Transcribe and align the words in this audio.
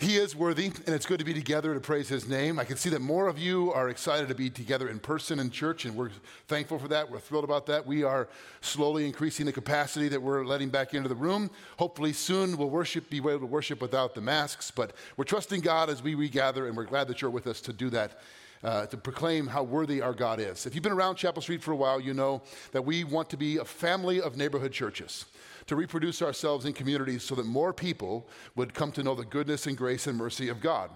He 0.00 0.16
is 0.16 0.34
worthy, 0.34 0.64
and 0.64 0.94
it's 0.94 1.04
good 1.04 1.18
to 1.18 1.26
be 1.26 1.34
together 1.34 1.74
to 1.74 1.80
praise 1.80 2.08
His 2.08 2.26
name. 2.26 2.58
I 2.58 2.64
can 2.64 2.78
see 2.78 2.88
that 2.88 3.02
more 3.02 3.28
of 3.28 3.38
you 3.38 3.70
are 3.74 3.90
excited 3.90 4.28
to 4.28 4.34
be 4.34 4.48
together 4.48 4.88
in 4.88 4.98
person 4.98 5.38
in 5.38 5.50
church, 5.50 5.84
and 5.84 5.94
we're 5.94 6.08
thankful 6.48 6.78
for 6.78 6.88
that. 6.88 7.10
We're 7.10 7.18
thrilled 7.18 7.44
about 7.44 7.66
that. 7.66 7.86
We 7.86 8.02
are 8.02 8.26
slowly 8.62 9.04
increasing 9.04 9.44
the 9.44 9.52
capacity 9.52 10.08
that 10.08 10.22
we're 10.22 10.42
letting 10.42 10.70
back 10.70 10.94
into 10.94 11.10
the 11.10 11.14
room. 11.14 11.50
Hopefully, 11.76 12.14
soon 12.14 12.56
we'll 12.56 12.70
worship, 12.70 13.10
be 13.10 13.18
able 13.18 13.40
to 13.40 13.46
worship 13.46 13.82
without 13.82 14.14
the 14.14 14.22
masks, 14.22 14.70
but 14.70 14.94
we're 15.18 15.24
trusting 15.24 15.60
God 15.60 15.90
as 15.90 16.02
we 16.02 16.14
regather, 16.14 16.66
and 16.66 16.74
we're 16.74 16.84
glad 16.84 17.06
that 17.08 17.20
you're 17.20 17.30
with 17.30 17.46
us 17.46 17.60
to 17.60 17.72
do 17.74 17.90
that. 17.90 18.20
Uh, 18.62 18.84
to 18.84 18.98
proclaim 18.98 19.46
how 19.46 19.62
worthy 19.62 20.02
our 20.02 20.12
God 20.12 20.38
is. 20.38 20.66
If 20.66 20.74
you've 20.74 20.84
been 20.84 20.92
around 20.92 21.16
Chapel 21.16 21.40
Street 21.40 21.62
for 21.62 21.72
a 21.72 21.76
while, 21.76 21.98
you 21.98 22.12
know 22.12 22.42
that 22.72 22.82
we 22.82 23.04
want 23.04 23.30
to 23.30 23.38
be 23.38 23.56
a 23.56 23.64
family 23.64 24.20
of 24.20 24.36
neighborhood 24.36 24.70
churches 24.70 25.24
to 25.66 25.76
reproduce 25.76 26.22
ourselves 26.22 26.64
in 26.66 26.72
communities 26.72 27.22
so 27.22 27.34
that 27.34 27.46
more 27.46 27.72
people 27.72 28.28
would 28.56 28.74
come 28.74 28.92
to 28.92 29.02
know 29.02 29.14
the 29.14 29.24
goodness 29.24 29.66
and 29.66 29.76
grace 29.76 30.06
and 30.06 30.16
mercy 30.16 30.48
of 30.48 30.60
God. 30.60 30.90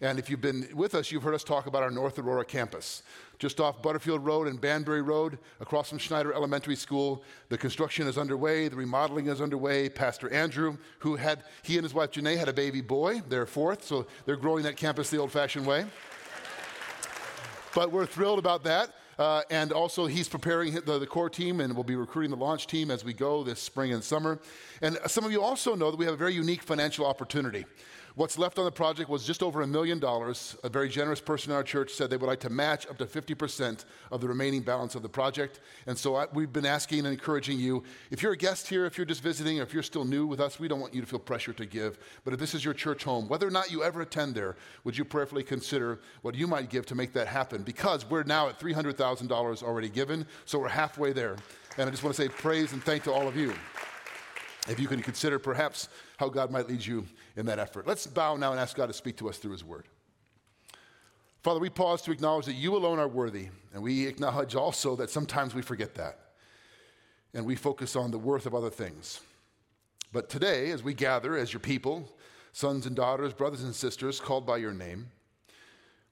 And 0.00 0.18
if 0.18 0.30
you've 0.30 0.40
been 0.40 0.68
with 0.74 0.94
us, 0.94 1.10
you've 1.10 1.22
heard 1.22 1.34
us 1.34 1.44
talk 1.44 1.66
about 1.66 1.82
our 1.82 1.90
North 1.90 2.18
Aurora 2.18 2.44
campus. 2.44 3.02
Just 3.38 3.60
off 3.60 3.82
Butterfield 3.82 4.24
Road 4.24 4.48
and 4.48 4.60
Banbury 4.60 5.02
Road, 5.02 5.38
across 5.60 5.88
from 5.88 5.98
Schneider 5.98 6.32
Elementary 6.32 6.76
School, 6.76 7.22
the 7.48 7.56
construction 7.56 8.06
is 8.06 8.18
underway, 8.18 8.68
the 8.68 8.76
remodeling 8.76 9.28
is 9.28 9.40
underway. 9.40 9.88
Pastor 9.88 10.30
Andrew, 10.32 10.76
who 10.98 11.16
had, 11.16 11.44
he 11.62 11.76
and 11.76 11.84
his 11.84 11.94
wife 11.94 12.10
Janae 12.12 12.36
had 12.36 12.48
a 12.48 12.52
baby 12.52 12.80
boy, 12.80 13.22
they're 13.28 13.46
fourth, 13.46 13.82
so 13.84 14.06
they're 14.26 14.36
growing 14.36 14.62
that 14.64 14.76
campus 14.76 15.10
the 15.10 15.18
old 15.18 15.32
fashioned 15.32 15.66
way. 15.66 15.86
But 17.74 17.92
we're 17.92 18.06
thrilled 18.06 18.38
about 18.38 18.64
that. 18.64 18.90
Uh, 19.20 19.42
and 19.50 19.70
also, 19.70 20.06
he's 20.06 20.28
preparing 20.28 20.72
the, 20.72 20.98
the, 20.98 21.06
core 21.06 21.28
team 21.28 21.60
and 21.60 21.76
will 21.76 21.84
be 21.84 21.94
recruiting 21.94 22.30
the 22.30 22.36
launch 22.38 22.66
team 22.66 22.90
as 22.90 23.04
we 23.04 23.12
go 23.12 23.44
this 23.44 23.60
spring 23.60 23.92
and 23.92 24.02
summer. 24.02 24.38
And 24.80 24.98
some 25.08 25.24
of 25.24 25.30
you 25.30 25.42
also 25.42 25.74
know 25.74 25.90
that 25.90 25.98
we 25.98 26.06
have 26.06 26.14
a 26.14 26.16
very 26.16 26.32
unique 26.32 26.62
financial 26.62 27.04
opportunity. 27.04 27.66
What's 28.16 28.38
left 28.38 28.58
on 28.58 28.64
the 28.64 28.72
project 28.72 29.08
was 29.08 29.24
just 29.24 29.40
over 29.40 29.62
a 29.62 29.66
million 29.66 30.00
dollars. 30.00 30.56
A 30.64 30.68
very 30.68 30.88
generous 30.88 31.20
person 31.20 31.52
in 31.52 31.56
our 31.56 31.62
church 31.62 31.92
said 31.92 32.10
they 32.10 32.16
would 32.16 32.26
like 32.26 32.40
to 32.40 32.50
match 32.50 32.86
up 32.88 32.98
to 32.98 33.06
50% 33.06 33.84
of 34.10 34.20
the 34.20 34.26
remaining 34.26 34.62
balance 34.62 34.96
of 34.96 35.02
the 35.02 35.08
project. 35.08 35.60
And 35.86 35.96
so 35.96 36.16
I, 36.16 36.26
we've 36.32 36.52
been 36.52 36.66
asking 36.66 37.00
and 37.00 37.08
encouraging 37.08 37.60
you 37.60 37.84
if 38.10 38.20
you're 38.22 38.32
a 38.32 38.36
guest 38.36 38.66
here, 38.66 38.84
if 38.84 38.98
you're 38.98 39.04
just 39.04 39.22
visiting, 39.22 39.60
or 39.60 39.62
if 39.62 39.72
you're 39.72 39.84
still 39.84 40.04
new 40.04 40.26
with 40.26 40.40
us, 40.40 40.58
we 40.58 40.66
don't 40.66 40.80
want 40.80 40.92
you 40.92 41.00
to 41.00 41.06
feel 41.06 41.20
pressure 41.20 41.52
to 41.52 41.66
give. 41.66 41.98
But 42.24 42.34
if 42.34 42.40
this 42.40 42.54
is 42.54 42.64
your 42.64 42.74
church 42.74 43.04
home, 43.04 43.28
whether 43.28 43.46
or 43.46 43.52
not 43.52 43.70
you 43.70 43.84
ever 43.84 44.00
attend 44.00 44.34
there, 44.34 44.56
would 44.82 44.98
you 44.98 45.04
prayerfully 45.04 45.44
consider 45.44 46.00
what 46.22 46.34
you 46.34 46.48
might 46.48 46.68
give 46.68 46.86
to 46.86 46.96
make 46.96 47.12
that 47.12 47.28
happen? 47.28 47.62
Because 47.62 48.04
we're 48.08 48.24
now 48.24 48.48
at 48.48 48.58
$300,000 48.58 49.62
already 49.62 49.88
given, 49.88 50.26
so 50.46 50.58
we're 50.58 50.68
halfway 50.68 51.12
there. 51.12 51.36
And 51.78 51.86
I 51.86 51.90
just 51.90 52.02
want 52.02 52.16
to 52.16 52.22
say 52.22 52.28
praise 52.28 52.72
and 52.72 52.82
thank 52.82 53.04
to 53.04 53.12
all 53.12 53.28
of 53.28 53.36
you 53.36 53.54
if 54.70 54.78
you 54.78 54.86
can 54.86 55.02
consider 55.02 55.38
perhaps 55.38 55.88
how 56.16 56.28
God 56.28 56.50
might 56.50 56.68
lead 56.68 56.84
you 56.84 57.04
in 57.36 57.44
that 57.46 57.58
effort. 57.58 57.86
Let's 57.86 58.06
bow 58.06 58.36
now 58.36 58.52
and 58.52 58.60
ask 58.60 58.76
God 58.76 58.86
to 58.86 58.92
speak 58.92 59.16
to 59.16 59.28
us 59.28 59.38
through 59.38 59.52
His 59.52 59.64
Word. 59.64 59.86
Father, 61.42 61.58
we 61.58 61.68
pause 61.68 62.02
to 62.02 62.12
acknowledge 62.12 62.46
that 62.46 62.54
you 62.54 62.76
alone 62.76 62.98
are 62.98 63.08
worthy, 63.08 63.48
and 63.74 63.82
we 63.82 64.06
acknowledge 64.06 64.54
also 64.54 64.94
that 64.96 65.10
sometimes 65.10 65.54
we 65.54 65.62
forget 65.62 65.94
that, 65.96 66.18
and 67.34 67.44
we 67.44 67.56
focus 67.56 67.96
on 67.96 68.10
the 68.10 68.18
worth 68.18 68.46
of 68.46 68.54
other 68.54 68.70
things. 68.70 69.20
But 70.12 70.28
today, 70.28 70.70
as 70.70 70.82
we 70.82 70.94
gather 70.94 71.36
as 71.36 71.52
your 71.52 71.60
people, 71.60 72.08
sons 72.52 72.86
and 72.86 72.94
daughters, 72.94 73.32
brothers 73.32 73.64
and 73.64 73.74
sisters 73.74 74.20
called 74.20 74.46
by 74.46 74.58
your 74.58 74.72
name, 74.72 75.10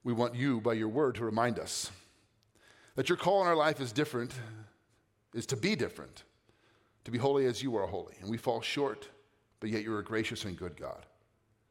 we 0.03 0.13
want 0.13 0.35
you, 0.35 0.61
by 0.61 0.73
your 0.73 0.89
word, 0.89 1.15
to 1.17 1.25
remind 1.25 1.59
us 1.59 1.93
that 2.97 3.09
your 3.09 3.19
call 3.19 3.43
in 3.43 3.47
our 3.47 3.57
life 3.57 3.81
is 3.81 3.93
different, 3.93 4.33
is 5.35 5.47
to 5.47 5.57
be 5.57 5.77
different 5.77 6.25
to 7.09 7.13
be 7.13 7.19
holy 7.19 7.47
as 7.47 7.63
you 7.63 7.75
are 7.75 7.87
holy. 7.87 8.15
And 8.21 8.29
we 8.29 8.37
fall 8.37 8.61
short, 8.61 9.09
but 9.61 9.71
yet 9.71 9.83
you're 9.83 9.99
a 9.99 10.05
gracious 10.05 10.45
and 10.45 10.57
good 10.59 10.77
God. 10.77 11.07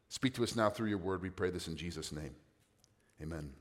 Speak 0.09 0.33
to 0.35 0.43
us 0.43 0.55
now 0.55 0.67
through 0.67 0.89
your 0.89 0.97
word. 0.97 1.21
We 1.21 1.29
pray 1.29 1.51
this 1.51 1.67
in 1.67 1.75
Jesus' 1.75 2.11
name. 2.11 2.35
Amen. 3.21 3.51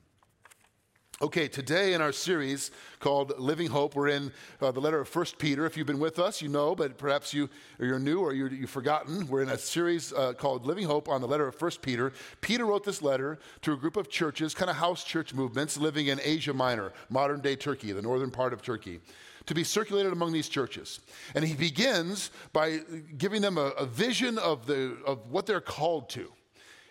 Okay, 1.20 1.48
today 1.48 1.92
in 1.92 2.00
our 2.00 2.12
series 2.12 2.70
called 2.98 3.38
Living 3.38 3.68
Hope, 3.68 3.94
we're 3.94 4.08
in 4.08 4.32
uh, 4.60 4.70
the 4.70 4.80
letter 4.80 5.00
of 5.00 5.08
First 5.08 5.38
Peter. 5.38 5.66
If 5.66 5.76
you've 5.76 5.86
been 5.86 5.98
with 5.98 6.18
us, 6.18 6.40
you 6.40 6.48
know, 6.48 6.74
but 6.74 6.96
perhaps 6.96 7.34
you, 7.34 7.48
or 7.78 7.86
you're 7.86 7.98
new 7.98 8.20
or 8.20 8.32
you 8.32 8.48
have 8.48 8.70
forgotten. 8.70 9.26
We're 9.26 9.42
in 9.42 9.48
a 9.50 9.58
series 9.58 10.14
uh, 10.14 10.32
called 10.32 10.66
Living 10.66 10.86
Hope 10.86 11.10
on 11.10 11.20
the 11.20 11.28
letter 11.28 11.46
of 11.46 11.54
First 11.54 11.82
Peter. 11.82 12.12
Peter 12.40 12.64
wrote 12.64 12.84
this 12.84 13.02
letter 13.02 13.38
to 13.62 13.72
a 13.72 13.76
group 13.76 13.96
of 13.96 14.08
churches, 14.08 14.54
kind 14.54 14.70
of 14.70 14.76
house 14.76 15.04
church 15.04 15.34
movements, 15.34 15.76
living 15.76 16.06
in 16.06 16.20
Asia 16.22 16.54
Minor, 16.54 16.92
modern 17.10 17.40
day 17.40 17.56
Turkey, 17.56 17.92
the 17.92 18.02
northern 18.02 18.30
part 18.30 18.54
of 18.54 18.62
Turkey 18.62 19.00
to 19.46 19.54
be 19.54 19.64
circulated 19.64 20.12
among 20.12 20.32
these 20.32 20.48
churches. 20.48 21.00
And 21.34 21.44
he 21.44 21.54
begins 21.54 22.30
by 22.52 22.80
giving 23.16 23.42
them 23.42 23.58
a, 23.58 23.68
a 23.78 23.86
vision 23.86 24.38
of, 24.38 24.66
the, 24.66 24.96
of 25.06 25.30
what 25.30 25.46
they're 25.46 25.60
called 25.60 26.08
to. 26.10 26.30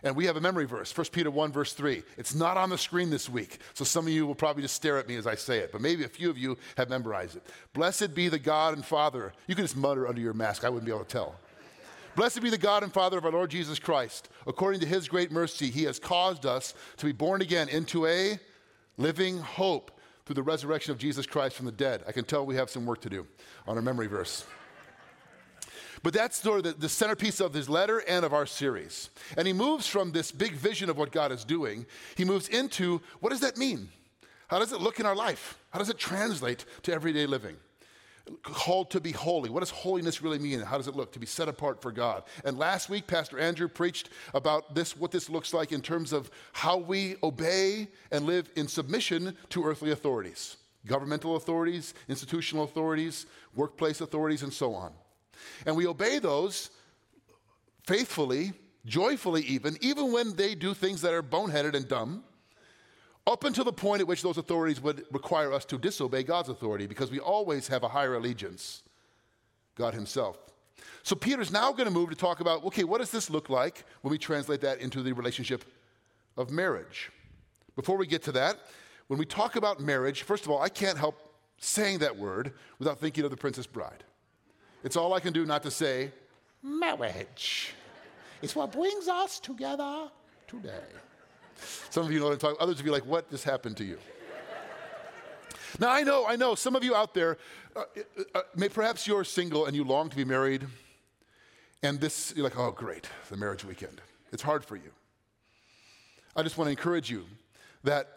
And 0.04 0.16
we 0.16 0.26
have 0.26 0.38
a 0.38 0.42
memory 0.42 0.66
verse, 0.66 0.96
1 0.96 1.08
Peter 1.12 1.32
1, 1.32 1.52
verse 1.52 1.74
3. 1.74 2.04
It's 2.18 2.36
not 2.36 2.58
on 2.58 2.70
the 2.70 2.78
screen 2.78 3.10
this 3.10 3.28
week, 3.28 3.58
so 3.74 3.84
some 3.84 4.06
of 4.06 4.14
you 4.14 4.28
will 4.28 4.36
probably 4.36 4.62
just 4.62 4.76
stare 4.76 5.00
at 5.00 5.08
me 5.08 5.16
as 5.16 5.26
I 5.26 5.34
say 5.34 5.60
it, 5.60 5.72
but 5.72 5.82
maybe 5.82 6.04
a 6.04 6.08
few 6.08 6.30
of 6.30 6.38
you 6.38 6.58
have 6.78 6.90
memorized 6.90 7.38
it. 7.38 7.44
Blessed 7.74 8.14
be 8.14 8.30
the 8.30 8.38
God 8.38 8.76
and 8.76 8.86
Father. 8.86 9.34
You 9.48 9.56
can 9.56 9.64
just 9.64 9.76
mutter 9.76 10.08
under 10.08 10.22
your 10.22 10.34
mask, 10.34 10.64
I 10.64 10.70
wouldn't 10.70 10.86
be 10.86 10.92
able 10.92 11.06
to 11.06 11.12
tell. 11.12 11.36
Blessed 12.16 12.42
be 12.42 12.52
the 12.52 12.58
God 12.58 12.84
and 12.84 12.94
Father 12.94 13.18
of 13.18 13.26
our 13.26 13.32
Lord 13.32 13.50
Jesus 13.50 13.80
Christ. 13.80 14.30
According 14.46 14.80
to 14.82 14.86
his 14.86 15.08
great 15.08 15.32
mercy, 15.32 15.72
he 15.72 15.84
has 15.84 16.00
caused 16.00 16.46
us 16.46 16.76
to 16.98 17.06
be 17.08 17.12
born 17.12 17.42
again 17.42 17.68
into 17.68 18.06
a 18.06 18.40
living 18.98 19.40
hope 19.40 19.92
through 20.26 20.36
the 20.36 20.44
resurrection 20.44 20.92
of 20.92 20.98
Jesus 20.98 21.26
Christ 21.26 21.56
from 21.56 21.66
the 21.66 21.72
dead. 21.72 22.04
I 22.08 22.12
can 22.12 22.26
tell 22.26 22.46
we 22.46 22.56
have 22.56 22.70
some 22.70 22.86
work 22.86 23.02
to 23.02 23.10
do 23.10 23.28
on 23.68 23.76
our 23.76 23.82
memory 23.82 24.08
verse. 24.08 24.46
But 26.04 26.14
that's 26.14 26.38
sort 26.38 26.60
of 26.60 26.64
the, 26.64 26.74
the, 26.74 26.90
centerpiece 26.90 27.40
of 27.40 27.54
his 27.54 27.68
letter 27.68 28.04
and 28.08 28.24
of 28.24 28.34
our 28.34 28.46
series. 28.46 29.10
And 29.38 29.48
he 29.48 29.54
moves 29.54 29.88
from 29.88 30.12
this 30.12 30.32
big 30.32 30.54
vision 30.54 30.90
of 30.90 30.98
what 30.98 31.12
God 31.12 31.32
is 31.32 31.44
doing, 31.44 31.86
he 32.16 32.26
moves 32.26 32.48
into 32.48 33.02
what 33.22 33.32
does 33.32 33.40
that 33.40 33.58
mean? 33.58 33.90
How 34.48 34.60
does 34.60 34.72
it 34.72 34.82
look 34.82 35.00
in 35.00 35.08
our 35.08 35.16
life? 35.16 35.58
How 35.72 35.80
does 35.80 35.90
it 35.90 35.98
translate 35.98 36.66
to 36.84 36.94
everyday 36.94 37.26
living? 37.26 37.58
Called 38.42 38.92
to 38.92 39.00
be 39.00 39.12
holy. 39.12 39.50
What 39.50 39.60
does 39.60 39.70
holiness 39.70 40.22
really 40.22 40.40
mean? 40.40 40.60
How 40.62 40.78
does 40.78 40.88
it 40.88 40.96
look 40.96 41.12
to 41.14 41.20
be 41.20 41.26
set 41.26 41.48
apart 41.48 41.82
for 41.82 41.92
God? 41.92 42.24
And 42.44 42.58
last 42.58 42.90
week, 42.90 43.08
Pastor 43.08 43.40
Andrew 43.40 43.68
preached 43.68 44.10
about 44.34 44.74
this, 44.74 44.98
what 44.98 45.12
this 45.12 45.30
looks 45.30 45.54
like 45.54 45.72
in 45.72 45.82
terms 45.82 46.12
of 46.12 46.32
how 46.54 46.78
we 46.78 47.18
obey 47.22 47.88
and 48.12 48.26
live 48.26 48.50
in 48.56 48.68
submission 48.68 49.36
to 49.50 49.64
earthly 49.64 49.92
authorities, 49.92 50.58
governmental 50.88 51.36
authorities, 51.36 51.94
institutional 52.08 52.64
authorities, 52.64 53.28
workplace 53.56 54.02
authorities, 54.02 54.44
and 54.44 54.54
so 54.54 54.74
on. 54.74 54.92
And 55.66 55.76
we 55.76 55.86
obey 55.86 56.20
those 56.20 56.72
faithfully, 57.86 58.54
joyfully, 58.86 59.44
even, 59.44 59.78
even 59.82 60.12
when 60.12 60.36
they 60.36 60.56
do 60.56 60.74
things 60.74 61.02
that 61.02 61.14
are 61.14 61.24
boneheaded 61.24 61.76
and 61.76 61.88
dumb 61.88 62.24
up 63.28 63.44
until 63.44 63.64
the 63.64 63.74
point 63.74 64.02
at 64.02 64.08
which 64.08 64.22
those 64.22 64.38
authorities 64.38 64.82
would 64.82 65.04
require 65.12 65.52
us 65.52 65.66
to 65.66 65.78
disobey 65.78 66.24
God's 66.24 66.50
authority 66.50 66.88
because 66.88 67.12
we 67.12 67.20
always 67.20 67.68
have 67.68 67.84
a 67.84 67.88
higher 67.88 68.16
allegiance, 68.16 68.84
God 69.76 69.94
Himself. 69.94 70.38
So 71.04 71.16
Peter's 71.16 71.52
now 71.52 71.72
going 71.72 71.86
to 71.86 71.92
move 71.92 72.10
to 72.10 72.16
talk 72.16 72.40
about 72.40 72.64
okay, 72.66 72.84
what 72.84 73.00
does 73.00 73.12
this 73.12 73.30
look 73.30 73.50
like 73.50 73.86
when 74.02 74.12
we 74.12 74.18
translate 74.18 74.62
that 74.62 74.80
into 74.80 75.02
the 75.02 75.14
relationship 75.14 75.66
of 76.38 76.52
marriage? 76.52 77.12
Before 77.76 77.98
we 77.98 78.08
get 78.08 78.24
to 78.24 78.32
that, 78.34 78.58
when 79.08 79.20
we 79.20 79.26
talk 79.26 79.56
about 79.56 79.80
marriage, 79.80 80.24
first 80.24 80.46
of 80.46 80.52
all, 80.52 80.62
I 80.62 80.70
can't 80.70 80.98
help 80.98 81.20
saying 81.58 82.00
that 82.00 82.16
word 82.18 82.54
without 82.80 83.00
thinking 83.00 83.24
of 83.24 83.32
the 83.32 83.38
Princess 83.38 83.68
Bride. 83.68 84.04
It's 84.84 84.96
all 84.96 85.14
I 85.14 85.20
can 85.20 85.34
do 85.34 85.46
not 85.46 85.64
to 85.64 85.72
say 85.72 86.12
marriage. 86.62 87.74
It's 88.42 88.56
what 88.56 88.72
brings 88.72 89.08
us 89.08 89.40
together 89.40 90.10
today. 90.48 90.84
Some 91.90 92.06
of 92.06 92.12
you 92.12 92.20
know 92.20 92.26
what 92.26 92.34
I'm 92.34 92.40
talking 92.40 92.58
Others 92.60 92.80
of 92.80 92.86
you 92.86 92.92
like, 92.92 93.06
what 93.06 93.30
just 93.30 93.44
happened 93.44 93.78
to 93.78 93.84
you? 93.84 93.98
now, 95.80 95.90
I 95.90 96.04
know, 96.04 96.26
I 96.26 96.36
know, 96.36 96.56
some 96.56 96.76
of 96.76 96.84
you 96.84 96.96
out 96.96 97.14
there, 97.14 97.38
uh, 97.76 97.82
uh, 97.82 98.24
uh, 98.36 98.42
may, 98.56 98.70
perhaps 98.70 99.08
you're 99.08 99.24
single 99.24 99.66
and 99.66 99.76
you 99.76 99.84
long 99.84 100.10
to 100.10 100.16
be 100.16 100.26
married, 100.26 100.66
and 101.84 102.00
this, 102.00 102.34
you're 102.36 102.44
like, 102.44 102.58
oh, 102.58 102.72
great, 102.72 103.10
the 103.30 103.38
marriage 103.38 103.64
weekend. 103.66 104.02
It's 104.32 104.44
hard 104.44 104.66
for 104.66 104.76
you. 104.76 104.92
I 106.36 106.44
just 106.44 106.58
want 106.58 106.68
to 106.68 106.72
encourage 106.72 107.10
you 107.10 107.26
that 107.84 108.08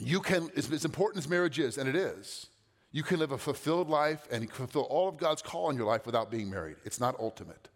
you 0.00 0.20
can, 0.20 0.50
as, 0.56 0.70
as 0.72 0.84
important 0.84 1.24
as 1.24 1.28
marriage 1.28 1.58
is, 1.58 1.78
and 1.78 1.88
it 1.88 1.96
is, 1.96 2.46
you 2.90 3.02
can 3.02 3.18
live 3.18 3.32
a 3.32 3.38
fulfilled 3.38 3.88
life 3.88 4.26
and 4.30 4.50
fulfill 4.50 4.82
all 4.82 5.08
of 5.08 5.18
God's 5.18 5.42
call 5.42 5.70
in 5.70 5.76
your 5.76 5.86
life 5.86 6.06
without 6.06 6.30
being 6.30 6.48
married. 6.48 6.76
It's 6.84 7.00
not 7.00 7.18
ultimate. 7.20 7.68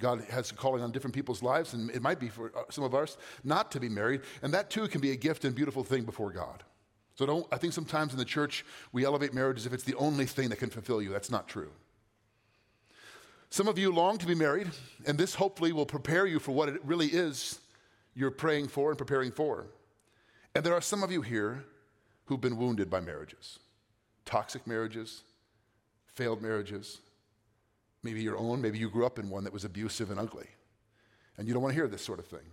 God 0.00 0.24
has 0.30 0.50
a 0.50 0.54
calling 0.54 0.82
on 0.82 0.90
different 0.90 1.14
people's 1.14 1.42
lives, 1.42 1.72
and 1.72 1.90
it 1.90 2.02
might 2.02 2.18
be 2.18 2.28
for 2.28 2.52
uh, 2.56 2.62
some 2.70 2.84
of 2.84 2.94
us 2.94 3.16
not 3.44 3.70
to 3.72 3.80
be 3.80 3.88
married, 3.88 4.22
and 4.42 4.52
that 4.52 4.70
too 4.70 4.88
can 4.88 5.00
be 5.00 5.12
a 5.12 5.16
gift 5.16 5.44
and 5.44 5.54
beautiful 5.54 5.84
thing 5.84 6.04
before 6.04 6.32
God. 6.32 6.64
So 7.14 7.26
don't, 7.26 7.46
I 7.52 7.58
think 7.58 7.72
sometimes 7.72 8.12
in 8.12 8.18
the 8.18 8.24
church 8.24 8.64
we 8.92 9.04
elevate 9.04 9.32
marriage 9.32 9.58
as 9.58 9.66
if 9.66 9.72
it's 9.72 9.84
the 9.84 9.94
only 9.94 10.26
thing 10.26 10.48
that 10.48 10.56
can 10.56 10.70
fulfill 10.70 11.00
you. 11.00 11.10
That's 11.10 11.30
not 11.30 11.46
true. 11.46 11.70
Some 13.50 13.68
of 13.68 13.78
you 13.78 13.92
long 13.92 14.18
to 14.18 14.26
be 14.26 14.34
married, 14.34 14.68
and 15.06 15.16
this 15.16 15.36
hopefully 15.36 15.72
will 15.72 15.86
prepare 15.86 16.26
you 16.26 16.40
for 16.40 16.50
what 16.50 16.68
it 16.68 16.84
really 16.84 17.06
is 17.06 17.60
you're 18.14 18.32
praying 18.32 18.66
for 18.66 18.90
and 18.90 18.98
preparing 18.98 19.30
for. 19.30 19.66
And 20.56 20.64
there 20.64 20.74
are 20.74 20.80
some 20.80 21.04
of 21.04 21.12
you 21.12 21.22
here 21.22 21.64
who've 22.26 22.40
been 22.40 22.56
wounded 22.56 22.90
by 22.90 23.00
marriages 23.00 23.60
toxic 24.24 24.66
marriages, 24.66 25.22
failed 26.06 26.40
marriages, 26.40 27.00
maybe 28.04 28.22
your 28.22 28.38
own, 28.38 28.60
maybe 28.60 28.78
you 28.78 28.88
grew 28.88 29.06
up 29.06 29.18
in 29.18 29.30
one 29.30 29.44
that 29.44 29.52
was 29.52 29.64
abusive 29.64 30.10
and 30.10 30.20
ugly. 30.20 30.46
And 31.36 31.48
you 31.48 31.54
don't 31.54 31.62
want 31.62 31.74
to 31.74 31.80
hear 31.80 31.88
this 31.88 32.04
sort 32.04 32.18
of 32.18 32.26
thing. 32.26 32.46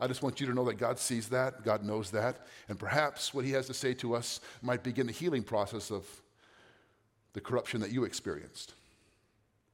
I 0.00 0.06
just 0.06 0.22
want 0.22 0.40
you 0.40 0.46
to 0.46 0.54
know 0.54 0.64
that 0.64 0.74
God 0.74 0.98
sees 0.98 1.28
that, 1.28 1.64
God 1.64 1.84
knows 1.84 2.10
that, 2.12 2.46
and 2.68 2.78
perhaps 2.78 3.34
what 3.34 3.44
He 3.44 3.52
has 3.52 3.66
to 3.66 3.74
say 3.74 3.94
to 3.94 4.14
us 4.14 4.40
might 4.62 4.82
begin 4.82 5.06
the 5.06 5.12
healing 5.12 5.42
process 5.42 5.90
of 5.90 6.06
the 7.32 7.40
corruption 7.40 7.80
that 7.80 7.90
you 7.90 8.04
experienced. 8.04 8.74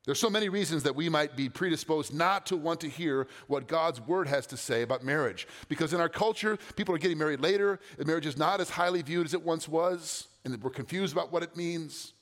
There's 0.07 0.21
so 0.21 0.29
many 0.31 0.51
reasons 0.51 0.83
that 0.83 0.97
we 0.97 1.09
might 1.09 1.35
be 1.35 1.49
predisposed 1.49 2.13
not 2.13 2.47
to 2.47 2.57
want 2.57 2.81
to 2.81 2.89
hear 2.89 3.27
what 3.47 3.69
God's 3.69 4.01
word 4.03 4.29
has 4.29 4.47
to 4.49 4.57
say 4.57 4.83
about 4.83 5.03
marriage. 5.03 5.47
Because 5.69 5.95
in 5.95 6.01
our 6.01 6.11
culture, 6.11 6.59
people 6.77 6.95
are 6.95 6.99
getting 6.99 7.17
married 7.17 7.41
later, 7.41 7.81
and 7.99 8.07
marriage 8.07 8.27
is 8.27 8.37
not 8.37 8.61
as 8.61 8.69
highly 8.69 9.01
viewed 9.01 9.27
as 9.27 9.33
it 9.33 9.43
once 9.43 9.67
was, 9.67 10.29
and 10.45 10.63
we're 10.63 10.71
confused 10.71 11.15
about 11.15 11.33
what 11.33 11.43
it 11.43 11.57
means. 11.57 12.14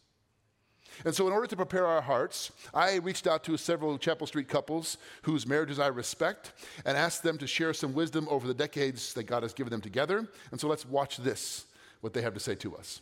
And 1.05 1.15
so, 1.15 1.27
in 1.27 1.33
order 1.33 1.47
to 1.47 1.57
prepare 1.57 1.87
our 1.87 2.03
hearts, 2.03 2.53
I 2.73 2.97
reached 2.97 3.27
out 3.27 3.45
to 3.45 3.57
several 3.57 3.99
Chapel 3.99 4.27
Street 4.27 4.49
couples 4.49 4.99
whose 5.23 5.47
marriages 5.47 5.79
I 5.79 5.89
respect 5.89 6.53
and 6.85 6.97
asked 6.97 7.23
them 7.23 7.39
to 7.39 7.47
share 7.47 7.75
some 7.75 7.95
wisdom 7.95 8.27
over 8.31 8.47
the 8.47 8.55
decades 8.55 9.15
that 9.15 9.25
God 9.25 9.43
has 9.43 9.53
given 9.53 9.71
them 9.71 9.81
together. 9.81 10.29
And 10.51 10.61
so, 10.61 10.69
let's 10.69 10.87
watch 10.87 11.19
this, 11.19 11.67
what 12.01 12.13
they 12.13 12.23
have 12.23 12.35
to 12.35 12.41
say 12.41 12.55
to 12.57 12.77
us. 12.77 13.01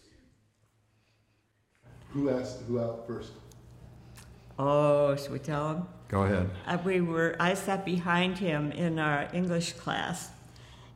Who 2.12 2.30
asked 2.30 2.62
who 2.66 2.80
out 2.80 3.06
first? 3.06 3.32
Oh, 4.58 5.16
should 5.16 5.30
we 5.30 5.38
tell 5.38 5.70
him? 5.70 5.86
Go 6.08 6.24
ahead. 6.24 6.50
Uh, 6.66 6.76
we 6.84 7.00
were. 7.00 7.36
I 7.40 7.54
sat 7.54 7.84
behind 7.84 8.38
him 8.38 8.72
in 8.72 8.98
our 8.98 9.28
English 9.32 9.74
class, 9.74 10.30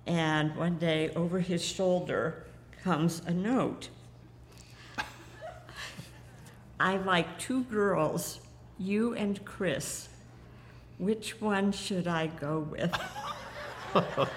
and 0.07 0.55
one 0.57 0.77
day 0.77 1.11
over 1.11 1.41
his 1.41 1.65
shoulder 1.65 2.45
comes 2.83 3.23
a 3.27 3.33
note. 3.33 3.89
I 6.81 6.97
like 6.97 7.39
two 7.39 7.63
girls, 7.65 8.41
you 8.79 9.15
and 9.15 9.45
Chris. 9.45 10.09
Which 10.99 11.41
one 11.41 11.73
should 11.73 12.07
I 12.09 12.27
go 12.27 12.61
with? 12.61 12.93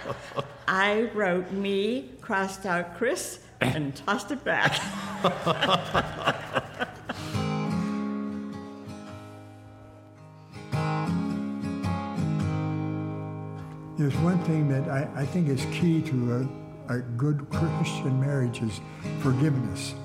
I 0.68 1.10
wrote 1.14 1.52
me, 1.52 2.12
crossed 2.22 2.66
out 2.66 2.96
Chris, 2.98 3.40
and 3.60 3.96
tossed 3.96 4.32
it 4.32 4.44
back. 4.44 4.80
There's 13.98 14.16
one 14.18 14.38
thing 14.44 14.70
that 14.70 14.88
I, 14.90 15.10
I 15.16 15.26
think 15.26 15.50
is 15.50 15.66
key 15.74 16.04
to 16.04 16.48
a, 16.88 16.98
a 16.98 17.00
good 17.00 17.50
Christian 17.50 18.22
marriage 18.22 18.62
is 18.62 18.80
forgiveness. 19.22 19.96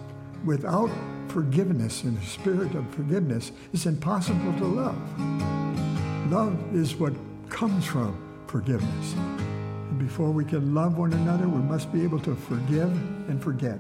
Without 0.47 0.91
forgiveness 1.33 2.03
and 2.03 2.19
a 2.19 2.27
spirit 2.27 2.75
of 2.75 2.87
forgiveness, 2.95 3.53
it's 3.73 3.87
impossible 3.87 4.53
to 4.59 4.65
love. 4.67 6.31
Love 6.31 6.55
is 6.77 6.95
what 6.97 7.15
comes 7.49 7.87
from 7.87 8.15
forgiveness. 8.47 9.15
And 9.15 9.99
before 9.99 10.31
we 10.31 10.45
can 10.45 10.75
love 10.75 10.99
one 10.99 11.15
another, 11.15 11.49
we 11.49 11.63
must 11.63 11.91
be 11.91 12.05
able 12.05 12.21
to 12.21 12.35
forgive 12.35 12.91
and 13.31 13.43
forget. 13.43 13.79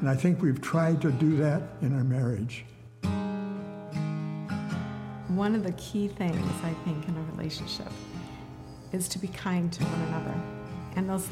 And 0.00 0.08
I 0.08 0.14
think 0.14 0.40
we've 0.40 0.60
tried 0.62 1.02
to 1.02 1.12
do 1.12 1.36
that 1.36 1.60
in 1.82 1.94
our 1.94 2.04
marriage. 2.04 2.64
One 5.28 5.54
of 5.54 5.64
the 5.64 5.72
key 5.72 6.08
things, 6.08 6.50
I 6.64 6.72
think, 6.84 7.06
in 7.08 7.14
a 7.14 7.36
relationship 7.36 7.92
is 8.92 9.06
to 9.08 9.18
be 9.18 9.28
kind 9.28 9.70
to 9.70 9.84
one 9.84 10.00
another. 10.08 10.34
And 10.96 11.10
those 11.10 11.28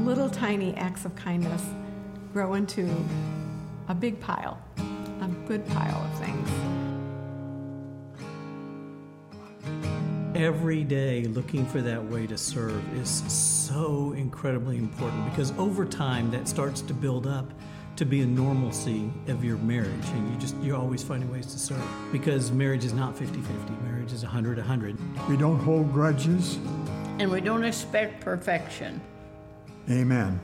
little 0.00 0.28
tiny 0.28 0.74
acts 0.74 1.04
of 1.04 1.14
kindness 1.14 1.62
grow 2.32 2.54
into 2.54 2.92
a 3.88 3.94
big 3.94 4.20
pile, 4.20 4.58
a 4.78 5.28
good 5.46 5.66
pile 5.68 6.02
of 6.04 6.18
things. 6.18 6.48
Every 10.34 10.84
day 10.84 11.24
looking 11.24 11.64
for 11.64 11.80
that 11.80 12.04
way 12.04 12.26
to 12.26 12.36
serve 12.36 12.82
is 12.98 13.08
so 13.32 14.12
incredibly 14.16 14.76
important 14.76 15.24
because 15.30 15.52
over 15.52 15.86
time 15.86 16.30
that 16.32 16.46
starts 16.46 16.82
to 16.82 16.94
build 16.94 17.26
up 17.26 17.50
to 17.96 18.04
be 18.04 18.20
a 18.20 18.26
normalcy 18.26 19.10
of 19.28 19.42
your 19.42 19.56
marriage 19.58 20.06
and 20.08 20.30
you 20.30 20.38
just 20.38 20.54
you're 20.58 20.76
always 20.76 21.02
finding 21.02 21.32
ways 21.32 21.46
to 21.46 21.58
serve 21.58 21.82
because 22.12 22.52
marriage 22.52 22.84
is 22.84 22.92
not 22.92 23.16
50-50 23.16 23.82
marriage 23.84 24.12
is 24.12 24.22
100-100 24.22 25.28
We 25.28 25.38
don't 25.38 25.58
hold 25.58 25.90
grudges. 25.92 26.58
And 27.18 27.30
we 27.30 27.40
don't 27.40 27.64
expect 27.64 28.20
perfection. 28.20 29.00
Amen. 29.88 30.38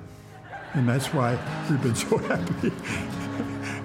And 0.73 0.88
that's 0.88 1.12
why 1.12 1.38
we've 1.69 1.83
been 1.83 1.95
so 1.95 2.17
happy. 2.29 2.73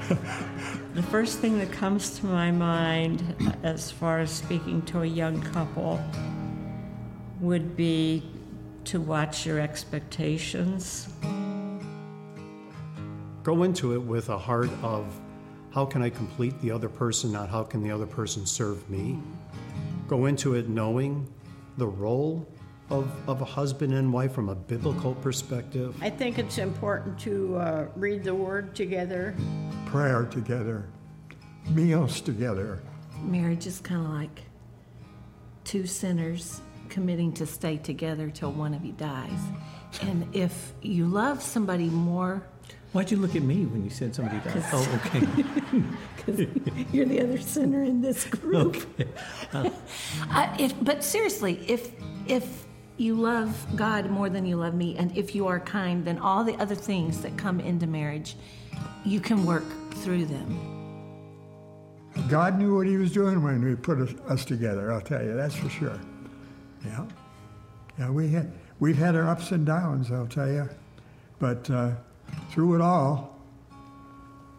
The 0.07 1.03
first 1.03 1.39
thing 1.39 1.57
that 1.59 1.71
comes 1.71 2.17
to 2.19 2.25
my 2.25 2.51
mind 2.51 3.21
as 3.63 3.91
far 3.91 4.19
as 4.19 4.31
speaking 4.31 4.81
to 4.83 5.01
a 5.01 5.05
young 5.05 5.41
couple 5.41 5.99
would 7.39 7.75
be 7.75 8.23
to 8.85 8.99
watch 8.99 9.45
your 9.45 9.59
expectations. 9.59 11.09
Go 13.43 13.63
into 13.63 13.93
it 13.93 14.01
with 14.01 14.29
a 14.29 14.37
heart 14.37 14.69
of 14.81 15.05
how 15.71 15.85
can 15.85 16.01
I 16.01 16.09
complete 16.09 16.59
the 16.61 16.71
other 16.71 16.89
person, 16.89 17.31
not 17.31 17.49
how 17.49 17.63
can 17.63 17.83
the 17.83 17.91
other 17.91 18.07
person 18.07 18.45
serve 18.45 18.89
me. 18.89 19.19
Go 20.07 20.25
into 20.25 20.55
it 20.55 20.69
knowing 20.69 21.27
the 21.77 21.87
role 21.87 22.47
of, 22.89 23.11
of 23.27 23.41
a 23.41 23.45
husband 23.45 23.93
and 23.93 24.11
wife 24.11 24.31
from 24.33 24.49
a 24.49 24.55
biblical 24.55 25.15
perspective. 25.15 25.95
I 26.01 26.09
think 26.09 26.37
it's 26.39 26.57
important 26.57 27.19
to 27.19 27.57
uh, 27.57 27.87
read 27.95 28.23
the 28.23 28.33
Word 28.33 28.75
together. 28.75 29.35
Prayer 29.85 30.23
together, 30.25 30.85
meals 31.69 32.21
together. 32.21 32.81
Marriage 33.21 33.67
is 33.67 33.79
kind 33.79 34.05
of 34.05 34.11
like 34.11 34.43
two 35.63 35.85
sinners 35.85 36.61
committing 36.89 37.33
to 37.33 37.45
stay 37.45 37.77
together 37.77 38.29
till 38.29 38.51
one 38.51 38.73
of 38.73 38.85
you 38.85 38.93
dies. 38.93 39.39
And 40.01 40.33
if 40.33 40.73
you 40.81 41.07
love 41.07 41.41
somebody 41.41 41.87
more, 41.89 42.43
why'd 42.93 43.11
you 43.11 43.17
look 43.17 43.35
at 43.35 43.41
me 43.41 43.65
when 43.65 43.83
you 43.83 43.89
said 43.89 44.15
somebody 44.15 44.37
died 44.39 44.63
oh 44.71 45.01
okay 45.05 45.25
because 46.15 46.47
you're 46.93 47.05
the 47.05 47.21
other 47.21 47.37
sinner 47.37 47.83
in 47.83 48.01
this 48.01 48.25
group. 48.25 48.75
okay 48.99 49.09
Uh, 50.31 50.55
if, 50.59 50.73
but 50.83 51.03
seriously, 51.03 51.63
if 51.67 51.91
if 52.27 52.66
you 52.97 53.15
love 53.15 53.65
God 53.75 54.09
more 54.09 54.29
than 54.29 54.45
you 54.45 54.57
love 54.57 54.73
me, 54.73 54.95
and 54.97 55.15
if 55.15 55.35
you 55.35 55.47
are 55.47 55.59
kind, 55.59 56.03
then 56.03 56.17
all 56.17 56.43
the 56.43 56.55
other 56.55 56.75
things 56.75 57.21
that 57.21 57.37
come 57.37 57.59
into 57.59 57.87
marriage, 57.87 58.35
you 59.05 59.19
can 59.19 59.45
work 59.45 59.65
through 59.95 60.25
them. 60.25 60.77
God 62.29 62.57
knew 62.57 62.75
what 62.75 62.87
he 62.87 62.97
was 62.97 63.11
doing 63.11 63.43
when 63.43 63.67
He 63.67 63.75
put 63.75 63.99
us, 63.99 64.13
us 64.27 64.45
together, 64.45 64.91
I'll 64.91 65.01
tell 65.01 65.23
you, 65.23 65.35
that's 65.35 65.55
for 65.55 65.69
sure. 65.69 65.99
Yeah. 66.85 67.05
Yeah, 67.99 68.09
we 68.09 68.29
had, 68.29 68.51
we've 68.79 68.97
had 68.97 69.15
our 69.15 69.27
ups 69.27 69.51
and 69.51 69.65
downs, 69.65 70.11
I'll 70.11 70.27
tell 70.27 70.51
you. 70.51 70.69
But 71.39 71.69
uh, 71.69 71.91
through 72.51 72.75
it 72.75 72.81
all, 72.81 73.39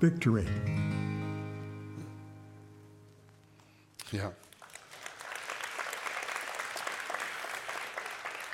victory. 0.01 0.47
Yeah. 4.13 4.31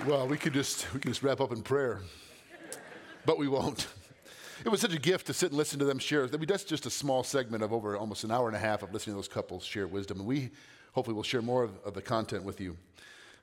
Well, 0.02 0.26
we 0.26 0.36
could 0.36 0.52
just 0.52 0.92
we 0.92 0.98
could 0.98 1.12
just 1.12 1.22
wrap 1.22 1.40
up 1.40 1.52
in 1.52 1.62
prayer, 1.62 2.00
but 3.24 3.38
we 3.38 3.46
won't. 3.46 3.86
It 4.64 4.68
was 4.68 4.80
such 4.80 4.92
a 4.92 4.98
gift 4.98 5.28
to 5.28 5.32
sit 5.32 5.50
and 5.50 5.56
listen 5.56 5.78
to 5.78 5.84
them 5.84 6.00
share. 6.00 6.24
I 6.24 6.36
mean, 6.36 6.46
that's 6.48 6.64
just 6.64 6.84
a 6.84 6.90
small 6.90 7.22
segment 7.22 7.62
of 7.62 7.72
over 7.72 7.96
almost 7.96 8.24
an 8.24 8.32
hour 8.32 8.48
and 8.48 8.56
a 8.56 8.58
half 8.58 8.82
of 8.82 8.92
listening 8.92 9.14
to 9.14 9.18
those 9.18 9.28
couples 9.28 9.64
share 9.64 9.86
wisdom, 9.86 10.18
and 10.18 10.26
we 10.26 10.50
hopefully 10.92 11.14
will 11.14 11.22
share 11.22 11.42
more 11.42 11.62
of, 11.62 11.78
of 11.84 11.94
the 11.94 12.02
content 12.02 12.42
with 12.42 12.60
you 12.60 12.76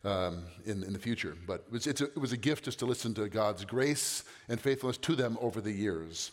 um, 0.03 0.43
in, 0.65 0.83
in 0.83 0.91
the 0.91 0.99
future. 0.99 1.37
But 1.47 1.63
it 1.67 1.71
was, 1.71 1.87
a, 1.87 1.89
it 1.91 2.17
was 2.17 2.33
a 2.33 2.37
gift 2.37 2.65
just 2.65 2.79
to 2.79 2.85
listen 2.85 3.13
to 3.13 3.29
God's 3.29 3.63
grace 3.63 4.25
and 4.49 4.59
faithfulness 4.59 4.97
to 4.97 5.15
them 5.15 5.37
over 5.41 5.61
the 5.61 5.71
years. 5.71 6.31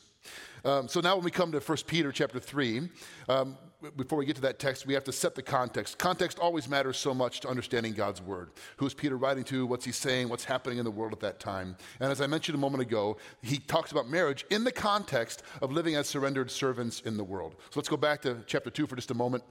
Um, 0.64 0.88
so 0.88 1.00
now, 1.00 1.14
when 1.14 1.24
we 1.24 1.30
come 1.30 1.52
to 1.52 1.60
1 1.60 1.78
Peter 1.86 2.10
chapter 2.10 2.40
3, 2.40 2.88
um, 3.28 3.56
before 3.96 4.18
we 4.18 4.26
get 4.26 4.34
to 4.36 4.42
that 4.42 4.58
text, 4.58 4.86
we 4.86 4.94
have 4.94 5.04
to 5.04 5.12
set 5.12 5.34
the 5.34 5.42
context. 5.42 5.98
Context 5.98 6.38
always 6.40 6.68
matters 6.68 6.96
so 6.96 7.14
much 7.14 7.40
to 7.40 7.48
understanding 7.48 7.92
God's 7.92 8.20
word. 8.20 8.50
Who 8.78 8.86
is 8.86 8.94
Peter 8.94 9.16
writing 9.16 9.44
to? 9.44 9.66
What's 9.66 9.84
he 9.84 9.92
saying? 9.92 10.28
What's 10.28 10.44
happening 10.44 10.78
in 10.78 10.84
the 10.84 10.90
world 10.90 11.12
at 11.12 11.20
that 11.20 11.38
time? 11.38 11.76
And 12.00 12.10
as 12.10 12.20
I 12.20 12.26
mentioned 12.26 12.56
a 12.56 12.60
moment 12.60 12.82
ago, 12.82 13.18
he 13.40 13.58
talks 13.58 13.92
about 13.92 14.08
marriage 14.08 14.44
in 14.50 14.64
the 14.64 14.72
context 14.72 15.42
of 15.62 15.70
living 15.70 15.94
as 15.94 16.08
surrendered 16.08 16.50
servants 16.50 17.00
in 17.00 17.16
the 17.16 17.24
world. 17.24 17.54
So 17.70 17.78
let's 17.78 17.88
go 17.88 17.96
back 17.96 18.20
to 18.22 18.38
chapter 18.46 18.70
2 18.70 18.86
for 18.88 18.96
just 18.96 19.12
a 19.12 19.14
moment. 19.14 19.44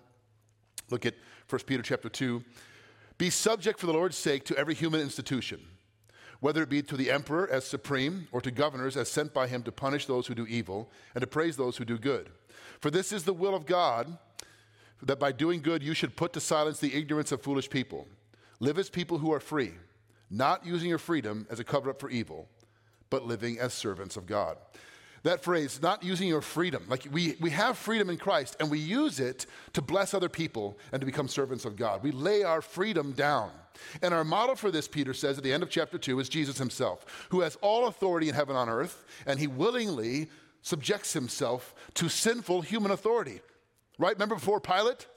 Look 0.89 1.05
at 1.05 1.15
1 1.50 1.62
Peter 1.65 1.81
chapter 1.81 2.10
2. 2.10 2.43
Be 3.17 3.29
subject 3.29 3.79
for 3.79 3.86
the 3.86 3.93
Lord's 3.93 4.17
sake 4.17 4.43
to 4.46 4.57
every 4.57 4.74
human 4.74 5.01
institution 5.01 5.62
whether 6.39 6.62
it 6.62 6.69
be 6.69 6.84
to 6.84 6.96
the 6.96 7.10
emperor 7.10 7.50
as 7.51 7.65
supreme 7.65 8.27
or 8.31 8.39
to 8.41 8.51
governors 8.51 8.96
as 8.96 9.10
sent 9.10 9.34
by 9.34 9.48
him 9.48 9.63
to 9.63 9.72
punish 9.72 10.05
those 10.05 10.27
who 10.27 10.36
do 10.36 10.46
evil 10.46 10.91
and 11.15 11.22
to 11.22 11.27
praise 11.27 11.57
those 11.57 11.77
who 11.77 11.84
do 11.84 11.98
good. 11.98 12.29
For 12.79 12.91
this 12.91 13.12
is 13.12 13.24
the 13.24 13.34
will 13.34 13.55
of 13.55 13.65
God, 13.65 14.17
that 15.01 15.19
by 15.19 15.31
doing 15.31 15.62
good 15.62 15.84
you 15.84 15.93
should 15.93 16.15
put 16.15 16.34
to 16.34 16.39
silence 16.39 16.79
the 16.79 16.96
ignorance 16.96 17.31
of 17.31 17.41
foolish 17.41 17.69
people. 17.69 18.07
Live 18.60 18.77
as 18.77 18.89
people 18.89 19.19
who 19.19 19.31
are 19.34 19.39
free, 19.39 19.74
not 20.29 20.65
using 20.65 20.89
your 20.89 20.98
freedom 20.98 21.46
as 21.50 21.60
a 21.60 21.63
cover 21.63 21.89
up 21.89 22.00
for 22.00 22.10
evil, 22.10 22.48
but 23.10 23.25
living 23.25 23.60
as 23.60 23.74
servants 23.74 24.17
of 24.17 24.25
God. 24.25 24.57
that 25.24 25.43
phrase, 25.43 25.81
not 25.81 26.03
using 26.03 26.27
your 26.27 26.41
freedom. 26.41 26.86
Like 26.88 27.07
we, 27.12 27.36
we 27.41 27.50
have 27.50 27.77
freedom 27.77 28.10
in 28.10 28.17
Christ 28.17 28.55
and 28.60 28.72
we 28.72 28.79
use 28.79 29.19
it 29.19 29.46
to 29.74 29.81
bless 29.81 30.13
other 30.13 30.29
people 30.29 30.77
and 30.91 31.01
to 31.01 31.05
become 31.05 31.27
servants 31.27 31.65
of 31.65 31.75
God. 31.75 32.01
We 32.01 32.12
lay 32.12 32.43
our 32.43 32.62
freedom 32.62 33.12
down. 33.12 33.51
And 34.01 34.13
our 34.13 34.24
model 34.24 34.55
for 34.55 34.72
this, 34.72 34.88
Peter 34.88 35.13
says 35.13 35.38
at 35.38 35.43
the 35.43 35.51
end 35.51 35.63
of 35.63 35.69
chapter 35.69 35.98
2, 35.98 36.19
is 36.19 36.29
Jesus 36.29 36.57
himself, 36.57 37.27
who 37.29 37.41
has 37.41 37.57
all 37.57 37.88
authority 37.88 38.29
in 38.29 38.36
heaven 38.36 38.55
on 38.55 38.69
earth, 38.69 39.05
and 39.25 39.39
he 39.39 39.48
willingly 39.48 40.29
subjects 40.62 41.14
himself 41.14 41.74
to 41.96 42.10
sinful 42.10 42.62
human 42.62 42.92
authority. 42.92 43.42
Right? 43.98 44.16
Remember 44.16 44.36
before 44.36 44.60
Pilate? 44.60 45.08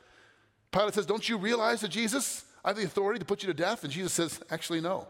Pilate 0.73 0.95
says, 0.95 1.07
Don't 1.07 1.29
you 1.29 1.37
realize 1.37 1.81
that 1.81 1.91
Jesus, 1.91 2.45
I 2.65 2.69
have 2.69 2.77
the 2.77 2.85
authority 2.85 3.19
to 3.19 3.25
put 3.25 3.43
you 3.43 3.47
to 3.49 3.55
death? 3.55 3.85
And 3.85 3.93
Jesus 3.93 4.13
says, 4.13 4.41
Actually, 4.51 4.81
no. 4.81 5.09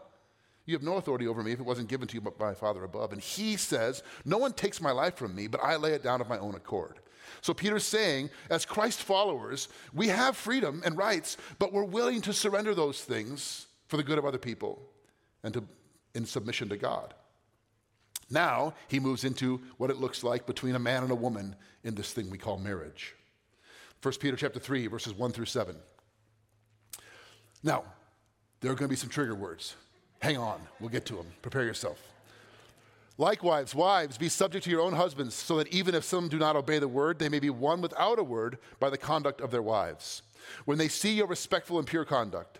You 0.65 0.75
have 0.75 0.83
no 0.83 0.97
authority 0.97 1.27
over 1.27 1.41
me 1.41 1.51
if 1.51 1.59
it 1.59 1.65
wasn't 1.65 1.89
given 1.89 2.07
to 2.07 2.15
you 2.15 2.21
by 2.21 2.31
my 2.39 2.53
Father 2.53 2.83
above. 2.83 3.13
And 3.13 3.21
he 3.21 3.57
says, 3.57 4.03
No 4.25 4.37
one 4.37 4.53
takes 4.53 4.81
my 4.81 4.91
life 4.91 5.15
from 5.15 5.35
me, 5.35 5.47
but 5.47 5.63
I 5.63 5.75
lay 5.75 5.93
it 5.93 6.03
down 6.03 6.21
of 6.21 6.29
my 6.29 6.37
own 6.37 6.55
accord. 6.55 6.99
So 7.41 7.53
Peter's 7.53 7.85
saying, 7.85 8.29
as 8.49 8.65
Christ 8.65 9.01
followers, 9.03 9.69
we 9.93 10.09
have 10.09 10.35
freedom 10.35 10.81
and 10.85 10.97
rights, 10.97 11.37
but 11.59 11.71
we're 11.71 11.83
willing 11.83 12.21
to 12.21 12.33
surrender 12.33 12.75
those 12.75 13.01
things 13.01 13.67
for 13.87 13.97
the 13.97 14.03
good 14.03 14.17
of 14.17 14.25
other 14.25 14.37
people 14.37 14.81
and 15.43 15.53
to, 15.53 15.63
in 16.13 16.25
submission 16.25 16.69
to 16.69 16.77
God. 16.77 17.13
Now 18.31 18.73
he 18.87 18.99
moves 18.99 19.23
into 19.23 19.61
what 19.77 19.89
it 19.89 19.97
looks 19.97 20.23
like 20.23 20.45
between 20.45 20.75
a 20.75 20.79
man 20.79 21.03
and 21.03 21.11
a 21.11 21.15
woman 21.15 21.55
in 21.83 21.95
this 21.95 22.13
thing 22.13 22.29
we 22.31 22.37
call 22.37 22.57
marriage. 22.57 23.13
1 24.01 24.13
Peter 24.19 24.35
chapter 24.35 24.59
3, 24.59 24.87
verses 24.87 25.13
1 25.13 25.31
through 25.31 25.45
7. 25.45 25.75
Now, 27.61 27.83
there 28.61 28.71
are 28.71 28.75
going 28.75 28.87
to 28.87 28.93
be 28.93 28.95
some 28.95 29.09
trigger 29.09 29.35
words. 29.35 29.75
Hang 30.21 30.37
on, 30.37 30.59
we'll 30.79 30.89
get 30.89 31.05
to 31.07 31.15
them. 31.15 31.27
Prepare 31.41 31.65
yourself. 31.65 32.01
Likewise, 33.17 33.75
wives, 33.75 34.17
be 34.17 34.29
subject 34.29 34.63
to 34.63 34.71
your 34.71 34.81
own 34.81 34.93
husbands, 34.93 35.35
so 35.35 35.57
that 35.57 35.67
even 35.67 35.93
if 35.93 36.03
some 36.03 36.27
do 36.27 36.39
not 36.39 36.55
obey 36.55 36.79
the 36.79 36.87
word, 36.87 37.19
they 37.19 37.29
may 37.29 37.39
be 37.39 37.49
won 37.49 37.81
without 37.81 38.17
a 38.17 38.23
word 38.23 38.57
by 38.79 38.89
the 38.89 38.97
conduct 38.97 39.41
of 39.41 39.51
their 39.51 39.61
wives. 39.61 40.23
When 40.65 40.77
they 40.77 40.87
see 40.87 41.13
your 41.13 41.27
respectful 41.27 41.77
and 41.77 41.87
pure 41.87 42.05
conduct, 42.05 42.59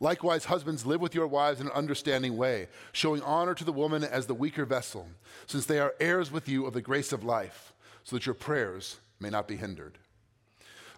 Likewise, 0.00 0.46
husbands, 0.46 0.86
live 0.86 1.00
with 1.00 1.14
your 1.14 1.26
wives 1.26 1.60
in 1.60 1.66
an 1.66 1.72
understanding 1.72 2.36
way, 2.36 2.68
showing 2.92 3.22
honor 3.22 3.54
to 3.54 3.64
the 3.64 3.72
woman 3.72 4.04
as 4.04 4.26
the 4.26 4.34
weaker 4.34 4.64
vessel, 4.64 5.06
since 5.46 5.66
they 5.66 5.78
are 5.78 5.94
heirs 6.00 6.30
with 6.30 6.48
you 6.48 6.66
of 6.66 6.72
the 6.72 6.82
grace 6.82 7.12
of 7.12 7.24
life, 7.24 7.72
so 8.04 8.16
that 8.16 8.26
your 8.26 8.34
prayers 8.34 8.98
may 9.20 9.30
not 9.30 9.46
be 9.46 9.56
hindered. 9.56 9.98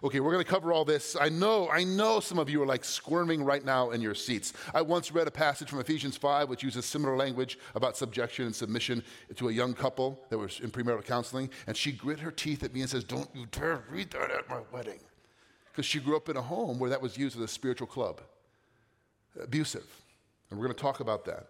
Okay, 0.03 0.19
we're 0.19 0.31
going 0.31 0.43
to 0.43 0.49
cover 0.49 0.73
all 0.73 0.85
this. 0.85 1.15
I 1.19 1.29
know, 1.29 1.69
I 1.69 1.83
know 1.83 2.19
some 2.19 2.37
of 2.37 2.49
you 2.49 2.61
are 2.61 2.65
like 2.65 2.83
squirming 2.83 3.43
right 3.43 3.63
now 3.63 3.91
in 3.91 4.01
your 4.01 4.13
seats. 4.13 4.53
I 4.73 4.81
once 4.81 5.11
read 5.11 5.27
a 5.27 5.31
passage 5.31 5.69
from 5.69 5.79
Ephesians 5.79 6.17
5 6.17 6.49
which 6.49 6.63
uses 6.63 6.85
similar 6.85 7.15
language 7.15 7.57
about 7.73 7.97
subjection 7.97 8.45
and 8.45 8.55
submission 8.55 9.03
to 9.35 9.49
a 9.49 9.51
young 9.51 9.73
couple 9.73 10.19
that 10.29 10.37
was 10.37 10.59
in 10.59 10.69
premarital 10.69 11.05
counseling, 11.05 11.49
and 11.65 11.75
she 11.75 11.91
grit 11.91 12.19
her 12.19 12.29
teeth 12.29 12.63
at 12.63 12.73
me 12.73 12.81
and 12.81 12.89
says, 12.89 13.03
Don't 13.03 13.29
you 13.33 13.45
dare 13.47 13.83
read 13.89 14.11
that 14.11 14.31
at 14.31 14.49
my 14.49 14.59
wedding. 14.71 14.99
Because 15.71 15.85
she 15.85 15.99
grew 15.99 16.15
up 16.15 16.29
in 16.29 16.37
a 16.37 16.41
home 16.41 16.77
where 16.77 16.89
that 16.89 17.01
was 17.01 17.17
used 17.17 17.35
as 17.37 17.41
a 17.41 17.47
spiritual 17.47 17.87
club. 17.87 18.21
Abusive. 19.41 19.85
And 20.49 20.59
we're 20.59 20.65
going 20.65 20.75
to 20.75 20.81
talk 20.81 20.99
about 20.99 21.25
that. 21.25 21.47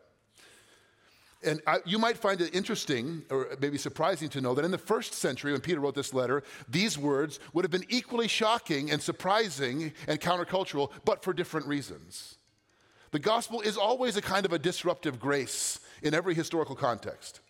And 1.44 1.62
I, 1.68 1.78
you 1.86 2.00
might 2.00 2.18
find 2.18 2.42
it 2.42 2.56
interesting 2.56 3.24
or 3.30 3.56
maybe 3.62 3.78
surprising 3.78 4.30
to 4.30 4.42
know 4.42 4.56
that 4.56 4.66
in 4.66 4.72
the 4.72 4.78
first 4.78 5.14
century, 5.14 5.52
when 5.52 5.62
Peter 5.62 5.80
wrote 5.80 5.94
this 5.94 6.14
letter, 6.14 6.44
these 6.68 6.98
words 6.98 7.40
would 7.54 7.64
have 7.64 7.72
been 7.72 7.86
equally 7.90 8.28
shocking 8.28 8.90
and 8.90 9.02
surprising 9.02 9.94
and 10.08 10.20
countercultural, 10.20 10.92
but 11.04 11.24
for 11.24 11.34
different 11.34 11.68
reasons. 11.68 12.36
The 13.12 13.20
gospel 13.20 13.62
is 13.62 13.78
always 13.78 14.18
a 14.18 14.22
kind 14.22 14.46
of 14.46 14.54
a 14.54 14.60
disruptive 14.60 15.20
grace 15.20 15.80
in 16.02 16.14
every 16.14 16.34
historical 16.34 16.76
context. 16.76 17.42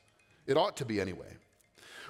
It 0.46 0.58
ought 0.58 0.77
to 0.77 0.86
be 0.86 1.00
anyway. 1.00 1.38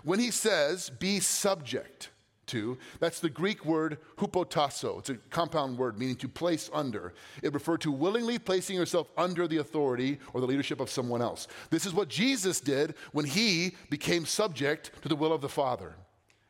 When 0.03 0.19
he 0.19 0.31
says, 0.31 0.89
be 0.89 1.19
subject, 1.19 2.09
to. 2.47 2.77
That's 2.99 3.19
the 3.19 3.29
Greek 3.29 3.65
word 3.65 3.97
hupotasso. 4.17 4.99
It's 4.99 5.09
a 5.09 5.15
compound 5.29 5.77
word 5.77 5.97
meaning 5.97 6.15
to 6.17 6.27
place 6.27 6.69
under. 6.73 7.13
It 7.43 7.53
referred 7.53 7.81
to 7.81 7.91
willingly 7.91 8.39
placing 8.39 8.75
yourself 8.75 9.09
under 9.17 9.47
the 9.47 9.57
authority 9.57 10.19
or 10.33 10.41
the 10.41 10.47
leadership 10.47 10.79
of 10.79 10.89
someone 10.89 11.21
else. 11.21 11.47
This 11.69 11.85
is 11.85 11.93
what 11.93 12.09
Jesus 12.09 12.59
did 12.59 12.95
when 13.11 13.25
he 13.25 13.75
became 13.89 14.25
subject 14.25 14.91
to 15.01 15.09
the 15.09 15.15
will 15.15 15.33
of 15.33 15.41
the 15.41 15.49
Father 15.49 15.95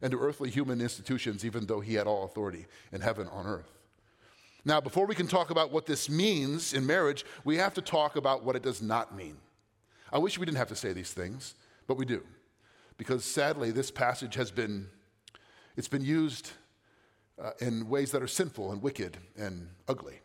and 0.02 0.12
to 0.12 0.20
earthly 0.20 0.50
human 0.50 0.82
institutions, 0.82 1.46
even 1.46 1.66
though 1.66 1.80
he 1.80 1.96
had 1.96 2.08
all 2.08 2.26
authority 2.26 2.66
in 2.92 3.02
heaven 3.02 3.28
on 3.30 3.46
earth. 3.48 3.72
Now, 4.66 4.82
before 4.82 5.06
we 5.06 5.16
can 5.16 5.28
talk 5.28 5.52
about 5.52 5.72
what 5.72 5.86
this 5.86 6.10
means 6.10 6.74
in 6.74 6.86
marriage, 6.86 7.24
we 7.44 7.58
have 7.58 7.76
to 7.76 7.82
talk 7.82 8.16
about 8.16 8.44
what 8.44 8.56
it 8.56 8.64
does 8.64 8.82
not 8.82 9.16
mean. 9.16 9.38
I 10.12 10.18
wish 10.18 10.40
we 10.40 10.46
didn't 10.46 10.58
have 10.58 10.70
to 10.70 10.76
say 10.76 10.92
these 10.92 11.14
things, 11.14 11.54
but 11.88 11.98
we 11.98 12.06
do. 12.06 12.24
Because 12.98 13.26
sadly, 13.26 13.72
this 13.72 13.92
passage 13.92 14.36
has 14.36 14.50
been 14.50 14.88
it's 15.78 15.88
been 15.88 16.04
used 16.04 16.52
uh, 17.42 17.52
in 17.60 17.90
ways 17.90 18.12
that 18.12 18.22
are 18.22 18.28
sinful 18.28 18.72
and 18.72 18.82
wicked 18.82 19.18
and 19.38 19.70
ugly. 19.88 20.20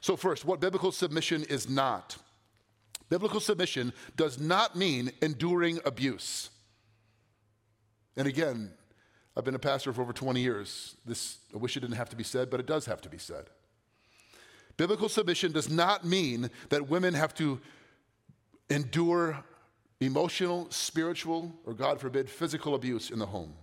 So, 0.00 0.16
first, 0.16 0.44
what 0.44 0.60
biblical 0.60 0.92
submission 0.92 1.44
is 1.44 1.68
not. 1.68 2.16
Biblical 3.08 3.40
submission 3.40 3.92
does 4.16 4.40
not 4.40 4.76
mean 4.76 5.12
enduring 5.20 5.80
abuse. 5.84 6.50
And 8.16 8.26
again, 8.26 8.72
I've 9.36 9.44
been 9.44 9.54
a 9.54 9.60
pastor 9.60 9.92
for 9.92 10.02
over 10.02 10.12
20 10.12 10.40
years. 10.40 10.96
This, 11.06 11.38
I 11.54 11.58
wish 11.58 11.76
it 11.76 11.80
didn't 11.80 11.96
have 11.96 12.10
to 12.10 12.16
be 12.16 12.24
said, 12.24 12.50
but 12.50 12.60
it 12.60 12.66
does 12.66 12.86
have 12.86 13.00
to 13.02 13.08
be 13.08 13.18
said. 13.18 13.46
Biblical 14.76 15.08
submission 15.08 15.52
does 15.52 15.70
not 15.70 16.04
mean 16.04 16.50
that 16.70 16.88
women 16.88 17.14
have 17.14 17.34
to 17.34 17.60
endure 18.70 19.44
emotional, 20.00 20.66
spiritual, 20.70 21.52
or 21.64 21.74
God 21.74 22.00
forbid, 22.00 22.28
physical 22.28 22.74
abuse 22.74 23.10
in 23.10 23.18
the 23.18 23.26
home. 23.26 23.54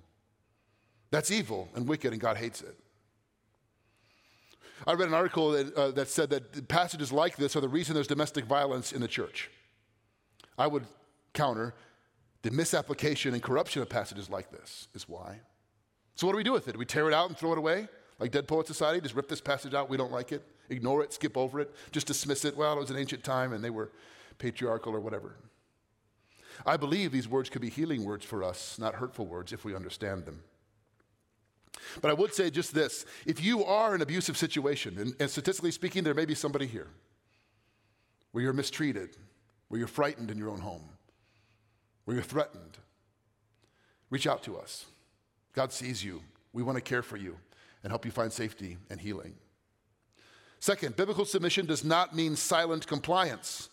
That's 1.11 1.31
evil 1.31 1.69
and 1.75 1.87
wicked, 1.87 2.11
and 2.11 2.21
God 2.21 2.37
hates 2.37 2.61
it. 2.61 2.77
I 4.87 4.93
read 4.93 5.07
an 5.07 5.13
article 5.13 5.51
that, 5.51 5.73
uh, 5.75 5.91
that 5.91 6.07
said 6.07 6.29
that 6.29 6.67
passages 6.67 7.11
like 7.11 7.35
this 7.35 7.55
are 7.55 7.61
the 7.61 7.67
reason 7.67 7.95
there's 7.95 8.07
domestic 8.07 8.45
violence 8.45 8.91
in 8.93 9.01
the 9.01 9.07
church. 9.07 9.49
I 10.57 10.67
would 10.67 10.85
counter 11.33 11.73
the 12.41 12.51
misapplication 12.51 13.33
and 13.33 13.43
corruption 13.43 13.81
of 13.81 13.89
passages 13.89 14.29
like 14.29 14.51
this 14.51 14.87
is 14.93 15.07
why. 15.09 15.39
So, 16.15 16.27
what 16.27 16.33
do 16.33 16.37
we 16.37 16.43
do 16.43 16.53
with 16.53 16.67
it? 16.67 16.73
Do 16.73 16.79
we 16.79 16.85
tear 16.85 17.07
it 17.07 17.13
out 17.13 17.29
and 17.29 17.37
throw 17.37 17.51
it 17.51 17.57
away? 17.57 17.87
Like 18.19 18.31
Dead 18.31 18.47
Poet 18.47 18.67
Society, 18.67 18.99
just 19.01 19.15
rip 19.15 19.29
this 19.29 19.41
passage 19.41 19.73
out, 19.73 19.89
we 19.89 19.97
don't 19.97 20.11
like 20.11 20.31
it, 20.31 20.45
ignore 20.69 21.03
it, 21.03 21.13
skip 21.13 21.37
over 21.37 21.61
it, 21.61 21.73
just 21.91 22.07
dismiss 22.07 22.43
it. 22.43 22.55
Well, 22.55 22.73
it 22.73 22.79
was 22.79 22.91
an 22.91 22.97
ancient 22.97 23.23
time 23.23 23.53
and 23.53 23.63
they 23.63 23.69
were 23.69 23.91
patriarchal 24.37 24.93
or 24.93 24.99
whatever. 24.99 25.35
I 26.65 26.75
believe 26.75 27.11
these 27.11 27.27
words 27.27 27.49
could 27.49 27.61
be 27.61 27.69
healing 27.69 28.03
words 28.03 28.25
for 28.25 28.43
us, 28.43 28.77
not 28.77 28.95
hurtful 28.95 29.25
words, 29.25 29.53
if 29.53 29.63
we 29.63 29.73
understand 29.73 30.25
them. 30.25 30.41
But 32.01 32.11
I 32.11 32.13
would 32.13 32.33
say 32.33 32.49
just 32.49 32.73
this 32.73 33.05
if 33.25 33.43
you 33.43 33.63
are 33.63 33.89
in 33.89 33.95
an 33.95 34.01
abusive 34.01 34.37
situation, 34.37 34.97
and, 34.97 35.15
and 35.19 35.29
statistically 35.29 35.71
speaking, 35.71 36.03
there 36.03 36.13
may 36.13 36.25
be 36.25 36.35
somebody 36.35 36.67
here 36.67 36.87
where 38.31 38.43
you're 38.43 38.53
mistreated, 38.53 39.17
where 39.69 39.79
you're 39.79 39.87
frightened 39.87 40.29
in 40.31 40.37
your 40.37 40.49
own 40.49 40.59
home, 40.59 40.87
where 42.05 42.15
you're 42.15 42.23
threatened, 42.23 42.77
reach 44.09 44.27
out 44.27 44.43
to 44.43 44.57
us. 44.57 44.85
God 45.53 45.71
sees 45.71 46.03
you. 46.03 46.21
We 46.53 46.63
want 46.63 46.77
to 46.77 46.81
care 46.81 47.01
for 47.01 47.17
you 47.17 47.37
and 47.83 47.91
help 47.91 48.05
you 48.05 48.11
find 48.11 48.31
safety 48.31 48.77
and 48.89 48.99
healing. 48.99 49.35
Second, 50.59 50.95
biblical 50.95 51.25
submission 51.25 51.65
does 51.65 51.83
not 51.83 52.15
mean 52.15 52.35
silent 52.35 52.85
compliance. 52.85 53.69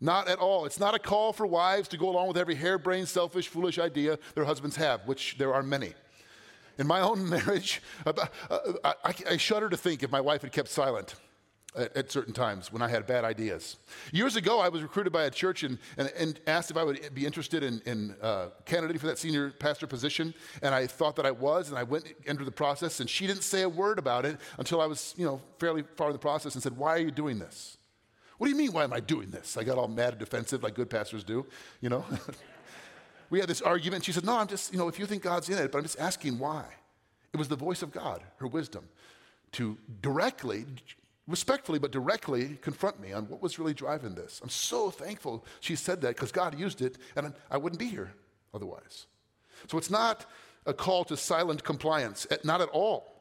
Not 0.00 0.28
at 0.28 0.38
all. 0.38 0.64
It's 0.66 0.78
not 0.78 0.94
a 0.94 0.98
call 0.98 1.32
for 1.32 1.46
wives 1.46 1.88
to 1.88 1.96
go 1.96 2.08
along 2.08 2.28
with 2.28 2.36
every 2.36 2.54
harebrained, 2.54 3.08
selfish, 3.08 3.48
foolish 3.48 3.78
idea 3.78 4.18
their 4.34 4.44
husbands 4.44 4.76
have, 4.76 5.06
which 5.06 5.36
there 5.38 5.54
are 5.54 5.62
many. 5.62 5.94
In 6.78 6.86
my 6.86 7.00
own 7.00 7.28
marriage, 7.28 7.82
uh, 8.06 8.12
I, 8.84 8.94
I, 9.04 9.14
I 9.30 9.36
shudder 9.36 9.68
to 9.68 9.76
think 9.76 10.02
if 10.02 10.10
my 10.10 10.20
wife 10.20 10.42
had 10.42 10.52
kept 10.52 10.68
silent 10.68 11.16
at, 11.76 11.96
at, 11.96 12.12
certain 12.12 12.32
times 12.32 12.72
when 12.72 12.82
I 12.82 12.88
had 12.88 13.06
bad 13.06 13.24
ideas. 13.24 13.76
Years 14.12 14.36
ago, 14.36 14.60
I 14.60 14.68
was 14.68 14.82
recruited 14.82 15.12
by 15.12 15.24
a 15.24 15.30
church 15.30 15.62
and, 15.62 15.78
and, 15.96 16.10
and 16.16 16.40
asked 16.46 16.70
if 16.70 16.76
I 16.76 16.84
would 16.84 17.14
be 17.14 17.26
interested 17.26 17.62
in, 17.62 17.80
in 17.84 18.14
uh, 18.22 18.48
candidating 18.64 19.00
for 19.00 19.06
that 19.06 19.18
senior 19.18 19.50
pastor 19.50 19.86
position. 19.86 20.34
And 20.62 20.74
I 20.74 20.86
thought 20.86 21.16
that 21.16 21.26
I 21.26 21.30
was, 21.30 21.68
and 21.68 21.78
I 21.78 21.82
went 21.82 22.06
into 22.26 22.44
the 22.44 22.50
process, 22.50 23.00
and 23.00 23.10
she 23.10 23.26
didn't 23.26 23.42
say 23.42 23.62
a 23.62 23.68
word 23.68 23.98
about 23.98 24.24
it 24.24 24.38
until 24.58 24.80
I 24.80 24.86
was, 24.86 25.14
you 25.16 25.26
know, 25.26 25.40
fairly 25.58 25.84
far 25.96 26.08
in 26.08 26.12
the 26.12 26.18
process 26.18 26.54
and 26.54 26.62
said, 26.62 26.76
Why 26.76 26.90
are 26.94 26.98
you 26.98 27.10
doing 27.10 27.38
this? 27.38 27.76
What 28.38 28.46
do 28.46 28.52
you 28.52 28.56
mean, 28.56 28.72
why 28.72 28.84
am 28.84 28.92
I 28.92 29.00
doing 29.00 29.30
this? 29.30 29.56
I 29.56 29.64
got 29.64 29.78
all 29.78 29.88
mad 29.88 30.10
and 30.10 30.18
defensive 30.18 30.62
like 30.62 30.74
good 30.74 30.88
pastors 30.88 31.24
do, 31.24 31.44
you 31.80 31.88
know? 31.88 32.04
we 33.30 33.40
had 33.40 33.48
this 33.48 33.62
argument. 33.62 34.04
She 34.04 34.12
said, 34.12 34.24
No, 34.24 34.38
I'm 34.38 34.46
just, 34.46 34.72
you 34.72 34.78
know, 34.78 34.88
if 34.88 34.98
you 34.98 35.06
think 35.06 35.22
God's 35.22 35.48
in 35.48 35.58
it, 35.58 35.72
but 35.72 35.78
I'm 35.78 35.84
just 35.84 35.98
asking 35.98 36.38
why. 36.38 36.64
It 37.32 37.36
was 37.36 37.48
the 37.48 37.56
voice 37.56 37.82
of 37.82 37.92
God, 37.92 38.22
her 38.38 38.46
wisdom, 38.46 38.88
to 39.52 39.76
directly, 40.00 40.64
respectfully, 41.26 41.78
but 41.78 41.92
directly 41.92 42.58
confront 42.62 43.00
me 43.00 43.12
on 43.12 43.28
what 43.28 43.42
was 43.42 43.58
really 43.58 43.74
driving 43.74 44.14
this. 44.14 44.40
I'm 44.42 44.48
so 44.48 44.90
thankful 44.90 45.44
she 45.60 45.76
said 45.76 46.00
that 46.00 46.16
because 46.16 46.32
God 46.32 46.58
used 46.58 46.80
it 46.80 46.96
and 47.16 47.34
I 47.50 47.58
wouldn't 47.58 47.78
be 47.78 47.88
here 47.88 48.12
otherwise. 48.54 49.06
So 49.68 49.76
it's 49.76 49.90
not 49.90 50.24
a 50.64 50.72
call 50.72 51.04
to 51.04 51.16
silent 51.16 51.64
compliance, 51.64 52.26
not 52.44 52.60
at 52.60 52.68
all. 52.70 53.18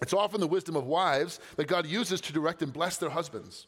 It's 0.00 0.12
often 0.12 0.40
the 0.40 0.46
wisdom 0.46 0.76
of 0.76 0.84
wives 0.84 1.38
that 1.56 1.68
God 1.68 1.86
uses 1.86 2.20
to 2.22 2.32
direct 2.32 2.60
and 2.60 2.72
bless 2.72 2.96
their 2.96 3.10
husbands. 3.10 3.66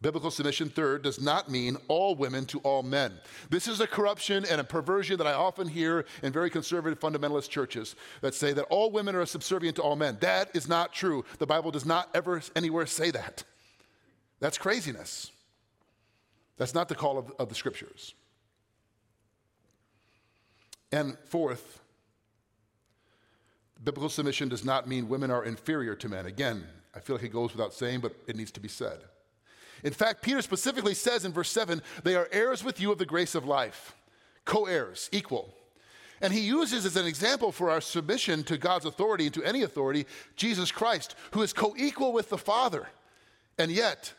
Biblical 0.00 0.30
submission, 0.30 0.68
third, 0.68 1.02
does 1.02 1.20
not 1.20 1.50
mean 1.50 1.76
all 1.88 2.14
women 2.14 2.46
to 2.46 2.60
all 2.60 2.84
men. 2.84 3.14
This 3.50 3.66
is 3.66 3.80
a 3.80 3.86
corruption 3.86 4.44
and 4.48 4.60
a 4.60 4.64
perversion 4.64 5.18
that 5.18 5.26
I 5.26 5.32
often 5.32 5.66
hear 5.66 6.04
in 6.22 6.32
very 6.32 6.50
conservative 6.50 7.00
fundamentalist 7.00 7.48
churches 7.48 7.96
that 8.20 8.34
say 8.34 8.52
that 8.52 8.66
all 8.70 8.92
women 8.92 9.16
are 9.16 9.26
subservient 9.26 9.74
to 9.76 9.82
all 9.82 9.96
men. 9.96 10.16
That 10.20 10.50
is 10.54 10.68
not 10.68 10.92
true. 10.92 11.24
The 11.38 11.46
Bible 11.46 11.72
does 11.72 11.84
not 11.84 12.10
ever 12.14 12.40
anywhere 12.54 12.86
say 12.86 13.10
that. 13.10 13.42
That's 14.38 14.56
craziness. 14.56 15.32
That's 16.58 16.74
not 16.74 16.88
the 16.88 16.94
call 16.94 17.18
of, 17.18 17.32
of 17.40 17.48
the 17.48 17.56
scriptures. 17.56 18.14
And 20.92 21.18
fourth, 21.26 21.80
biblical 23.82 24.08
submission 24.08 24.48
does 24.48 24.64
not 24.64 24.86
mean 24.86 25.08
women 25.08 25.32
are 25.32 25.44
inferior 25.44 25.96
to 25.96 26.08
men. 26.08 26.26
Again, 26.26 26.64
I 26.94 27.00
feel 27.00 27.16
like 27.16 27.24
it 27.24 27.32
goes 27.32 27.52
without 27.52 27.74
saying, 27.74 27.98
but 27.98 28.14
it 28.28 28.36
needs 28.36 28.52
to 28.52 28.60
be 28.60 28.68
said. 28.68 29.00
In 29.84 29.92
fact, 29.92 30.22
Peter 30.22 30.42
specifically 30.42 30.94
says 30.94 31.24
in 31.24 31.32
verse 31.32 31.50
7 31.50 31.82
they 32.02 32.14
are 32.14 32.28
heirs 32.32 32.64
with 32.64 32.80
you 32.80 32.90
of 32.92 32.98
the 32.98 33.06
grace 33.06 33.34
of 33.34 33.46
life, 33.46 33.94
co 34.44 34.66
heirs, 34.66 35.08
equal. 35.12 35.54
And 36.20 36.32
he 36.32 36.40
uses 36.40 36.84
as 36.84 36.96
an 36.96 37.06
example 37.06 37.52
for 37.52 37.70
our 37.70 37.80
submission 37.80 38.42
to 38.44 38.58
God's 38.58 38.84
authority 38.84 39.26
and 39.26 39.34
to 39.34 39.44
any 39.44 39.62
authority 39.62 40.06
Jesus 40.34 40.72
Christ, 40.72 41.14
who 41.32 41.42
is 41.42 41.52
co 41.52 41.74
equal 41.76 42.12
with 42.12 42.28
the 42.28 42.38
Father 42.38 42.88
and 43.56 43.70
yet 43.70 44.12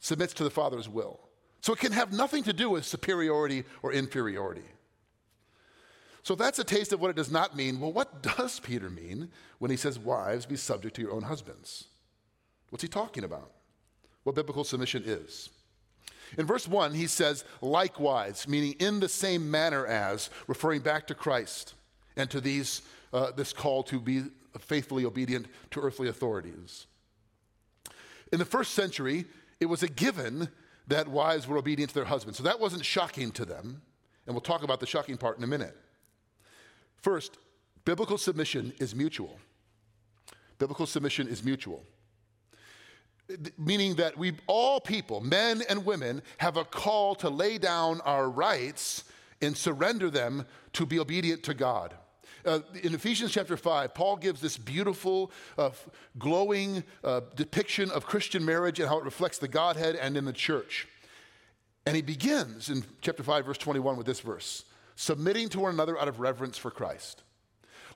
submits 0.00 0.34
to 0.34 0.44
the 0.44 0.50
Father's 0.50 0.88
will. 0.88 1.20
So 1.60 1.72
it 1.72 1.80
can 1.80 1.92
have 1.92 2.12
nothing 2.12 2.44
to 2.44 2.52
do 2.52 2.70
with 2.70 2.84
superiority 2.84 3.64
or 3.82 3.92
inferiority. 3.92 4.64
So 6.22 6.34
that's 6.34 6.58
a 6.58 6.64
taste 6.64 6.92
of 6.92 7.00
what 7.00 7.10
it 7.10 7.16
does 7.16 7.30
not 7.30 7.56
mean. 7.56 7.80
Well, 7.80 7.92
what 7.92 8.22
does 8.22 8.60
Peter 8.60 8.90
mean 8.90 9.30
when 9.58 9.70
he 9.70 9.76
says, 9.76 9.98
Wives, 9.98 10.46
be 10.46 10.56
subject 10.56 10.96
to 10.96 11.02
your 11.02 11.12
own 11.12 11.22
husbands? 11.22 11.86
What's 12.70 12.82
he 12.82 12.88
talking 12.88 13.24
about? 13.24 13.50
What 14.28 14.34
biblical 14.34 14.62
submission 14.62 15.02
is. 15.06 15.48
In 16.36 16.44
verse 16.44 16.68
1, 16.68 16.92
he 16.92 17.06
says, 17.06 17.46
likewise, 17.62 18.46
meaning 18.46 18.74
in 18.78 19.00
the 19.00 19.08
same 19.08 19.50
manner 19.50 19.86
as, 19.86 20.28
referring 20.46 20.82
back 20.82 21.06
to 21.06 21.14
Christ 21.14 21.72
and 22.14 22.30
to 22.30 22.38
these, 22.38 22.82
uh, 23.14 23.30
this 23.30 23.54
call 23.54 23.82
to 23.84 23.98
be 23.98 24.24
faithfully 24.58 25.06
obedient 25.06 25.46
to 25.70 25.80
earthly 25.80 26.08
authorities. 26.08 26.86
In 28.30 28.38
the 28.38 28.44
first 28.44 28.74
century, 28.74 29.24
it 29.60 29.66
was 29.66 29.82
a 29.82 29.88
given 29.88 30.50
that 30.88 31.08
wives 31.08 31.48
were 31.48 31.56
obedient 31.56 31.88
to 31.88 31.94
their 31.94 32.04
husbands. 32.04 32.36
So 32.36 32.44
that 32.44 32.60
wasn't 32.60 32.84
shocking 32.84 33.30
to 33.32 33.46
them. 33.46 33.80
And 34.26 34.34
we'll 34.34 34.42
talk 34.42 34.62
about 34.62 34.80
the 34.80 34.86
shocking 34.86 35.16
part 35.16 35.38
in 35.38 35.44
a 35.44 35.46
minute. 35.46 35.74
First, 36.98 37.38
biblical 37.86 38.18
submission 38.18 38.74
is 38.78 38.94
mutual. 38.94 39.38
Biblical 40.58 40.84
submission 40.84 41.28
is 41.28 41.42
mutual 41.42 41.82
meaning 43.56 43.96
that 43.96 44.16
we 44.16 44.32
all 44.46 44.80
people, 44.80 45.20
men 45.20 45.62
and 45.68 45.84
women, 45.84 46.22
have 46.38 46.56
a 46.56 46.64
call 46.64 47.14
to 47.16 47.28
lay 47.28 47.58
down 47.58 48.00
our 48.02 48.28
rights 48.28 49.04
and 49.40 49.56
surrender 49.56 50.10
them 50.10 50.46
to 50.72 50.86
be 50.86 50.98
obedient 50.98 51.42
to 51.44 51.54
God. 51.54 51.94
Uh, 52.44 52.60
in 52.82 52.94
Ephesians 52.94 53.32
chapter 53.32 53.56
5, 53.56 53.94
Paul 53.94 54.16
gives 54.16 54.40
this 54.40 54.56
beautiful, 54.56 55.30
uh, 55.58 55.70
glowing 56.18 56.82
uh, 57.04 57.20
depiction 57.34 57.90
of 57.90 58.06
Christian 58.06 58.44
marriage 58.44 58.80
and 58.80 58.88
how 58.88 58.98
it 58.98 59.04
reflects 59.04 59.38
the 59.38 59.48
Godhead 59.48 59.96
and 59.96 60.16
in 60.16 60.24
the 60.24 60.32
church. 60.32 60.88
And 61.84 61.96
he 61.96 62.02
begins 62.02 62.68
in 62.70 62.84
chapter 63.00 63.22
5, 63.22 63.46
verse 63.46 63.58
21 63.58 63.96
with 63.96 64.06
this 64.06 64.20
verse 64.20 64.64
submitting 64.94 65.48
to 65.48 65.60
one 65.60 65.72
another 65.72 65.96
out 65.96 66.08
of 66.08 66.18
reverence 66.18 66.58
for 66.58 66.72
Christ. 66.72 67.22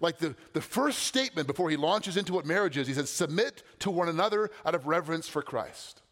Like 0.03 0.19
the, 0.19 0.35
the 0.53 0.61
first 0.61 1.05
statement 1.05 1.47
before 1.47 1.71
he 1.71 1.77
launches 1.77 2.17
into 2.17 2.35
what 2.35 2.45
marriage 2.45 2.77
is, 2.77 2.88
he 2.88 2.93
says, 2.93 3.09
Submit 3.09 3.62
to 3.79 3.91
one 3.91 4.09
another 4.09 4.51
out 4.67 4.75
of 4.75 4.87
reverence 4.87 5.29
for 5.29 5.43
Christ. 5.43 6.03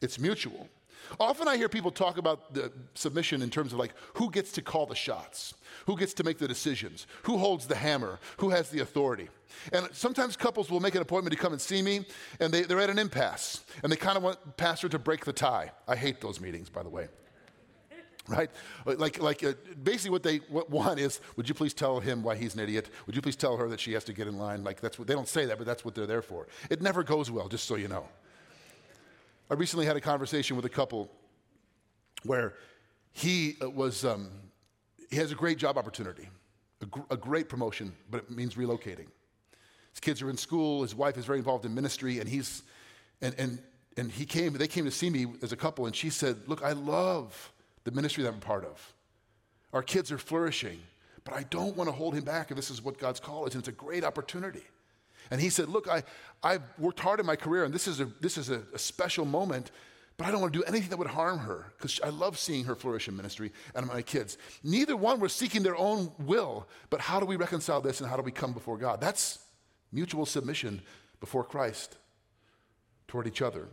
It's 0.00 0.18
mutual. 0.18 0.68
Often 1.20 1.46
I 1.46 1.56
hear 1.56 1.68
people 1.68 1.90
talk 1.90 2.16
about 2.16 2.54
the 2.54 2.72
submission 2.94 3.42
in 3.42 3.50
terms 3.50 3.72
of 3.72 3.78
like 3.78 3.92
who 4.14 4.30
gets 4.30 4.50
to 4.52 4.62
call 4.62 4.86
the 4.86 4.94
shots, 4.94 5.54
who 5.84 5.96
gets 5.96 6.14
to 6.14 6.24
make 6.24 6.38
the 6.38 6.48
decisions, 6.48 7.06
who 7.24 7.36
holds 7.36 7.66
the 7.66 7.76
hammer, 7.76 8.18
who 8.38 8.50
has 8.50 8.70
the 8.70 8.80
authority. 8.80 9.28
And 9.72 9.88
sometimes 9.92 10.36
couples 10.36 10.70
will 10.70 10.80
make 10.80 10.94
an 10.94 11.02
appointment 11.02 11.36
to 11.36 11.40
come 11.40 11.52
and 11.52 11.60
see 11.60 11.82
me, 11.82 12.06
and 12.40 12.52
they, 12.52 12.62
they're 12.62 12.80
at 12.80 12.90
an 12.90 12.98
impasse, 12.98 13.62
and 13.82 13.92
they 13.92 13.96
kind 13.96 14.16
of 14.16 14.22
want 14.22 14.56
pastor 14.56 14.88
to 14.88 14.98
break 14.98 15.24
the 15.24 15.32
tie. 15.32 15.70
I 15.86 15.96
hate 15.96 16.20
those 16.20 16.40
meetings, 16.40 16.70
by 16.70 16.82
the 16.82 16.88
way 16.88 17.08
right? 18.28 18.50
Like, 18.84 19.20
like 19.20 19.44
uh, 19.44 19.52
basically 19.82 20.10
what 20.10 20.22
they 20.22 20.40
want 20.48 20.98
is, 20.98 21.20
would 21.36 21.48
you 21.48 21.54
please 21.54 21.74
tell 21.74 22.00
him 22.00 22.22
why 22.22 22.34
he's 22.36 22.54
an 22.54 22.60
idiot? 22.60 22.90
Would 23.06 23.16
you 23.16 23.22
please 23.22 23.36
tell 23.36 23.56
her 23.56 23.68
that 23.68 23.80
she 23.80 23.92
has 23.92 24.04
to 24.04 24.12
get 24.12 24.26
in 24.26 24.36
line? 24.38 24.64
Like 24.64 24.80
that's 24.80 24.98
what, 24.98 25.08
they 25.08 25.14
don't 25.14 25.28
say 25.28 25.44
that, 25.46 25.58
but 25.58 25.66
that's 25.66 25.84
what 25.84 25.94
they're 25.94 26.06
there 26.06 26.22
for. 26.22 26.46
It 26.70 26.82
never 26.82 27.02
goes 27.02 27.30
well, 27.30 27.48
just 27.48 27.66
so 27.66 27.76
you 27.76 27.88
know. 27.88 28.06
I 29.50 29.54
recently 29.54 29.86
had 29.86 29.96
a 29.96 30.00
conversation 30.00 30.56
with 30.56 30.64
a 30.64 30.70
couple 30.70 31.10
where 32.24 32.54
he 33.12 33.56
uh, 33.62 33.70
was, 33.70 34.04
um, 34.04 34.30
he 35.10 35.16
has 35.16 35.30
a 35.30 35.36
great 35.36 35.58
job 35.58 35.78
opportunity, 35.78 36.28
a, 36.82 36.86
gr- 36.86 37.00
a 37.10 37.16
great 37.16 37.48
promotion, 37.48 37.92
but 38.10 38.18
it 38.18 38.30
means 38.30 38.56
relocating. 38.56 39.06
His 39.92 40.00
kids 40.00 40.20
are 40.20 40.28
in 40.28 40.36
school, 40.36 40.82
his 40.82 40.94
wife 40.94 41.16
is 41.16 41.24
very 41.24 41.38
involved 41.38 41.64
in 41.64 41.74
ministry, 41.74 42.18
and 42.18 42.28
he's, 42.28 42.62
and, 43.22 43.34
and, 43.38 43.62
and 43.96 44.10
he 44.10 44.26
came, 44.26 44.52
they 44.52 44.66
came 44.66 44.84
to 44.84 44.90
see 44.90 45.08
me 45.08 45.26
as 45.42 45.52
a 45.52 45.56
couple, 45.56 45.86
and 45.86 45.94
she 45.94 46.10
said, 46.10 46.36
look, 46.46 46.62
I 46.62 46.72
love 46.72 47.52
the 47.86 47.92
ministry 47.92 48.24
that 48.24 48.34
I'm 48.34 48.40
part 48.40 48.64
of. 48.64 48.92
Our 49.72 49.82
kids 49.82 50.10
are 50.10 50.18
flourishing, 50.18 50.80
but 51.24 51.34
I 51.34 51.44
don't 51.44 51.76
want 51.76 51.88
to 51.88 51.92
hold 51.92 52.14
him 52.14 52.24
back 52.24 52.50
if 52.50 52.56
this 52.56 52.68
is 52.68 52.82
what 52.82 52.98
God's 52.98 53.20
call 53.20 53.46
is, 53.46 53.54
and 53.54 53.62
it's 53.62 53.68
a 53.68 53.72
great 53.72 54.02
opportunity. 54.02 54.64
And 55.30 55.40
he 55.40 55.48
said, 55.50 55.68
Look, 55.68 55.88
I, 55.88 56.02
I've 56.42 56.62
worked 56.78 56.98
hard 56.98 57.20
in 57.20 57.26
my 57.26 57.36
career, 57.36 57.64
and 57.64 57.72
this 57.72 57.86
is 57.86 58.00
a, 58.00 58.06
this 58.20 58.38
is 58.38 58.50
a, 58.50 58.62
a 58.74 58.78
special 58.78 59.24
moment, 59.24 59.70
but 60.16 60.26
I 60.26 60.32
don't 60.32 60.40
want 60.40 60.52
to 60.52 60.58
do 60.58 60.64
anything 60.64 60.90
that 60.90 60.98
would 60.98 61.06
harm 61.06 61.38
her 61.38 61.72
because 61.78 62.00
I 62.02 62.08
love 62.08 62.38
seeing 62.38 62.64
her 62.64 62.74
flourish 62.74 63.06
in 63.06 63.16
ministry 63.16 63.52
and 63.76 63.86
my 63.86 64.02
kids. 64.02 64.36
Neither 64.64 64.96
one 64.96 65.20
were 65.20 65.28
seeking 65.28 65.62
their 65.62 65.76
own 65.76 66.10
will, 66.18 66.66
but 66.90 67.00
how 67.00 67.20
do 67.20 67.26
we 67.26 67.36
reconcile 67.36 67.80
this 67.80 68.00
and 68.00 68.10
how 68.10 68.16
do 68.16 68.22
we 68.22 68.32
come 68.32 68.52
before 68.52 68.78
God? 68.78 69.00
That's 69.00 69.38
mutual 69.92 70.26
submission 70.26 70.82
before 71.20 71.44
Christ 71.44 71.98
toward 73.06 73.28
each 73.28 73.42
other. 73.42 73.68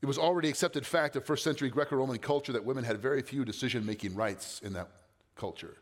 It 0.00 0.06
was 0.06 0.18
already 0.18 0.48
accepted 0.48 0.86
fact 0.86 1.16
of 1.16 1.24
first 1.24 1.42
century 1.42 1.70
Greco 1.70 1.96
Roman 1.96 2.18
culture 2.18 2.52
that 2.52 2.64
women 2.64 2.84
had 2.84 2.98
very 2.98 3.20
few 3.22 3.44
decision 3.44 3.84
making 3.84 4.14
rights 4.14 4.60
in 4.62 4.72
that 4.74 4.88
culture. 5.34 5.76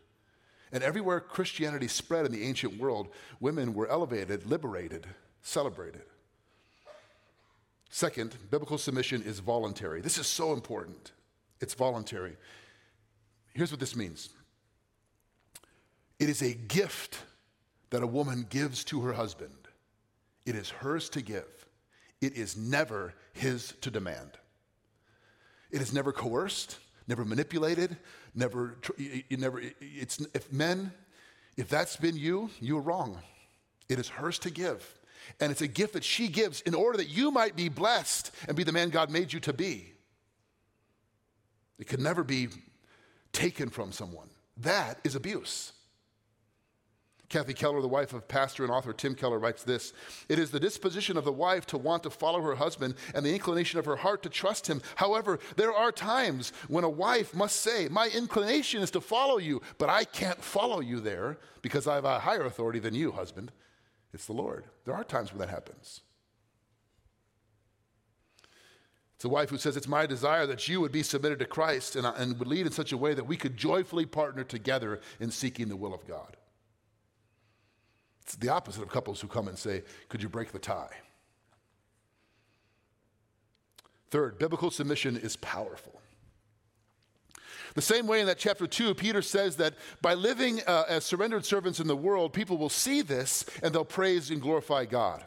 And 0.73 0.83
everywhere 0.83 1.21
Christianity 1.21 1.89
spread 1.89 2.27
in 2.27 2.33
the 2.33 2.45
ancient 2.45 2.79
world, 2.79 3.09
women 3.41 3.75
were 3.75 3.89
elevated, 3.89 4.47
liberated, 4.47 5.07
celebrated. 5.43 6.03
Second, 7.91 8.37
biblical 8.51 8.79
submission 8.79 9.23
is 9.23 9.39
voluntary. 9.39 10.01
This 10.01 10.19
is 10.19 10.27
so 10.27 10.53
important. 10.53 11.13
It's 11.61 11.75
voluntary. 11.75 12.37
Here's 13.55 13.71
what 13.71 13.81
this 13.81 13.97
means 13.97 14.31
it 16.19 16.29
is 16.29 16.43
a 16.43 16.55
gift 16.55 17.19
that 17.91 18.03
a 18.03 18.07
woman 18.07 18.47
gives 18.49 18.85
to 18.85 19.01
her 19.03 19.13
husband, 19.13 19.69
it 20.45 20.55
is 20.55 20.71
hers 20.71 21.09
to 21.11 21.23
give. 21.23 21.66
It 22.21 22.35
is 22.35 22.57
never 22.57 23.15
his 23.33 23.75
to 23.83 23.91
demand. 23.91 24.31
It 25.71 25.81
is 25.83 25.93
never 25.93 26.13
coerced, 26.13 26.79
never 27.07 27.25
manipulated, 27.25 27.97
never, 28.35 28.77
you 28.97 29.37
never, 29.37 29.61
it's, 29.81 30.21
if 30.33 30.53
men, 30.53 30.93
if 31.57 31.69
that's 31.69 31.97
been 31.97 32.17
you, 32.17 32.51
you're 32.61 32.81
wrong. 32.81 33.19
It 33.89 33.99
is 33.99 34.09
hers 34.09 34.39
to 34.41 34.51
give. 34.51 34.95
And 35.41 35.51
it's 35.51 35.61
a 35.61 35.69
gift 35.69 35.95
that 35.95 36.05
she 36.05 36.29
gives 36.29 36.61
in 36.63 36.75
order 36.75 36.99
that 36.99 37.09
you 37.09 37.31
might 37.31 37.57
be 37.57 37.69
blessed 37.69 38.31
and 38.47 38.57
be 38.57 38.65
the 38.65 38.73
man 38.73 38.91
God 38.91 39.11
made 39.11 39.33
you 39.33 39.41
to 39.41 39.53
be. 39.53 39.93
It 41.79 41.89
can 41.89 42.03
never 42.03 42.25
be 42.25 42.49
taken 43.33 43.69
from 43.69 43.93
someone. 43.93 44.29
That 44.59 44.99
is 45.05 45.15
abuse. 45.15 45.73
Kathy 47.29 47.55
Keller, 47.55 47.81
the 47.81 47.89
wife 47.89 48.13
of 48.13 48.29
pastor 48.29 48.63
and 48.63 48.73
author 48.73 48.93
Tim 48.93 49.15
Keller, 49.15 49.39
writes 49.39 49.65
this 49.65 49.93
It 50.29 50.39
is 50.39 50.51
the 50.51 50.61
disposition 50.61 51.17
of 51.17 51.25
the 51.25 51.33
wife 51.33 51.67
to 51.67 51.79
want 51.79 52.05
to 52.05 52.11
follow 52.11 52.41
her 52.41 52.55
husband 52.55 52.95
and 53.15 53.27
the 53.27 53.35
inclination 53.35 53.79
of 53.79 53.85
her 53.85 53.97
heart 53.97 54.23
to 54.23 54.29
trust 54.29 54.69
him. 54.69 54.81
However, 54.95 55.41
there 55.57 55.73
are 55.73 55.91
times 55.91 56.53
when 56.69 56.85
a 56.85 56.89
wife 56.89 57.35
must 57.35 57.57
say, 57.63 57.89
My 57.89 58.09
inclination 58.09 58.83
is 58.83 58.93
to 58.93 59.01
follow 59.01 59.39
you, 59.39 59.61
but 59.79 59.89
I 59.89 60.05
can't 60.05 60.43
follow 60.43 60.81
you 60.81 61.01
there 61.01 61.39
because 61.63 61.89
I 61.89 61.97
have 61.97 62.05
a 62.05 62.21
higher 62.21 62.45
authority 62.45 62.79
than 62.79 62.95
you, 62.95 63.11
husband. 63.13 63.51
It's 64.13 64.27
the 64.27 64.33
Lord. 64.33 64.65
There 64.85 64.95
are 64.95 65.05
times 65.05 65.33
when 65.33 65.41
that 65.41 65.51
happens. 65.51 66.03
It's 69.17 69.25
a 69.25 69.29
wife 69.31 69.51
who 69.51 69.59
says, 69.59 69.77
It's 69.77 69.89
my 69.89 70.07
desire 70.07 70.47
that 70.47 70.69
you 70.69 70.81
would 70.81 70.93
be 70.93 71.03
submitted 71.03 71.41
to 71.41 71.47
Christ 71.47 71.97
and, 71.97 72.07
uh, 72.07 72.13
and 72.17 72.39
would 72.39 72.47
lead 72.47 72.67
in 72.67 72.73
such 72.73 72.93
a 72.93 72.97
way 72.99 73.15
that 73.15 73.27
we 73.27 73.37
could 73.37 73.57
joyfully 73.57 74.07
partner 74.07 74.45
together 74.45 75.01
in 75.19 75.31
seeking 75.31 75.69
the 75.69 75.77
will 75.77 75.95
of 75.95 76.07
God. 76.07 76.37
It's 78.27 78.35
the 78.35 78.49
opposite 78.49 78.83
of 78.83 78.89
couples 78.89 79.21
who 79.21 79.29
come 79.29 79.47
and 79.47 79.57
say, 79.57 79.85
Could 80.09 80.21
you 80.21 80.29
break 80.29 80.51
the 80.51 80.59
tie? 80.59 80.91
Third, 84.11 84.37
biblical 84.37 84.73
submission 84.73 85.17
is 85.17 85.37
powerful. 85.37 86.01
The 87.75 87.83
same 87.83 88.09
way 88.09 88.21
in 88.21 88.27
that 88.27 88.39
chapter 88.39 88.67
2, 88.67 88.95
Peter 88.95 89.23
says 89.23 89.57
that 89.57 89.75
by 90.03 90.15
living 90.15 90.61
uh, 90.67 90.85
as 90.89 91.05
surrendered 91.05 91.45
servants 91.45 91.79
in 91.79 91.87
the 91.87 91.95
world, 91.95 92.33
people 92.33 92.57
will 92.57 92.69
see 92.69 93.01
this 93.01 93.45
and 93.63 93.73
they'll 93.73 93.85
praise 93.85 94.31
and 94.31 94.43
glorify 94.43 94.87
God. 94.87 95.23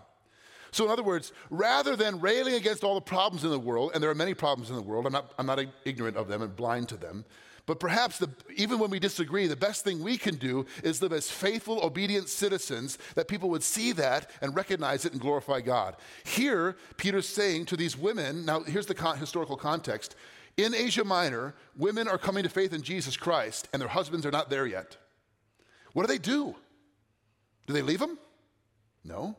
So, 0.71 0.83
in 0.83 0.91
other 0.91 1.03
words, 1.03 1.31
rather 1.49 1.95
than 1.95 2.19
railing 2.19 2.55
against 2.55 2.83
all 2.83 2.95
the 2.95 3.01
problems 3.01 3.45
in 3.45 3.49
the 3.49 3.59
world, 3.59 3.91
and 3.93 4.03
there 4.03 4.09
are 4.09 4.15
many 4.15 4.33
problems 4.33 4.69
in 4.69 4.75
the 4.75 4.81
world, 4.81 5.05
I'm 5.05 5.13
not, 5.13 5.31
I'm 5.37 5.45
not 5.45 5.59
ignorant 5.85 6.17
of 6.17 6.27
them 6.27 6.41
and 6.41 6.53
blind 6.53 6.89
to 6.89 6.97
them, 6.97 7.23
but 7.69 7.79
perhaps 7.79 8.17
the, 8.17 8.31
even 8.55 8.79
when 8.79 8.89
we 8.89 8.97
disagree, 8.97 9.45
the 9.45 9.55
best 9.55 9.83
thing 9.83 10.01
we 10.01 10.17
can 10.17 10.37
do 10.37 10.65
is 10.83 11.03
live 11.03 11.13
as 11.13 11.29
faithful, 11.29 11.79
obedient 11.83 12.27
citizens 12.27 12.97
that 13.13 13.27
people 13.27 13.47
would 13.51 13.61
see 13.61 13.91
that 13.91 14.31
and 14.41 14.55
recognize 14.55 15.05
it 15.05 15.11
and 15.11 15.21
glorify 15.21 15.61
God. 15.61 15.95
Here, 16.23 16.77
Peter's 16.97 17.29
saying 17.29 17.67
to 17.67 17.77
these 17.77 17.95
women, 17.95 18.43
now 18.43 18.61
here's 18.61 18.87
the 18.87 18.95
con- 18.95 19.19
historical 19.19 19.55
context 19.55 20.15
in 20.57 20.73
Asia 20.73 21.03
Minor, 21.03 21.53
women 21.77 22.07
are 22.07 22.17
coming 22.17 22.41
to 22.41 22.49
faith 22.49 22.73
in 22.73 22.81
Jesus 22.81 23.15
Christ 23.15 23.69
and 23.71 23.79
their 23.79 23.87
husbands 23.87 24.25
are 24.25 24.31
not 24.31 24.49
there 24.49 24.65
yet. 24.65 24.97
What 25.93 26.07
do 26.07 26.11
they 26.11 26.17
do? 26.17 26.55
Do 27.67 27.73
they 27.73 27.83
leave 27.83 27.99
them? 27.99 28.17
No. 29.03 29.35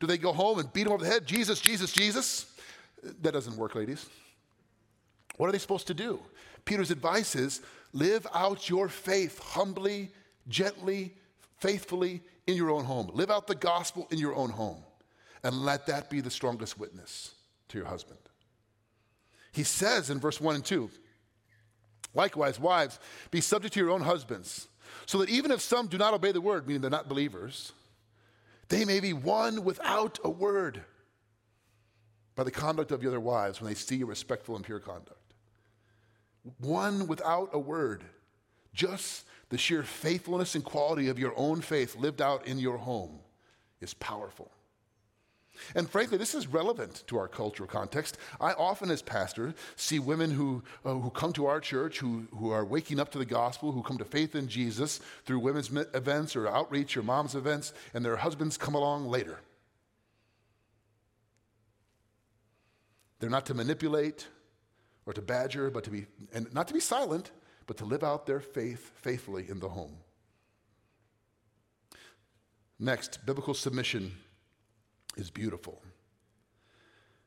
Do 0.00 0.06
they 0.06 0.18
go 0.18 0.34
home 0.34 0.58
and 0.58 0.70
beat 0.70 0.84
them 0.84 0.92
over 0.92 1.02
the 1.02 1.10
head? 1.10 1.24
Jesus, 1.24 1.62
Jesus, 1.62 1.94
Jesus? 1.94 2.44
That 3.22 3.32
doesn't 3.32 3.56
work, 3.56 3.74
ladies. 3.74 4.04
What 5.38 5.48
are 5.48 5.52
they 5.52 5.58
supposed 5.58 5.86
to 5.86 5.94
do? 5.94 6.20
Peter's 6.64 6.90
advice 6.90 7.36
is 7.36 7.60
live 7.92 8.26
out 8.34 8.68
your 8.68 8.88
faith 8.88 9.38
humbly, 9.38 10.10
gently, 10.48 11.14
faithfully 11.58 12.22
in 12.46 12.56
your 12.56 12.70
own 12.70 12.84
home. 12.84 13.10
Live 13.12 13.30
out 13.30 13.46
the 13.46 13.54
gospel 13.54 14.06
in 14.10 14.18
your 14.18 14.34
own 14.34 14.50
home 14.50 14.82
and 15.42 15.64
let 15.64 15.86
that 15.86 16.10
be 16.10 16.20
the 16.20 16.30
strongest 16.30 16.78
witness 16.78 17.34
to 17.68 17.78
your 17.78 17.86
husband. 17.86 18.18
He 19.52 19.62
says 19.62 20.10
in 20.10 20.18
verse 20.18 20.40
1 20.40 20.56
and 20.56 20.64
2 20.64 20.90
Likewise, 22.16 22.60
wives, 22.60 23.00
be 23.32 23.40
subject 23.40 23.74
to 23.74 23.80
your 23.80 23.90
own 23.90 24.00
husbands, 24.00 24.68
so 25.04 25.18
that 25.18 25.28
even 25.28 25.50
if 25.50 25.60
some 25.60 25.88
do 25.88 25.98
not 25.98 26.14
obey 26.14 26.30
the 26.30 26.40
word, 26.40 26.64
meaning 26.66 26.80
they're 26.80 26.90
not 26.90 27.08
believers, 27.08 27.72
they 28.68 28.84
may 28.84 29.00
be 29.00 29.12
won 29.12 29.64
without 29.64 30.20
a 30.22 30.30
word 30.30 30.82
by 32.36 32.44
the 32.44 32.52
conduct 32.52 32.92
of 32.92 33.00
the 33.00 33.08
other 33.08 33.20
wives 33.20 33.60
when 33.60 33.68
they 33.68 33.74
see 33.74 33.96
your 33.96 34.06
respectful 34.06 34.54
and 34.54 34.64
pure 34.64 34.78
conduct. 34.78 35.18
Won 36.60 37.06
without 37.06 37.50
a 37.52 37.58
word. 37.58 38.04
Just 38.72 39.26
the 39.48 39.58
sheer 39.58 39.82
faithfulness 39.82 40.54
and 40.54 40.64
quality 40.64 41.08
of 41.08 41.18
your 41.18 41.32
own 41.36 41.60
faith 41.60 41.96
lived 41.96 42.20
out 42.20 42.46
in 42.46 42.58
your 42.58 42.78
home 42.78 43.20
is 43.80 43.94
powerful. 43.94 44.50
And 45.74 45.88
frankly, 45.88 46.18
this 46.18 46.34
is 46.34 46.48
relevant 46.48 47.04
to 47.06 47.16
our 47.16 47.28
cultural 47.28 47.68
context. 47.68 48.18
I 48.40 48.52
often, 48.52 48.90
as 48.90 49.02
pastor, 49.02 49.54
see 49.76 49.98
women 49.98 50.32
who, 50.32 50.62
uh, 50.84 50.94
who 50.94 51.10
come 51.10 51.32
to 51.34 51.46
our 51.46 51.60
church, 51.60 52.00
who, 52.00 52.26
who 52.36 52.50
are 52.50 52.64
waking 52.64 52.98
up 52.98 53.12
to 53.12 53.18
the 53.18 53.24
gospel, 53.24 53.70
who 53.72 53.82
come 53.82 53.98
to 53.98 54.04
faith 54.04 54.34
in 54.34 54.48
Jesus 54.48 55.00
through 55.24 55.38
women's 55.38 55.70
events 55.94 56.34
or 56.34 56.48
outreach 56.48 56.96
or 56.96 57.02
mom's 57.02 57.34
events, 57.34 57.72
and 57.94 58.04
their 58.04 58.16
husbands 58.16 58.56
come 58.56 58.74
along 58.74 59.06
later. 59.06 59.38
They're 63.20 63.30
not 63.30 63.46
to 63.46 63.54
manipulate 63.54 64.26
or 65.06 65.12
to 65.12 65.22
badger, 65.22 65.70
but 65.70 65.84
to 65.84 65.90
be, 65.90 66.06
and 66.32 66.52
not 66.54 66.68
to 66.68 66.74
be 66.74 66.80
silent, 66.80 67.30
but 67.66 67.76
to 67.78 67.84
live 67.84 68.02
out 68.02 68.26
their 68.26 68.40
faith 68.40 68.92
faithfully 68.96 69.46
in 69.48 69.60
the 69.60 69.68
home. 69.68 69.96
Next, 72.78 73.24
biblical 73.24 73.54
submission 73.54 74.12
is 75.16 75.30
beautiful. 75.30 75.80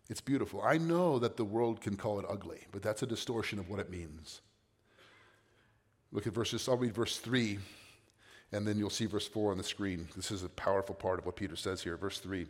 It's 0.10 0.22
beautiful. 0.22 0.62
I 0.62 0.78
know 0.78 1.20
that 1.20 1.38
the 1.38 1.46
world 1.46 1.82
can 1.82 1.98
call 1.98 2.20
it 2.20 2.26
ugly, 2.30 2.62
but 2.72 2.82
that's 2.82 3.04
a 3.04 3.08
distortion 3.08 3.60
of 3.60 3.70
what 3.70 3.80
it 3.80 3.90
means. 3.90 4.42
Look 6.12 6.28
at 6.28 6.34
verses, 6.34 6.68
I'll 6.70 6.78
read 6.78 6.94
verse 6.94 7.18
3, 7.18 7.60
and 8.54 8.66
then 8.66 8.78
you'll 8.78 8.90
see 8.90 9.06
verse 9.06 9.28
4 9.28 9.52
on 9.52 9.58
the 9.58 9.64
screen. 9.64 10.08
This 10.16 10.32
is 10.32 10.44
a 10.44 10.50
powerful 10.50 10.96
part 10.96 11.20
of 11.20 11.26
what 11.26 11.36
Peter 11.36 11.58
says 11.58 11.82
here. 11.82 11.98
Verse 11.98 12.20
3. 12.20 12.48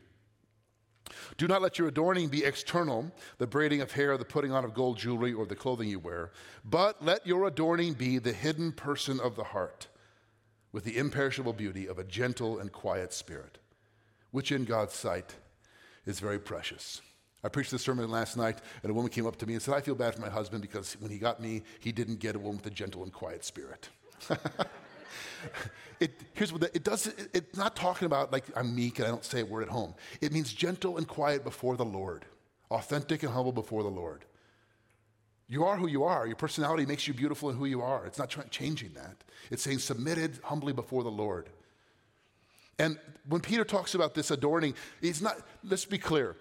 Do 1.37 1.47
not 1.47 1.61
let 1.61 1.77
your 1.77 1.87
adorning 1.87 2.29
be 2.29 2.43
external, 2.43 3.11
the 3.37 3.47
braiding 3.47 3.81
of 3.81 3.91
hair, 3.91 4.17
the 4.17 4.25
putting 4.25 4.51
on 4.51 4.65
of 4.65 4.73
gold 4.73 4.97
jewelry, 4.97 5.33
or 5.33 5.45
the 5.45 5.55
clothing 5.55 5.89
you 5.89 5.99
wear, 5.99 6.31
but 6.65 7.03
let 7.03 7.25
your 7.25 7.47
adorning 7.47 7.93
be 7.93 8.19
the 8.19 8.33
hidden 8.33 8.71
person 8.71 9.19
of 9.19 9.35
the 9.35 9.43
heart, 9.43 9.87
with 10.71 10.83
the 10.83 10.97
imperishable 10.97 11.53
beauty 11.53 11.87
of 11.87 11.99
a 11.99 12.03
gentle 12.03 12.59
and 12.59 12.71
quiet 12.71 13.13
spirit 13.13 13.57
which 14.31 14.51
in 14.51 14.65
God's 14.65 14.93
sight 14.93 15.35
is 16.05 16.19
very 16.19 16.39
precious. 16.39 17.01
I 17.43 17.49
preached 17.49 17.71
this 17.71 17.81
sermon 17.81 18.09
last 18.09 18.35
night, 18.35 18.59
and 18.83 18.89
a 18.89 18.93
woman 18.93 19.09
came 19.09 19.25
up 19.25 19.37
to 19.37 19.47
me 19.47 19.53
and 19.53 19.61
said, 19.61 19.73
I 19.73 19.81
feel 19.81 19.95
bad 19.95 20.15
for 20.15 20.21
my 20.21 20.29
husband 20.29 20.61
because 20.61 20.93
when 20.99 21.11
he 21.11 21.17
got 21.17 21.41
me, 21.41 21.63
he 21.79 21.91
didn't 21.91 22.19
get 22.19 22.35
a 22.35 22.39
woman 22.39 22.57
with 22.57 22.67
a 22.67 22.71
gentle 22.71 23.03
and 23.03 23.13
quiet 23.13 23.45
spirit. 23.45 23.89
it, 25.99 26.11
here's 26.33 26.51
what 26.51 26.61
the, 26.61 26.75
it 26.75 26.83
does. 26.83 27.07
It, 27.07 27.29
it's 27.33 27.57
not 27.57 27.75
talking 27.75 28.05
about 28.05 28.31
like 28.31 28.45
I'm 28.55 28.75
meek 28.75 28.99
and 28.99 29.07
I 29.07 29.11
don't 29.11 29.25
say 29.25 29.41
a 29.41 29.45
word 29.45 29.63
at 29.63 29.69
home. 29.69 29.93
It 30.21 30.31
means 30.31 30.53
gentle 30.53 30.97
and 30.97 31.07
quiet 31.07 31.43
before 31.43 31.75
the 31.77 31.85
Lord, 31.85 32.25
authentic 32.71 33.23
and 33.23 33.31
humble 33.31 33.51
before 33.51 33.83
the 33.83 33.89
Lord. 33.89 34.25
You 35.49 35.63
are 35.63 35.77
who 35.77 35.87
you 35.87 36.03
are. 36.03 36.27
Your 36.27 36.35
personality 36.35 36.85
makes 36.85 37.07
you 37.07 37.13
beautiful 37.13 37.49
in 37.49 37.55
who 37.55 37.65
you 37.65 37.81
are. 37.81 38.05
It's 38.05 38.19
not 38.19 38.35
changing 38.51 38.93
that. 38.93 39.23
It's 39.49 39.63
saying 39.63 39.79
submitted 39.79 40.39
humbly 40.43 40.73
before 40.73 41.03
the 41.03 41.11
Lord. 41.11 41.49
And 42.79 42.99
when 43.27 43.41
Peter 43.41 43.63
talks 43.63 43.95
about 43.95 44.13
this 44.13 44.29
adorning, 44.29 44.75
he's 45.01 45.21
not, 45.21 45.37
let's 45.63 45.85
be 45.85 45.97
clear. 45.97 46.35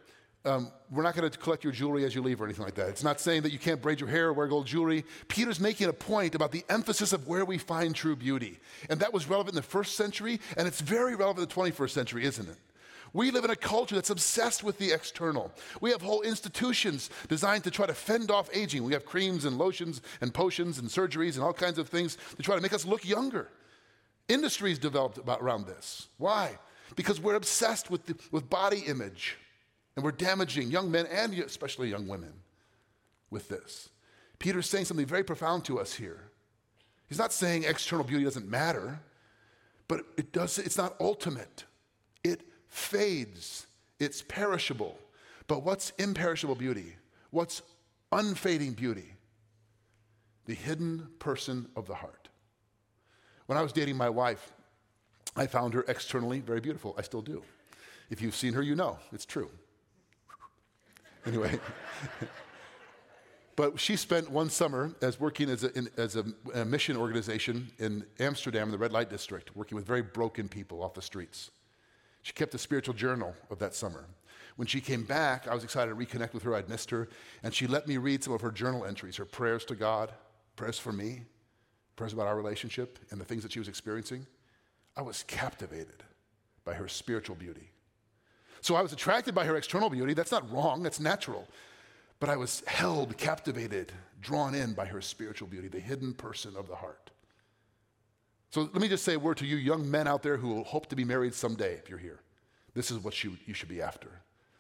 Um, 0.47 0.71
we're 0.93 1.03
not 1.03 1.17
going 1.17 1.29
to 1.29 1.37
collect 1.39 1.65
your 1.65 1.73
jewelry 1.73 2.05
as 2.05 2.15
you 2.15 2.23
leave 2.23 2.41
or 2.41 2.45
anything 2.45 2.65
like 2.65 2.77
that. 2.77 2.89
It's 2.89 3.03
not 3.03 3.19
saying 3.19 3.43
that 3.43 3.53
you 3.53 3.59
can't 3.59 3.83
braid 3.83 3.99
your 3.99 4.09
hair 4.09 4.29
or 4.29 4.33
wear 4.33 4.47
gold 4.47 4.67
jewelry. 4.67 5.05
Peter's 5.27 5.59
making 5.59 5.89
a 5.89 5.93
point 5.93 6.37
about 6.37 6.53
the 6.53 6.65
emphasis 6.69 7.13
of 7.13 7.27
where 7.27 7.45
we 7.45 7.59
find 7.59 7.95
true 7.97 8.15
beauty. 8.15 8.61
And 8.89 9.01
that 9.01 9.13
was 9.13 9.29
relevant 9.29 9.55
in 9.55 9.57
the 9.57 9.63
first 9.63 9.97
century, 9.97 10.39
and 10.57 10.69
it's 10.69 10.81
very 10.81 11.17
relevant 11.17 11.51
in 11.51 11.63
the 11.65 11.71
21st 11.73 11.91
century, 11.91 12.25
isn't 12.25 12.49
it? 12.49 12.57
We 13.13 13.33
live 13.33 13.45
in 13.45 13.51
a 13.51 13.57
culture 13.57 13.97
that's 13.97 14.11
obsessed 14.11 14.63
with 14.63 14.79
the 14.79 14.93
external. 14.93 15.51
We 15.81 15.91
have 15.91 16.03
whole 16.03 16.23
institutions 16.23 17.11
designed 17.29 17.65
to 17.65 17.71
try 17.71 17.87
to 17.87 17.95
fend 17.95 18.31
off 18.31 18.49
aging. 18.53 18.85
We 18.85 18.93
have 18.93 19.05
creams 19.05 19.45
and 19.45 19.59
lotions 19.59 20.03
and 20.21 20.33
potions 20.33 20.79
and 20.79 20.89
surgeries 20.89 21.35
and 21.35 21.43
all 21.43 21.55
kinds 21.55 21.79
of 21.79 21.89
things 21.89 22.19
to 22.37 22.43
try 22.43 22.55
to 22.55 22.61
make 22.61 22.75
us 22.75 22.85
look 22.85 23.09
younger. 23.09 23.49
Industries 24.29 24.79
developed 24.79 25.19
about, 25.19 25.41
around 25.41 25.67
this. 25.67 26.09
Why? 26.19 26.59
Because 26.95 27.21
we're 27.21 27.35
obsessed 27.35 27.91
with, 27.91 28.07
the, 28.07 28.17
with 28.31 28.49
body 28.49 28.81
image 28.87 29.39
and 29.97 30.05
we're 30.05 30.13
damaging 30.13 30.71
young 30.71 30.91
men 30.91 31.07
and 31.07 31.35
especially 31.35 31.89
young 31.89 32.07
women 32.07 32.33
with 33.31 33.49
this. 33.49 33.89
Peter's 34.39 34.69
saying 34.69 34.85
something 34.85 35.07
very 35.07 35.25
profound 35.25 35.65
to 35.65 35.81
us 35.81 35.95
here. 35.95 36.31
He's 37.09 37.19
not 37.19 37.33
saying 37.33 37.65
external 37.65 38.05
beauty 38.05 38.25
doesn't 38.25 38.49
matter, 38.49 39.01
but 39.89 40.05
it 40.17 40.33
does, 40.33 40.59
it's 40.59 40.77
not 40.77 40.95
ultimate. 41.01 41.65
It 42.23 42.43
fades, 42.69 43.67
it's 43.99 44.23
perishable. 44.23 44.99
But 45.47 45.63
what's 45.63 45.91
imperishable 45.99 46.57
beauty? 46.57 46.97
What's 47.31 47.63
unfading 48.13 48.73
beauty? 48.73 49.15
The 50.45 50.55
hidden 50.55 51.09
person 51.19 51.69
of 51.77 51.87
the 51.87 51.95
heart. 51.95 52.29
When 53.47 53.57
I 53.57 53.63
was 53.63 53.73
dating 53.73 53.97
my 53.97 54.11
wife, 54.11 54.53
I 55.37 55.47
found 55.47 55.75
her 55.75 55.85
externally 55.89 56.41
very 56.41 56.61
beautiful. 56.61 56.95
I 56.99 57.03
still 57.03 57.23
do. 57.23 57.43
If 58.11 58.21
you've 58.21 58.35
seen 58.35 58.53
her, 58.55 58.63
you 58.63 58.75
know 58.75 58.99
it's 59.13 59.25
true. 59.25 59.51
Anyway. 61.27 61.59
but 63.57 63.81
she 63.81 63.97
spent 63.97 64.31
one 64.31 64.51
summer 64.51 64.95
as 65.03 65.19
working 65.19 65.51
as, 65.51 65.65
a, 65.65 65.77
in, 65.77 65.89
as 65.97 66.17
a, 66.17 66.25
a, 66.55 66.65
mission 66.65 66.97
organization 66.97 67.69
in 67.79 68.05
Amsterdam, 68.21 68.69
in 68.69 68.73
the 68.73 68.79
red 68.79 68.93
light 68.93 69.11
district, 69.11 69.57
working 69.57 69.77
with 69.77 69.87
very 69.87 70.03
broken 70.03 70.49
people 70.49 70.83
off 70.83 70.95
the 70.95 71.03
streets. 71.03 71.51
She 72.23 72.33
kept 72.33 72.55
a 72.55 72.59
spiritual 72.59 72.95
journal 72.95 73.35
of 73.51 73.59
that 73.59 73.75
summer. 73.75 74.07
When 74.57 74.67
she 74.67 74.81
came 74.81 75.05
back, 75.05 75.49
I 75.49 75.55
was 75.55 75.65
excited 75.65 75.91
to 75.91 75.97
reconnect 75.97 76.33
with 76.33 76.43
her. 76.45 76.55
I'd 76.55 76.69
missed 76.69 76.91
her. 76.91 77.09
And 77.43 77.53
she 77.53 77.67
let 77.67 77.87
me 77.87 77.99
read 77.99 78.25
some 78.25 78.33
of 78.33 78.41
her 78.41 78.51
journal 78.51 78.85
entries, 78.85 79.17
her 79.17 79.25
prayers 79.25 79.65
to 79.67 79.75
God, 79.75 80.13
prayers 80.57 80.79
for 80.79 80.93
me 80.93 81.23
prayers 81.97 82.13
about 82.13 82.27
our 82.27 82.37
relationship 82.37 82.99
and 83.11 83.21
the 83.21 83.25
things 83.25 83.43
that 83.43 83.53
she 83.53 83.59
was 83.59 83.69
experiencing, 83.69 84.27
I 84.97 85.03
was 85.03 85.25
captivated 85.27 86.05
by 86.65 86.75
her 86.75 86.89
spiritual 86.89 87.37
beauty. 87.37 87.71
So 88.61 88.75
I 88.75 88.83
was 88.83 88.93
attracted 88.93 89.35
by 89.35 89.45
her 89.45 89.57
external 89.57 89.91
beauty. 89.91 90.15
That's 90.15 90.33
not 90.33 90.51
wrong, 90.53 90.83
that's 90.83 91.01
natural. 91.01 91.47
But 92.19 92.31
I 92.31 92.37
was 92.37 92.63
held, 92.67 93.17
captivated, 93.17 93.93
drawn 94.21 94.55
in 94.55 94.73
by 94.73 94.87
her 94.87 95.01
spiritual 95.01 95.49
beauty, 95.49 95.69
the 95.69 95.81
hidden 95.81 96.15
person 96.15 96.57
of 96.57 96.67
the 96.67 96.77
heart. 96.77 97.11
So 98.51 98.63
let 98.63 98.77
me 98.77 98.89
just 98.89 99.05
say 99.05 99.15
a 99.15 99.19
word 99.19 99.37
to 99.39 99.47
you 99.47 99.57
young 99.57 99.91
men 99.91 100.09
out 100.09 100.23
there 100.23 100.37
who 100.37 100.49
will 100.49 100.65
hope 100.65 100.87
to 100.87 100.97
be 100.97 101.05
married 101.05 101.35
someday 101.35 101.75
if 101.75 101.91
you're 101.91 101.99
here. 101.99 102.21
This 102.75 102.91
is 102.91 102.99
what 102.99 103.23
you, 103.23 103.37
you 103.47 103.55
should 103.55 103.69
be 103.69 103.83
after. 103.83 104.09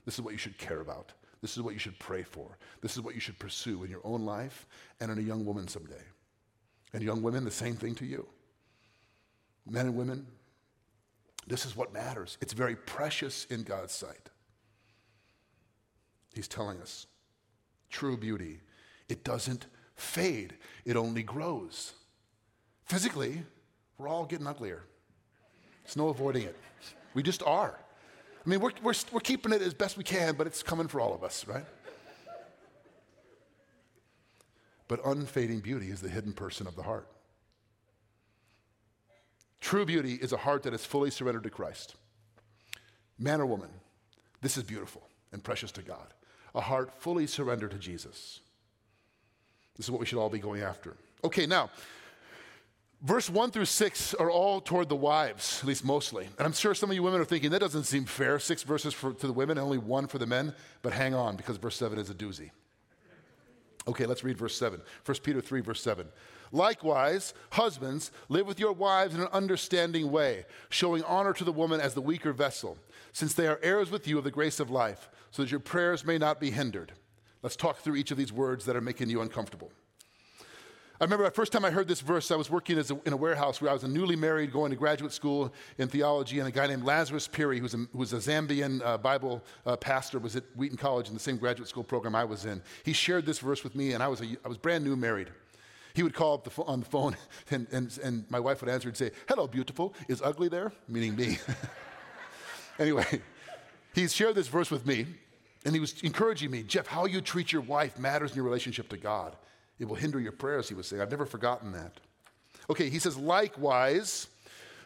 This 0.04 0.14
is 0.14 0.20
what 0.20 0.32
you 0.32 0.38
should 0.38 0.58
care 0.58 0.80
about. 0.80 1.12
This 1.42 1.56
is 1.56 1.62
what 1.62 1.74
you 1.74 1.78
should 1.78 1.98
pray 1.98 2.22
for. 2.22 2.58
This 2.80 2.96
is 2.96 3.02
what 3.02 3.14
you 3.14 3.20
should 3.20 3.38
pursue 3.38 3.84
in 3.84 3.90
your 3.90 4.00
own 4.04 4.24
life 4.24 4.66
and 5.00 5.10
in 5.10 5.18
a 5.18 5.22
young 5.22 5.44
woman 5.44 5.68
someday. 5.68 5.94
And 6.92 7.02
young 7.02 7.22
women, 7.22 7.44
the 7.44 7.50
same 7.50 7.76
thing 7.76 7.94
to 7.96 8.06
you. 8.06 8.26
Men 9.68 9.86
and 9.86 9.96
women, 9.96 10.26
this 11.46 11.64
is 11.64 11.76
what 11.76 11.92
matters. 11.92 12.38
It's 12.40 12.52
very 12.52 12.76
precious 12.76 13.44
in 13.46 13.62
God's 13.62 13.92
sight. 13.92 14.30
He's 16.34 16.48
telling 16.48 16.80
us 16.80 17.06
true 17.90 18.16
beauty, 18.16 18.60
it 19.08 19.24
doesn't 19.24 19.66
fade, 19.94 20.54
it 20.84 20.96
only 20.96 21.22
grows. 21.22 21.92
Physically, 22.84 23.42
we're 23.96 24.08
all 24.08 24.26
getting 24.26 24.46
uglier. 24.46 24.82
There's 25.84 25.96
no 25.96 26.08
avoiding 26.08 26.42
it. 26.42 26.56
We 27.14 27.22
just 27.22 27.42
are. 27.44 27.78
I 28.44 28.48
mean, 28.48 28.60
we're, 28.60 28.72
we're, 28.82 28.94
we're 29.12 29.20
keeping 29.20 29.52
it 29.52 29.62
as 29.62 29.72
best 29.72 29.96
we 29.96 30.04
can, 30.04 30.34
but 30.34 30.46
it's 30.46 30.62
coming 30.62 30.88
for 30.88 31.00
all 31.00 31.14
of 31.14 31.24
us, 31.24 31.46
right? 31.46 31.64
But 34.88 35.00
unfading 35.04 35.60
beauty 35.60 35.90
is 35.90 36.00
the 36.00 36.08
hidden 36.08 36.32
person 36.32 36.66
of 36.66 36.76
the 36.76 36.82
heart. 36.82 37.08
True 39.66 39.84
beauty 39.84 40.14
is 40.14 40.32
a 40.32 40.36
heart 40.36 40.62
that 40.62 40.74
is 40.74 40.86
fully 40.86 41.10
surrendered 41.10 41.42
to 41.42 41.50
Christ. 41.50 41.96
Man 43.18 43.40
or 43.40 43.46
woman, 43.46 43.68
this 44.40 44.56
is 44.56 44.62
beautiful 44.62 45.02
and 45.32 45.42
precious 45.42 45.72
to 45.72 45.82
God. 45.82 46.06
A 46.54 46.60
heart 46.60 46.94
fully 47.00 47.26
surrendered 47.26 47.72
to 47.72 47.76
Jesus. 47.76 48.38
This 49.76 49.86
is 49.86 49.90
what 49.90 49.98
we 49.98 50.06
should 50.06 50.20
all 50.20 50.28
be 50.28 50.38
going 50.38 50.62
after. 50.62 50.96
Okay, 51.24 51.46
now, 51.46 51.68
verse 53.02 53.28
1 53.28 53.50
through 53.50 53.64
6 53.64 54.14
are 54.14 54.30
all 54.30 54.60
toward 54.60 54.88
the 54.88 54.94
wives, 54.94 55.58
at 55.62 55.66
least 55.66 55.84
mostly. 55.84 56.28
And 56.38 56.46
I'm 56.46 56.52
sure 56.52 56.72
some 56.72 56.90
of 56.90 56.94
you 56.94 57.02
women 57.02 57.20
are 57.20 57.24
thinking, 57.24 57.50
that 57.50 57.58
doesn't 57.58 57.86
seem 57.86 58.04
fair. 58.04 58.38
Six 58.38 58.62
verses 58.62 58.94
for, 58.94 59.14
to 59.14 59.26
the 59.26 59.32
women, 59.32 59.58
and 59.58 59.64
only 59.64 59.78
one 59.78 60.06
for 60.06 60.18
the 60.18 60.26
men. 60.26 60.54
But 60.82 60.92
hang 60.92 61.12
on, 61.12 61.34
because 61.34 61.56
verse 61.56 61.74
7 61.74 61.98
is 61.98 62.08
a 62.08 62.14
doozy. 62.14 62.52
Okay, 63.88 64.06
let's 64.06 64.22
read 64.22 64.38
verse 64.38 64.56
7. 64.56 64.80
1 65.04 65.18
Peter 65.24 65.40
3, 65.40 65.60
verse 65.60 65.82
7. 65.82 66.06
Likewise, 66.52 67.34
husbands, 67.50 68.10
live 68.28 68.46
with 68.46 68.60
your 68.60 68.72
wives 68.72 69.14
in 69.14 69.20
an 69.20 69.28
understanding 69.32 70.10
way, 70.10 70.44
showing 70.68 71.02
honor 71.04 71.32
to 71.32 71.44
the 71.44 71.52
woman 71.52 71.80
as 71.80 71.94
the 71.94 72.00
weaker 72.00 72.32
vessel, 72.32 72.78
since 73.12 73.34
they 73.34 73.46
are 73.46 73.60
heirs 73.62 73.90
with 73.90 74.06
you 74.06 74.18
of 74.18 74.24
the 74.24 74.30
grace 74.30 74.60
of 74.60 74.70
life, 74.70 75.08
so 75.30 75.42
that 75.42 75.50
your 75.50 75.60
prayers 75.60 76.04
may 76.04 76.18
not 76.18 76.40
be 76.40 76.50
hindered. 76.50 76.92
Let's 77.42 77.56
talk 77.56 77.78
through 77.78 77.96
each 77.96 78.10
of 78.10 78.16
these 78.16 78.32
words 78.32 78.64
that 78.64 78.76
are 78.76 78.80
making 78.80 79.10
you 79.10 79.20
uncomfortable. 79.20 79.70
I 80.98 81.04
remember 81.04 81.24
the 81.24 81.30
first 81.30 81.52
time 81.52 81.62
I 81.62 81.70
heard 81.70 81.88
this 81.88 82.00
verse, 82.00 82.30
I 82.30 82.36
was 82.36 82.48
working 82.48 82.78
a, 82.78 82.84
in 83.04 83.12
a 83.12 83.16
warehouse 83.16 83.60
where 83.60 83.70
I 83.70 83.74
was 83.74 83.84
a 83.84 83.88
newly 83.88 84.16
married, 84.16 84.50
going 84.50 84.70
to 84.70 84.76
graduate 84.76 85.12
school 85.12 85.52
in 85.76 85.88
theology, 85.88 86.38
and 86.38 86.48
a 86.48 86.50
guy 86.50 86.66
named 86.66 86.84
Lazarus 86.84 87.28
Perry, 87.28 87.58
who 87.58 87.64
was 87.64 87.74
a, 88.14 88.16
a 88.16 88.20
Zambian 88.20 88.80
uh, 88.82 88.96
Bible 88.96 89.44
uh, 89.66 89.76
pastor, 89.76 90.18
was 90.18 90.36
at 90.36 90.44
Wheaton 90.54 90.78
College 90.78 91.08
in 91.08 91.14
the 91.14 91.20
same 91.20 91.36
graduate 91.36 91.68
school 91.68 91.84
program 91.84 92.14
I 92.14 92.24
was 92.24 92.46
in. 92.46 92.62
He 92.82 92.94
shared 92.94 93.26
this 93.26 93.40
verse 93.40 93.62
with 93.62 93.74
me, 93.74 93.92
and 93.92 94.02
I 94.02 94.08
was, 94.08 94.22
a, 94.22 94.36
I 94.42 94.48
was 94.48 94.56
brand 94.56 94.84
new 94.84 94.96
married. 94.96 95.28
He 95.96 96.02
would 96.02 96.12
call 96.12 96.34
up 96.34 96.44
the 96.44 96.62
on 96.64 96.80
the 96.80 96.86
phone, 96.86 97.16
and, 97.50 97.66
and, 97.72 97.98
and 98.04 98.30
my 98.30 98.38
wife 98.38 98.60
would 98.60 98.68
answer 98.68 98.86
and 98.86 98.96
say, 98.96 99.12
Hello, 99.26 99.46
beautiful. 99.46 99.94
Is 100.08 100.20
ugly 100.20 100.48
there? 100.48 100.70
Meaning 100.88 101.16
me. 101.16 101.38
anyway, 102.78 103.22
he 103.94 104.06
shared 104.06 104.34
this 104.34 104.46
verse 104.46 104.70
with 104.70 104.84
me, 104.84 105.06
and 105.64 105.72
he 105.74 105.80
was 105.80 105.98
encouraging 106.02 106.50
me 106.50 106.62
Jeff, 106.64 106.86
how 106.86 107.06
you 107.06 107.22
treat 107.22 107.50
your 107.50 107.62
wife 107.62 107.98
matters 107.98 108.32
in 108.32 108.36
your 108.36 108.44
relationship 108.44 108.90
to 108.90 108.98
God. 108.98 109.36
It 109.78 109.86
will 109.86 109.96
hinder 109.96 110.20
your 110.20 110.32
prayers, 110.32 110.68
he 110.68 110.74
was 110.74 110.86
saying. 110.86 111.00
I've 111.00 111.10
never 111.10 111.24
forgotten 111.24 111.72
that. 111.72 111.98
Okay, 112.68 112.90
he 112.90 112.98
says, 112.98 113.16
likewise, 113.16 114.26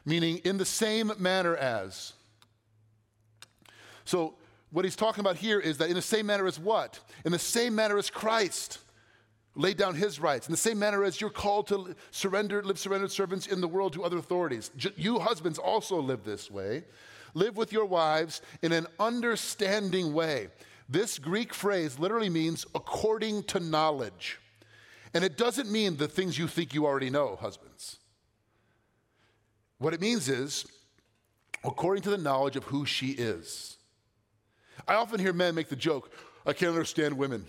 meaning 0.04 0.38
in 0.44 0.58
the 0.58 0.64
same 0.64 1.10
manner 1.18 1.56
as. 1.56 2.12
So, 4.04 4.34
what 4.70 4.84
he's 4.84 4.94
talking 4.94 5.22
about 5.22 5.34
here 5.34 5.58
is 5.58 5.78
that 5.78 5.88
in 5.88 5.96
the 5.96 6.02
same 6.02 6.26
manner 6.26 6.46
as 6.46 6.60
what? 6.60 7.00
In 7.24 7.32
the 7.32 7.38
same 7.40 7.74
manner 7.74 7.98
as 7.98 8.10
Christ 8.10 8.78
laid 9.54 9.76
down 9.76 9.94
his 9.94 10.20
rights, 10.20 10.46
in 10.46 10.52
the 10.52 10.56
same 10.56 10.78
manner 10.78 11.02
as 11.04 11.20
you're 11.20 11.30
called 11.30 11.66
to 11.68 11.94
surrender, 12.10 12.62
live 12.62 12.78
surrendered 12.78 13.10
servants 13.10 13.46
in 13.46 13.60
the 13.60 13.68
world 13.68 13.92
to 13.92 14.04
other 14.04 14.18
authorities. 14.18 14.70
You 14.96 15.18
husbands 15.18 15.58
also 15.58 16.00
live 16.00 16.24
this 16.24 16.50
way. 16.50 16.84
Live 17.34 17.56
with 17.56 17.72
your 17.72 17.84
wives 17.84 18.42
in 18.62 18.72
an 18.72 18.86
understanding 18.98 20.12
way. 20.12 20.48
This 20.88 21.18
Greek 21.18 21.54
phrase 21.54 21.98
literally 21.98 22.28
means 22.28 22.66
according 22.74 23.44
to 23.44 23.60
knowledge. 23.60 24.38
And 25.14 25.24
it 25.24 25.36
doesn't 25.36 25.70
mean 25.70 25.96
the 25.96 26.08
things 26.08 26.38
you 26.38 26.48
think 26.48 26.74
you 26.74 26.86
already 26.86 27.10
know, 27.10 27.36
husbands. 27.40 27.98
What 29.78 29.94
it 29.94 30.00
means 30.00 30.28
is, 30.28 30.66
according 31.64 32.02
to 32.04 32.10
the 32.10 32.18
knowledge 32.18 32.56
of 32.56 32.64
who 32.64 32.84
she 32.84 33.10
is. 33.10 33.76
I 34.86 34.94
often 34.94 35.20
hear 35.20 35.32
men 35.32 35.54
make 35.54 35.68
the 35.68 35.76
joke, 35.76 36.12
I 36.46 36.52
can't 36.52 36.70
understand 36.70 37.16
women. 37.16 37.46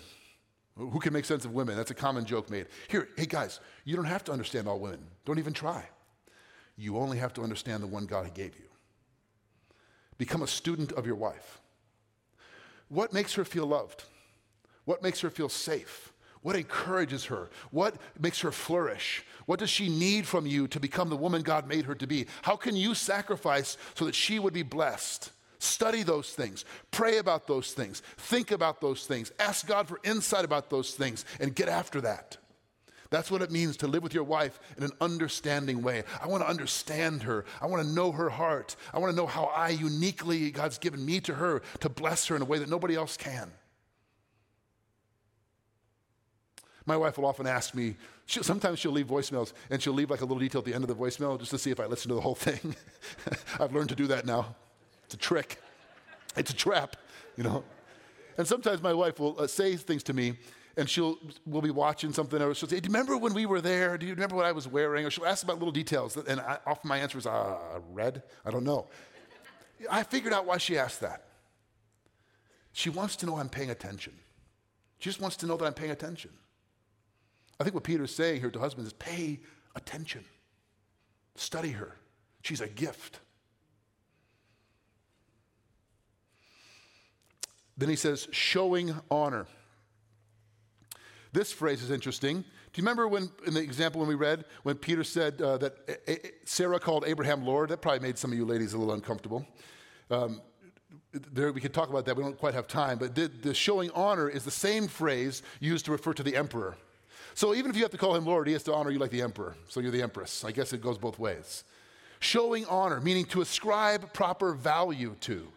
Who 0.78 1.00
can 1.00 1.14
make 1.14 1.26
sense 1.26 1.46
of 1.46 1.54
women? 1.54 1.76
That's 1.76 1.92
a 1.92 1.96
common 1.96 2.26
joke 2.26 2.50
made. 2.50 2.68
Here, 2.88 3.10
hey 3.18 3.26
guys, 3.26 3.60
you 3.84 3.96
don't 3.96 4.06
have 4.06 4.24
to 4.26 4.32
understand 4.32 4.68
all 4.68 4.80
women. 4.80 5.06
Don't 5.26 5.40
even 5.40 5.54
try. 5.54 5.84
You 6.78 6.98
only 6.98 7.18
have 7.18 7.34
to 7.34 7.42
understand 7.42 7.84
the 7.84 7.88
one 7.88 8.06
God 8.06 8.34
gave 8.34 8.56
you. 8.56 8.66
Become 10.18 10.42
a 10.42 10.48
student 10.48 10.92
of 10.94 11.06
your 11.06 11.16
wife. 11.16 11.60
What 12.88 13.14
makes 13.14 13.34
her 13.34 13.46
feel 13.46 13.66
loved? 13.66 14.04
What 14.86 15.04
makes 15.04 15.22
her 15.22 15.30
feel 15.30 15.50
safe? 15.50 16.14
What 16.42 16.56
encourages 16.56 17.26
her? 17.26 17.50
What 17.70 17.96
makes 18.20 18.42
her 18.42 18.52
flourish? 18.52 19.24
What 19.46 19.60
does 19.60 19.70
she 19.70 19.90
need 19.90 20.26
from 20.26 20.48
you 20.48 20.68
to 20.70 20.80
become 20.80 21.10
the 21.10 21.18
woman 21.18 21.44
God 21.44 21.68
made 21.68 21.86
her 21.86 21.96
to 21.96 22.08
be? 22.08 22.26
How 22.42 22.56
can 22.56 22.76
you 22.76 22.96
sacrifice 22.96 23.78
so 23.94 24.06
that 24.06 24.16
she 24.16 24.40
would 24.40 24.54
be 24.54 24.64
blessed? 24.64 25.32
Study 25.62 26.02
those 26.02 26.32
things. 26.32 26.66
Pray 26.90 27.20
about 27.20 27.46
those 27.46 27.72
things. 27.72 28.02
Think 28.18 28.50
about 28.50 28.82
those 28.82 29.06
things. 29.06 29.32
Ask 29.38 29.68
God 29.68 29.88
for 29.88 30.00
insight 30.04 30.44
about 30.44 30.72
those 30.72 30.96
things 30.96 31.24
and 31.40 31.54
get 31.54 31.70
after 31.70 32.02
that. 32.02 32.38
That's 33.12 33.30
what 33.30 33.44
it 33.44 33.52
means 33.52 33.78
to 33.78 33.88
live 33.88 34.02
with 34.02 34.16
your 34.16 34.24
wife 34.24 34.60
in 34.76 34.84
an 34.84 34.90
understanding 35.00 35.84
way. 35.84 36.04
I 36.20 36.28
want 36.28 36.42
to 36.42 36.50
understand 36.50 37.22
her. 37.24 37.46
I 37.62 37.68
want 37.68 37.84
to 37.84 37.88
know 37.88 38.12
her 38.12 38.30
heart. 38.30 38.76
I 38.92 38.98
want 38.98 39.12
to 39.12 39.16
know 39.16 39.28
how 39.28 39.52
I 39.56 39.70
uniquely, 39.70 40.50
God's 40.50 40.80
given 40.80 41.06
me 41.06 41.20
to 41.22 41.36
her 41.36 41.62
to 41.82 41.90
bless 41.90 42.26
her 42.26 42.36
in 42.36 42.42
a 42.42 42.46
way 42.46 42.58
that 42.58 42.70
nobody 42.70 42.96
else 42.96 43.16
can. 43.16 43.52
My 46.88 46.98
wife 46.98 47.20
will 47.20 47.28
often 47.28 47.46
ask 47.46 47.76
me, 47.76 47.98
she'll, 48.26 48.44
sometimes 48.44 48.80
she'll 48.80 48.92
leave 48.94 49.06
voicemails 49.06 49.54
and 49.70 49.80
she'll 49.80 49.94
leave 49.94 50.10
like 50.10 50.22
a 50.22 50.26
little 50.26 50.40
detail 50.40 50.60
at 50.60 50.66
the 50.66 50.74
end 50.74 50.84
of 50.84 50.88
the 50.88 50.96
voicemail 50.96 51.38
just 51.38 51.52
to 51.52 51.60
see 51.60 51.70
if 51.70 51.80
I 51.80 51.86
listen 51.86 52.10
to 52.10 52.16
the 52.16 52.22
whole 52.22 52.34
thing. 52.50 52.76
I've 53.60 53.76
learned 53.76 53.90
to 53.90 53.96
do 53.96 54.08
that 54.08 54.26
now. 54.26 54.56
It's 55.12 55.16
a 55.16 55.28
trick, 55.28 55.60
it's 56.38 56.52
a 56.52 56.56
trap, 56.56 56.96
you 57.36 57.44
know. 57.44 57.66
And 58.38 58.48
sometimes 58.48 58.82
my 58.82 58.94
wife 58.94 59.20
will 59.20 59.38
uh, 59.38 59.46
say 59.46 59.76
things 59.76 60.04
to 60.04 60.14
me 60.14 60.38
and 60.78 60.90
she'll 60.90 61.18
we'll 61.46 61.62
be 61.62 61.70
watching 61.70 62.14
something 62.14 62.42
or 62.42 62.56
she'll 62.56 62.70
say, 62.70 62.80
Do 62.80 62.88
you 62.88 62.94
remember 62.94 63.18
when 63.18 63.34
we 63.34 63.46
were 63.46 63.60
there? 63.60 63.98
Do 63.98 64.06
you 64.06 64.14
remember 64.14 64.38
what 64.38 64.46
I 64.46 64.54
was 64.54 64.70
wearing? 64.70 65.06
Or 65.06 65.12
she'll 65.12 65.26
ask 65.26 65.44
about 65.44 65.58
little 65.58 65.74
details. 65.74 66.16
And 66.16 66.40
I, 66.40 66.60
often 66.66 66.88
my 66.88 66.98
answer 66.98 67.18
is, 67.18 67.28
uh, 67.28 67.58
red? 67.92 68.24
I 68.46 68.52
don't 68.52 68.64
know. 68.64 68.88
I 69.90 70.04
figured 70.04 70.32
out 70.32 70.46
why 70.46 70.60
she 70.60 70.78
asked 70.78 71.02
that. 71.02 71.26
She 72.72 72.90
wants 72.90 73.18
to 73.18 73.26
know 73.26 73.36
I'm 73.36 73.50
paying 73.50 73.70
attention. 73.70 74.14
She 75.00 75.10
just 75.10 75.20
wants 75.20 75.36
to 75.38 75.46
know 75.46 75.58
that 75.58 75.66
I'm 75.66 75.74
paying 75.74 75.92
attention. 75.92 76.32
I 77.60 77.66
think 77.66 77.74
what 77.74 77.84
Peter's 77.84 78.16
saying 78.16 78.40
here 78.40 78.50
to 78.50 78.60
husbands 78.60 78.88
is 78.88 78.94
pay 78.94 79.42
attention, 79.76 80.24
study 81.36 81.72
her. 81.72 81.98
She's 82.44 82.62
a 82.62 82.70
gift. 82.70 83.20
Then 87.78 87.90
he 87.90 87.96
says, 87.96 88.28
showing 88.32 88.94
honor. 89.10 89.48
This 91.34 91.52
phrase 91.52 91.82
is 91.82 91.92
interesting. 91.92 92.44
Do 92.74 92.82
you 92.82 92.84
remember 92.84 93.08
when, 93.08 93.30
in 93.46 93.54
the 93.54 93.62
example 93.62 94.00
when 94.00 94.08
we 94.08 94.16
read, 94.16 94.46
when 94.64 94.76
Peter 94.76 95.04
said 95.04 95.42
uh, 95.42 95.58
that 95.58 96.34
Sarah 96.46 96.80
called 96.80 97.06
Abraham 97.06 97.46
Lord? 97.46 97.70
That 97.70 97.82
probably 97.82 98.00
made 98.00 98.18
some 98.18 98.32
of 98.32 98.38
you 98.38 98.46
ladies 98.46 98.74
a 98.74 98.78
little 98.78 98.94
uncomfortable. 98.94 99.46
Um, 100.10 100.42
there, 101.12 101.52
we 101.52 101.60
could 101.60 101.74
talk 101.74 101.90
about 101.90 102.06
that. 102.06 102.16
We 102.16 102.24
don't 102.24 102.38
quite 102.38 102.54
have 102.54 102.68
time. 102.68 102.98
But 102.98 103.16
the, 103.16 103.28
the 103.28 103.54
showing 103.54 103.92
honor 103.92 104.30
is 104.30 104.46
the 104.46 104.52
same 104.52 104.88
phrase 104.88 105.42
used 105.60 105.86
to 105.86 105.92
refer 105.92 106.14
to 106.14 106.24
the 106.24 106.36
emperor. 106.36 106.78
So 107.34 107.54
even 107.54 107.72
if 107.72 107.78
you 107.78 107.84
have 107.84 107.92
to 107.92 107.98
call 107.98 108.16
him 108.16 108.26
Lord, 108.26 108.48
he 108.48 108.54
has 108.54 108.64
to 108.64 108.74
honor 108.74 108.90
you 108.92 109.00
like 109.00 109.12
the 109.12 109.22
emperor. 109.22 109.56
So 109.68 109.80
you're 109.80 109.92
the 109.92 110.02
empress. 110.02 110.44
I 110.44 110.52
guess 110.52 110.74
it 110.74 110.82
goes 110.82 110.98
both 110.98 111.20
ways. 111.20 111.64
Showing 112.20 112.66
honor, 112.68 113.02
meaning 113.02 113.26
to 113.26 113.42
ascribe 113.42 114.14
proper 114.14 114.54
value 114.54 115.16
to, 115.22 115.52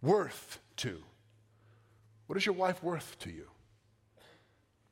worth 0.00 0.60
to. 0.82 1.02
What 2.26 2.36
is 2.36 2.46
your 2.46 2.54
wife 2.54 2.82
worth 2.82 3.18
to 3.20 3.30
you? 3.30 3.46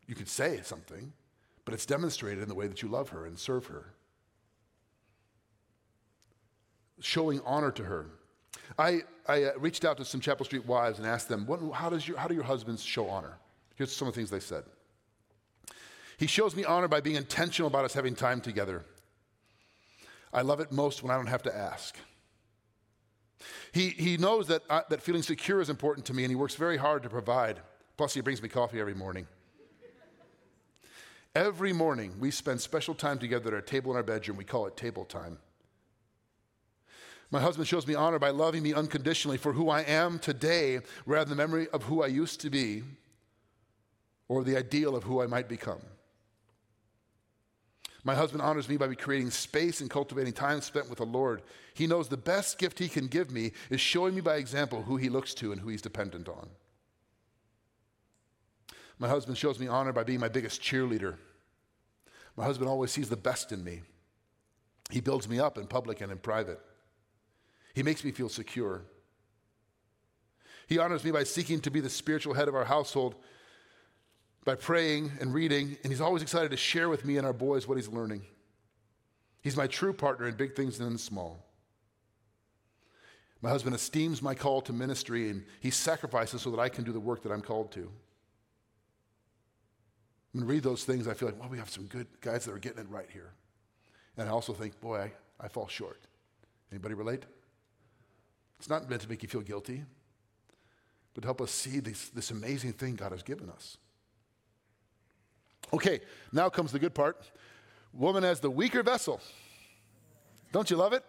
You 0.07 0.14
could 0.14 0.29
say 0.29 0.61
something, 0.62 1.12
but 1.64 1.74
it's 1.74 1.87
demonstrated 1.87 2.42
in 2.42 2.48
the 2.48 2.55
way 2.55 2.66
that 2.66 2.83
you 2.83 2.88
love 2.88 3.11
her 3.11 3.26
and 3.26 3.38
serve 3.38 3.66
her. 3.66 3.94
Showing 7.00 7.40
honor 7.46 7.70
to 7.70 7.85
her. 7.85 8.07
I, 8.79 9.03
I 9.26 9.44
uh, 9.44 9.53
reached 9.59 9.85
out 9.85 9.96
to 9.98 10.05
some 10.05 10.20
Chapel 10.20 10.44
Street 10.44 10.66
wives 10.66 10.98
and 10.98 11.07
asked 11.07 11.29
them, 11.29 11.46
what, 11.46 11.61
how, 11.72 11.88
does 11.90 12.07
your, 12.07 12.18
how 12.18 12.29
do 12.29 12.35
your 12.35 12.44
husbands 12.44 12.83
show 12.83 13.09
honor? 13.09 13.38
Here's 13.76 13.94
some 13.94 14.09
of 14.09 14.14
the 14.14 14.18
things 14.18 14.31
they 14.31 14.40
said. 14.40 14.64
He 16.18 16.26
shows 16.26 16.55
me 16.55 16.64
honor 16.64 16.88
by 16.88 17.00
being 17.00 17.16
intentional 17.16 17.68
about 17.68 17.85
us 17.85 17.94
having 17.94 18.14
time 18.14 18.40
together. 18.40 18.85
I 20.33 20.42
love 20.42 20.61
it 20.61 20.70
most 20.70 21.03
when 21.03 21.11
I 21.11 21.16
don't 21.16 21.26
have 21.26 21.42
to 21.44 21.57
ask. 21.57 21.96
He, 23.72 23.88
he 23.90 24.16
knows 24.16 24.46
that, 24.48 24.62
uh, 24.68 24.83
that 24.90 25.03
feeling 25.03 25.22
secure 25.22 25.61
is 25.61 25.70
important 25.70 26.07
to 26.07 26.14
me, 26.14 26.24
and 26.24 26.31
he 26.31 26.37
works 26.37 26.55
very 26.55 26.76
hard 26.76 27.03
to 27.03 27.09
provide. 27.09 27.61
Plus, 27.96 28.14
he 28.14 28.20
brings 28.20 28.42
me 28.42 28.48
coffee 28.48 28.81
every 28.81 28.94
morning. 28.94 29.26
Every 31.35 31.72
morning, 31.72 32.14
we 32.18 32.31
spend 32.31 32.61
special 32.61 32.94
time 32.94 33.18
together 33.18 33.48
at 33.48 33.55
our 33.55 33.61
table 33.61 33.92
in 33.92 33.96
our 33.96 34.03
bedroom. 34.03 34.37
We 34.37 34.44
call 34.44 34.66
it 34.66 34.76
table 34.76 35.05
time. 35.05 35.38
My 37.31 37.40
husband 37.40 37.68
shows 37.68 37.87
me 37.87 37.94
honor 37.94 38.18
by 38.18 38.31
loving 38.31 38.64
me 38.64 38.74
unconditionally 38.74 39.37
for 39.37 39.53
who 39.53 39.68
I 39.68 39.83
am 39.83 40.18
today 40.18 40.81
rather 41.07 41.29
than 41.29 41.38
the 41.38 41.42
memory 41.42 41.68
of 41.68 41.85
who 41.85 42.03
I 42.03 42.09
used 42.09 42.40
to 42.40 42.50
be 42.50 42.83
or 44.26 44.42
the 44.42 44.57
ideal 44.57 44.96
of 44.96 45.05
who 45.05 45.22
I 45.22 45.26
might 45.26 45.48
become. 45.48 45.81
My 48.02 48.14
husband 48.14 48.42
honors 48.42 48.68
me 48.68 48.76
by 48.76 48.94
creating 48.94 49.30
space 49.30 49.80
and 49.80 49.90
cultivating 49.90 50.32
time 50.32 50.60
spent 50.62 50.88
with 50.88 50.98
the 50.98 51.06
Lord. 51.06 51.42
He 51.74 51.86
knows 51.86 52.08
the 52.08 52.16
best 52.16 52.58
gift 52.58 52.78
he 52.78 52.88
can 52.88 53.08
give 53.08 53.30
me 53.30 53.52
is 53.68 53.80
showing 53.80 54.14
me 54.14 54.20
by 54.20 54.36
example 54.36 54.82
who 54.82 54.96
he 54.96 55.08
looks 55.08 55.34
to 55.34 55.52
and 55.52 55.60
who 55.60 55.68
he's 55.68 55.82
dependent 55.82 56.28
on. 56.28 56.48
My 58.98 59.08
husband 59.08 59.36
shows 59.36 59.58
me 59.58 59.66
honor 59.66 59.92
by 59.92 60.04
being 60.04 60.20
my 60.20 60.28
biggest 60.28 60.62
cheerleader. 60.62 61.16
My 62.36 62.44
husband 62.44 62.70
always 62.70 62.90
sees 62.90 63.08
the 63.08 63.16
best 63.16 63.52
in 63.52 63.64
me. 63.64 63.82
He 64.90 65.00
builds 65.00 65.28
me 65.28 65.38
up 65.38 65.58
in 65.58 65.66
public 65.66 66.00
and 66.00 66.10
in 66.10 66.18
private. 66.18 66.60
He 67.74 67.82
makes 67.82 68.04
me 68.04 68.10
feel 68.10 68.28
secure. 68.28 68.82
He 70.66 70.78
honors 70.78 71.04
me 71.04 71.10
by 71.10 71.24
seeking 71.24 71.60
to 71.60 71.70
be 71.70 71.80
the 71.80 71.90
spiritual 71.90 72.34
head 72.34 72.48
of 72.48 72.54
our 72.54 72.64
household, 72.64 73.16
by 74.44 74.55
praying 74.55 75.12
and 75.20 75.35
reading, 75.35 75.76
and 75.83 75.92
he's 75.92 76.00
always 76.00 76.22
excited 76.22 76.50
to 76.50 76.57
share 76.57 76.88
with 76.88 77.05
me 77.05 77.16
and 77.16 77.26
our 77.26 77.33
boys 77.33 77.68
what 77.68 77.76
he's 77.76 77.88
learning. 77.88 78.22
He's 79.42 79.57
my 79.57 79.66
true 79.66 79.92
partner 79.92 80.29
in 80.29 80.35
big 80.35 80.55
things 80.55 80.81
and 80.81 80.90
in 80.90 80.98
small. 80.98 81.44
My 83.42 83.48
husband 83.48 83.74
esteems 83.74 84.20
my 84.20 84.35
call 84.35 84.61
to 84.62 84.72
ministry 84.72 85.31
and 85.31 85.44
he 85.61 85.70
sacrifices 85.70 86.42
so 86.42 86.50
that 86.50 86.61
I 86.61 86.68
can 86.68 86.85
do 86.85 86.92
the 86.92 87.00
work 87.00 87.22
that 87.22 87.33
I'm 87.33 87.40
called 87.40 87.72
to. 87.72 87.90
When 90.33 90.44
I 90.44 90.46
read 90.46 90.62
those 90.62 90.85
things, 90.85 91.09
I 91.09 91.14
feel 91.14 91.29
like, 91.29 91.40
well, 91.40 91.48
we 91.48 91.59
have 91.59 91.70
some 91.70 91.87
good 91.87 92.07
guys 92.20 92.44
that 92.44 92.53
are 92.53 92.59
getting 92.59 92.81
it 92.81 92.88
right 92.90 93.09
here. 93.11 93.33
And 94.16 94.29
I 94.29 94.33
also 94.33 94.53
think, 94.53 94.79
boy, 94.81 95.11
I, 95.40 95.44
I 95.44 95.48
fall 95.48 95.68
short. 95.68 96.00
Anybody 96.70 96.94
relate? 96.94 97.24
It's 98.59 98.68
not 98.68 98.88
meant 98.88 99.03
to 99.03 99.09
make 99.09 99.22
you 99.22 99.29
feel 99.29 99.40
guilty, 99.40 99.83
but 101.14 101.22
to 101.22 101.26
help 101.26 101.40
us 101.40 101.50
see 101.50 101.81
this, 101.81 102.11
this 102.11 102.31
amazing 102.31 102.74
thing 102.74 102.94
God 102.94 103.12
has 103.12 103.22
given 103.22 103.48
us. 103.48 103.79
Okay, 105.72 106.00
now 106.33 106.48
comes 106.48 106.72
the 106.72 106.78
good 106.78 106.94
part. 106.94 107.30
Woman 107.92 108.24
as 108.24 108.40
the 108.40 108.50
weaker 108.50 108.83
vessel. 108.83 109.20
Don't 110.52 110.70
you 110.70 110.76
love 110.76 110.92
it? 110.92 111.04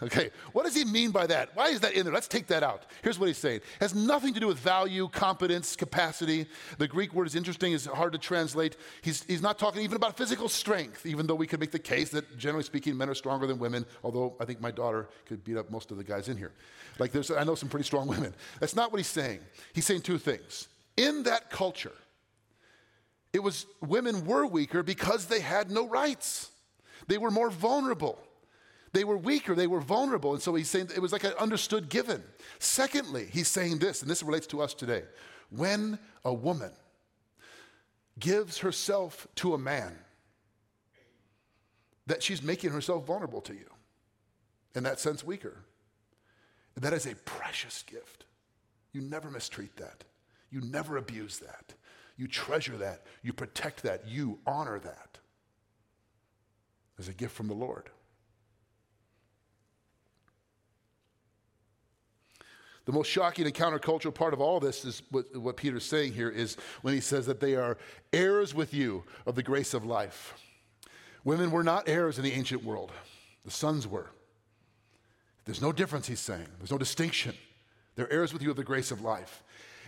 Okay, 0.00 0.30
what 0.52 0.64
does 0.64 0.76
he 0.76 0.84
mean 0.84 1.10
by 1.10 1.26
that? 1.26 1.50
Why 1.54 1.68
is 1.68 1.80
that 1.80 1.94
in 1.94 2.04
there? 2.04 2.14
Let's 2.14 2.28
take 2.28 2.46
that 2.48 2.62
out. 2.62 2.84
Here's 3.02 3.18
what 3.18 3.26
he's 3.26 3.38
saying. 3.38 3.56
It 3.56 3.80
has 3.80 3.96
nothing 3.96 4.32
to 4.34 4.38
do 4.38 4.46
with 4.46 4.58
value, 4.58 5.08
competence, 5.08 5.74
capacity. 5.74 6.46
The 6.78 6.86
Greek 6.86 7.12
word 7.12 7.26
is 7.26 7.34
interesting, 7.34 7.72
is 7.72 7.86
hard 7.86 8.12
to 8.12 8.18
translate. 8.18 8.76
He's, 9.02 9.24
he's 9.24 9.42
not 9.42 9.58
talking 9.58 9.82
even 9.82 9.96
about 9.96 10.16
physical 10.16 10.48
strength, 10.48 11.04
even 11.04 11.26
though 11.26 11.34
we 11.34 11.48
could 11.48 11.58
make 11.58 11.72
the 11.72 11.80
case 11.80 12.10
that 12.10 12.38
generally 12.38 12.62
speaking, 12.62 12.96
men 12.96 13.08
are 13.08 13.14
stronger 13.14 13.48
than 13.48 13.58
women, 13.58 13.84
although 14.04 14.36
I 14.38 14.44
think 14.44 14.60
my 14.60 14.70
daughter 14.70 15.08
could 15.26 15.42
beat 15.42 15.56
up 15.56 15.68
most 15.68 15.90
of 15.90 15.96
the 15.96 16.04
guys 16.04 16.28
in 16.28 16.36
here. 16.36 16.52
Like 17.00 17.10
there's, 17.10 17.32
I 17.32 17.42
know 17.42 17.56
some 17.56 17.68
pretty 17.68 17.84
strong 17.84 18.06
women. 18.06 18.34
That's 18.60 18.76
not 18.76 18.92
what 18.92 18.98
he's 18.98 19.08
saying. 19.08 19.40
He's 19.72 19.84
saying 19.84 20.02
two 20.02 20.18
things. 20.18 20.68
In 20.96 21.24
that 21.24 21.50
culture, 21.50 21.92
it 23.32 23.42
was 23.42 23.66
women 23.80 24.24
were 24.24 24.46
weaker 24.46 24.82
because 24.82 25.26
they 25.26 25.40
had 25.40 25.70
no 25.70 25.86
rights. 25.88 26.50
They 27.06 27.18
were 27.18 27.30
more 27.30 27.50
vulnerable. 27.50 28.18
They 28.92 29.04
were 29.04 29.18
weaker, 29.18 29.54
they 29.54 29.66
were 29.66 29.80
vulnerable. 29.80 30.32
And 30.32 30.42
so 30.42 30.54
he's 30.54 30.70
saying 30.70 30.90
it 30.94 31.02
was 31.02 31.12
like 31.12 31.24
an 31.24 31.34
understood 31.38 31.88
given. 31.88 32.22
Secondly, 32.58 33.28
he's 33.30 33.48
saying 33.48 33.78
this, 33.78 34.00
and 34.00 34.10
this 34.10 34.22
relates 34.22 34.46
to 34.48 34.62
us 34.62 34.72
today. 34.72 35.02
When 35.50 35.98
a 36.24 36.32
woman 36.32 36.72
gives 38.18 38.58
herself 38.58 39.28
to 39.36 39.54
a 39.54 39.58
man, 39.58 39.96
that 42.06 42.22
she's 42.22 42.42
making 42.42 42.70
herself 42.70 43.06
vulnerable 43.06 43.42
to 43.42 43.52
you. 43.52 43.70
In 44.74 44.82
that 44.84 44.98
sense, 44.98 45.22
weaker. 45.22 45.62
That 46.74 46.92
is 46.92 47.06
a 47.06 47.14
precious 47.14 47.82
gift. 47.82 48.24
You 48.92 49.02
never 49.02 49.30
mistreat 49.30 49.76
that. 49.76 50.04
You 50.50 50.62
never 50.62 50.96
abuse 50.96 51.38
that. 51.38 51.74
You 52.18 52.26
treasure 52.26 52.76
that. 52.76 53.06
You 53.22 53.32
protect 53.32 53.84
that. 53.84 54.06
You 54.06 54.40
honor 54.46 54.78
that 54.80 55.18
as 56.98 57.08
a 57.08 57.14
gift 57.14 57.34
from 57.34 57.46
the 57.46 57.54
Lord. 57.54 57.88
The 62.84 62.92
most 62.92 63.06
shocking 63.08 63.44
and 63.44 63.54
countercultural 63.54 64.14
part 64.14 64.32
of 64.32 64.40
all 64.40 64.60
this 64.60 64.84
is 64.84 65.02
what, 65.10 65.36
what 65.36 65.56
Peter's 65.56 65.84
saying 65.84 66.14
here 66.14 66.30
is 66.30 66.56
when 66.82 66.94
he 66.94 67.00
says 67.00 67.26
that 67.26 67.38
they 67.38 67.54
are 67.54 67.76
heirs 68.12 68.54
with 68.54 68.72
you 68.72 69.04
of 69.26 69.34
the 69.34 69.42
grace 69.42 69.74
of 69.74 69.84
life. 69.84 70.34
Women 71.22 71.50
were 71.50 71.62
not 71.62 71.86
heirs 71.86 72.16
in 72.16 72.24
the 72.24 72.32
ancient 72.32 72.64
world, 72.64 72.90
the 73.44 73.50
sons 73.50 73.86
were. 73.86 74.10
There's 75.44 75.60
no 75.60 75.70
difference, 75.70 76.06
he's 76.08 76.20
saying. 76.20 76.46
There's 76.58 76.70
no 76.70 76.78
distinction. 76.78 77.34
They're 77.94 78.10
heirs 78.12 78.32
with 78.32 78.42
you 78.42 78.50
of 78.50 78.56
the 78.56 78.64
grace 78.64 78.90
of 78.90 79.02
life. 79.02 79.42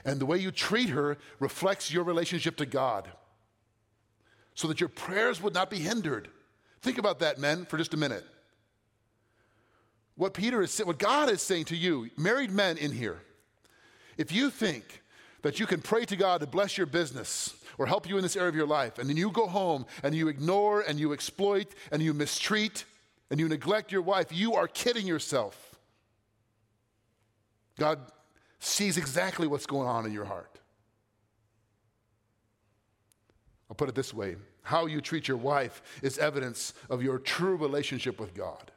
And 0.05 0.21
the 0.21 0.27
way 0.27 0.39
you 0.39 0.51
treat 0.51 0.89
her 0.91 1.19
reflects 1.39 1.93
your 1.93 2.05
relationship 2.05 2.57
to 2.57 2.67
God 2.67 3.09
so 4.55 4.69
that 4.69 4.81
your 4.81 4.89
prayers 4.89 5.43
would 5.43 5.55
not 5.55 5.71
be 5.71 5.79
hindered. 5.79 6.29
Think 6.81 6.99
about 6.99 7.19
that, 7.21 7.39
men, 7.39 7.67
for 7.67 7.77
just 7.77 7.95
a 7.95 7.97
minute 7.97 8.25
what 10.21 10.35
Peter 10.35 10.61
is 10.61 10.79
what 10.81 10.99
God 10.99 11.31
is 11.31 11.41
saying 11.41 11.65
to 11.67 11.77
you, 11.77 12.11
married 12.19 12.51
men 12.51 12.77
in 12.77 12.93
here. 12.93 13.23
If 14.19 14.33
you 14.33 14.51
think 14.51 15.03
that 15.41 15.59
you 15.59 15.67
can 15.67 15.81
pray 15.81 16.05
to 16.05 16.15
God 16.15 16.43
to 16.43 16.47
bless 16.47 16.77
your 16.77 16.87
business 16.87 17.57
or 17.79 17.87
help 17.87 18.07
you 18.07 18.19
in 18.19 18.23
this 18.23 18.37
area 18.37 18.51
of 18.51 18.55
your 18.55 18.67
life, 18.67 18.99
and 18.99 19.09
then 19.09 19.17
you 19.17 19.31
go 19.31 19.47
home 19.47 19.87
and 20.03 20.15
you 20.15 20.29
ignore 20.29 20.83
and 20.83 21.01
you 21.01 21.15
exploit 21.15 21.69
and 21.91 22.03
you 22.03 22.13
mistreat 22.13 22.85
and 23.31 23.41
you 23.41 23.49
neglect 23.49 23.91
your 23.91 24.03
wife, 24.03 24.27
you 24.31 24.55
are 24.55 24.69
kidding 24.69 25.07
yourself. 25.07 25.79
God 27.79 28.01
sees 28.61 28.97
exactly 28.97 29.47
what's 29.47 29.67
going 29.67 29.89
on 29.89 30.07
in 30.07 30.13
your 30.13 30.27
heart. 30.27 30.59
I'll 33.69 33.77
put 33.77 33.89
it 33.89 33.95
this 33.95 34.15
way 34.15 34.37
how 34.63 34.87
you 34.87 35.01
treat 35.01 35.27
your 35.27 35.37
wife 35.37 35.83
is 36.03 36.19
evidence 36.19 36.75
of 36.89 37.03
your 37.03 37.19
true 37.19 37.57
relationship 37.57 38.21
with 38.21 38.35
God. 38.35 38.71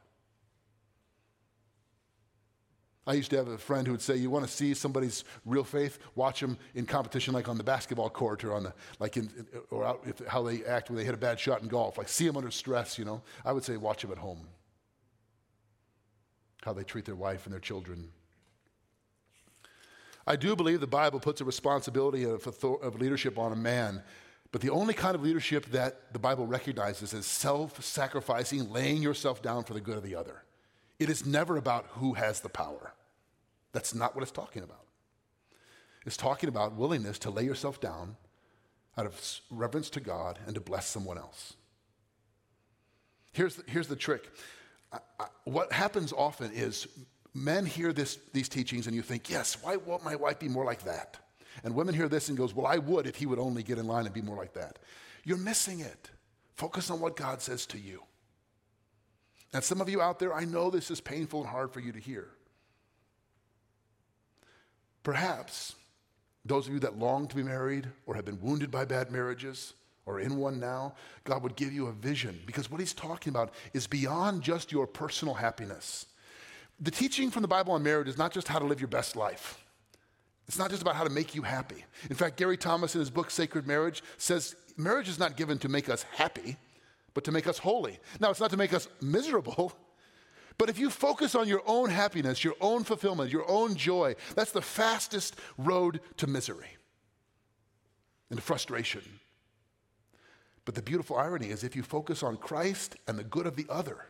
I 3.06 3.14
used 3.14 3.32
to 3.32 3.38
have 3.38 3.50
a 3.50 3.58
friend 3.58 3.86
who 3.86 3.92
would 3.92 4.02
say, 4.02 4.16
"You 4.16 4.30
want 4.30 4.46
to 4.46 4.52
see 4.52 4.74
somebody's 4.74 5.26
real 5.46 5.66
faith? 5.66 6.00
Watch 6.16 6.40
them 6.40 6.58
in 6.74 6.86
competition, 6.86 7.34
like 7.34 7.50
on 7.50 7.58
the 7.58 7.64
basketball 7.64 8.10
court 8.10 8.46
or 8.46 8.54
on 8.54 8.64
the 8.64 8.74
like, 8.98 9.18
in, 9.18 9.30
or 9.70 9.84
out, 9.84 10.04
if, 10.06 10.26
how 10.26 10.42
they 10.42 10.64
act 10.64 10.90
when 10.90 10.98
they 10.98 11.04
hit 11.04 11.14
a 11.14 11.18
bad 11.18 11.38
shot 11.38 11.62
in 11.62 11.68
golf. 11.68 11.98
Like 11.98 12.08
see 12.08 12.26
them 12.26 12.38
under 12.38 12.50
stress. 12.50 12.98
You 12.98 13.04
know, 13.04 13.22
I 13.44 13.52
would 13.52 13.66
say 13.66 13.76
watch 13.76 14.04
them 14.04 14.12
at 14.12 14.18
home. 14.18 14.48
How 16.64 16.72
they 16.72 16.86
treat 16.86 17.04
their 17.04 17.16
wife 17.16 17.46
and 17.46 17.52
their 17.52 17.60
children. 17.60 18.10
I 20.26 20.36
do 20.36 20.56
believe 20.56 20.80
the 20.80 20.88
Bible 20.88 21.20
puts 21.20 21.42
a 21.42 21.46
responsibility 21.46 22.24
of, 22.24 22.48
of 22.64 23.00
leadership 23.00 23.38
on 23.38 23.52
a 23.52 23.56
man, 23.56 24.02
but 24.52 24.62
the 24.62 24.70
only 24.70 24.94
kind 24.94 25.16
of 25.16 25.22
leadership 25.22 25.66
that 25.72 26.14
the 26.14 26.20
Bible 26.20 26.48
recognizes 26.48 27.14
is 27.14 27.26
self-sacrificing, 27.26 28.72
laying 28.72 29.02
yourself 29.02 29.42
down 29.42 29.64
for 29.64 29.74
the 29.74 29.82
good 29.82 29.98
of 29.98 30.04
the 30.04 30.16
other. 30.16 30.44
It 31.00 31.10
is 31.10 31.26
never 31.26 31.58
about 31.58 31.88
who 31.92 32.14
has 32.14 32.40
the 32.40 32.50
power. 32.50 32.94
That's 33.74 33.94
not 33.94 34.16
what 34.16 34.22
it's 34.22 34.32
talking 34.32 34.64
about. 34.64 34.86
It's 36.06 36.18
talking 36.18 36.50
about 36.50 36.76
willingness 36.76 37.20
to 37.20 37.30
lay 37.30 37.44
yourself 37.44 37.82
down 37.82 38.16
out 38.98 39.06
of 39.06 39.42
reverence 39.50 39.90
to 39.92 40.00
God 40.00 40.40
and 40.46 40.54
to 40.56 40.62
bless 40.62 40.88
someone 40.88 41.18
else. 41.18 41.54
Here's 43.32 43.56
the, 43.56 43.64
here's 43.68 43.88
the 43.88 43.96
trick. 43.96 44.30
I, 44.92 45.00
I, 45.20 45.26
what 45.46 45.72
happens 45.72 46.14
often 46.14 46.52
is 46.52 46.88
men 47.34 47.66
hear 47.66 47.94
this, 47.94 48.20
these 48.32 48.50
teachings 48.50 48.88
and 48.88 48.96
you 48.96 49.02
think, 49.02 49.30
yes, 49.30 49.58
why 49.62 49.76
won't 49.76 50.04
my 50.04 50.16
wife 50.16 50.40
be 50.40 50.48
more 50.48 50.66
like 50.66 50.84
that? 50.84 51.18
And 51.64 51.76
women 51.76 51.96
hear 51.96 52.10
this 52.10 52.30
and 52.30 52.38
goes, 52.38 52.54
well, 52.54 52.68
I 52.68 52.78
would 52.78 53.08
if 53.08 53.16
he 53.16 53.26
would 53.26 53.40
only 53.40 53.64
get 53.64 53.78
in 53.78 53.88
line 53.88 54.06
and 54.06 54.14
be 54.14 54.22
more 54.22 54.38
like 54.38 54.54
that. 54.54 54.80
You're 55.24 55.38
missing 55.38 55.80
it. 55.80 56.10
Focus 56.56 56.90
on 56.90 57.00
what 57.00 57.16
God 57.16 57.42
says 57.42 57.66
to 57.68 57.80
you. 57.80 58.04
And 59.54 59.64
some 59.64 59.82
of 59.82 59.90
you 59.90 60.02
out 60.02 60.20
there, 60.20 60.34
I 60.34 60.46
know 60.46 60.70
this 60.70 60.90
is 60.90 61.00
painful 61.00 61.42
and 61.42 61.50
hard 61.50 61.72
for 61.72 61.80
you 61.80 61.92
to 61.92 62.00
hear. 62.00 62.30
Perhaps 65.04 65.76
those 66.46 66.68
of 66.68 66.74
you 66.74 66.80
that 66.80 66.98
long 66.98 67.28
to 67.28 67.36
be 67.36 67.44
married 67.44 67.88
or 68.06 68.16
have 68.16 68.26
been 68.26 68.42
wounded 68.42 68.72
by 68.72 68.86
bad 68.86 69.12
marriages 69.12 69.74
or 70.06 70.20
in 70.20 70.38
one 70.38 70.60
now, 70.60 70.96
God 71.24 71.44
would 71.44 71.56
give 71.56 71.72
you 71.72 71.88
a 71.88 71.94
vision 71.94 72.40
because 72.46 72.70
what 72.70 72.80
he's 72.80 72.94
talking 72.94 73.32
about 73.32 73.54
is 73.74 73.88
beyond 73.88 74.42
just 74.42 74.72
your 74.72 74.88
personal 74.88 75.34
happiness. 75.34 76.08
The 76.80 76.92
teaching 76.92 77.32
from 77.32 77.42
the 77.42 77.48
Bible 77.48 77.74
on 77.74 77.84
marriage 77.84 78.08
is 78.08 78.18
not 78.18 78.32
just 78.32 78.48
how 78.48 78.60
to 78.60 78.66
live 78.66 78.82
your 78.82 78.88
best 78.88 79.16
life. 79.16 79.64
It's 80.48 80.58
not 80.58 80.70
just 80.70 80.82
about 80.82 80.96
how 80.96 81.04
to 81.04 81.10
make 81.10 81.36
you 81.36 81.42
happy. 81.42 81.86
In 82.10 82.16
fact, 82.16 82.38
Gary 82.38 82.58
Thomas 82.58 82.96
in 82.96 83.00
his 83.00 83.10
book 83.10 83.32
Sacred 83.32 83.66
Marriage 83.66 84.04
says 84.18 84.56
marriage 84.76 85.08
is 85.08 85.18
not 85.18 85.38
given 85.38 85.58
to 85.60 85.70
make 85.70 85.88
us 85.88 86.04
happy, 86.04 86.58
but 87.14 87.24
to 87.24 87.32
make 87.32 87.48
us 87.48 87.58
holy. 87.58 88.00
Now, 88.20 88.30
it's 88.30 88.42
not 88.42 88.52
to 88.52 88.58
make 88.58 88.74
us 88.74 88.88
miserable, 89.02 89.74
But 90.58 90.70
if 90.70 90.78
you 90.78 90.90
focus 90.90 91.36
on 91.36 91.48
your 91.48 91.64
own 91.66 91.90
happiness, 91.90 92.44
your 92.44 92.56
own 92.62 92.84
fulfillment, 92.84 93.32
your 93.32 93.50
own 93.50 93.76
joy, 93.76 94.16
that's 94.36 94.52
the 94.52 94.62
fastest 94.62 95.36
road 95.58 96.00
to 96.18 96.28
misery 96.28 96.78
and 98.30 98.42
frustration. 98.42 99.02
But 100.66 100.76
the 100.76 100.82
beautiful 100.82 101.18
irony 101.18 101.48
is 101.48 101.64
if 101.64 101.76
you 101.76 101.84
focus 101.84 102.24
on 102.24 102.38
Christ 102.38 102.96
and 103.08 103.18
the 103.18 103.24
good 103.24 103.48
of 103.48 103.56
the 103.56 103.66
other 103.70 104.06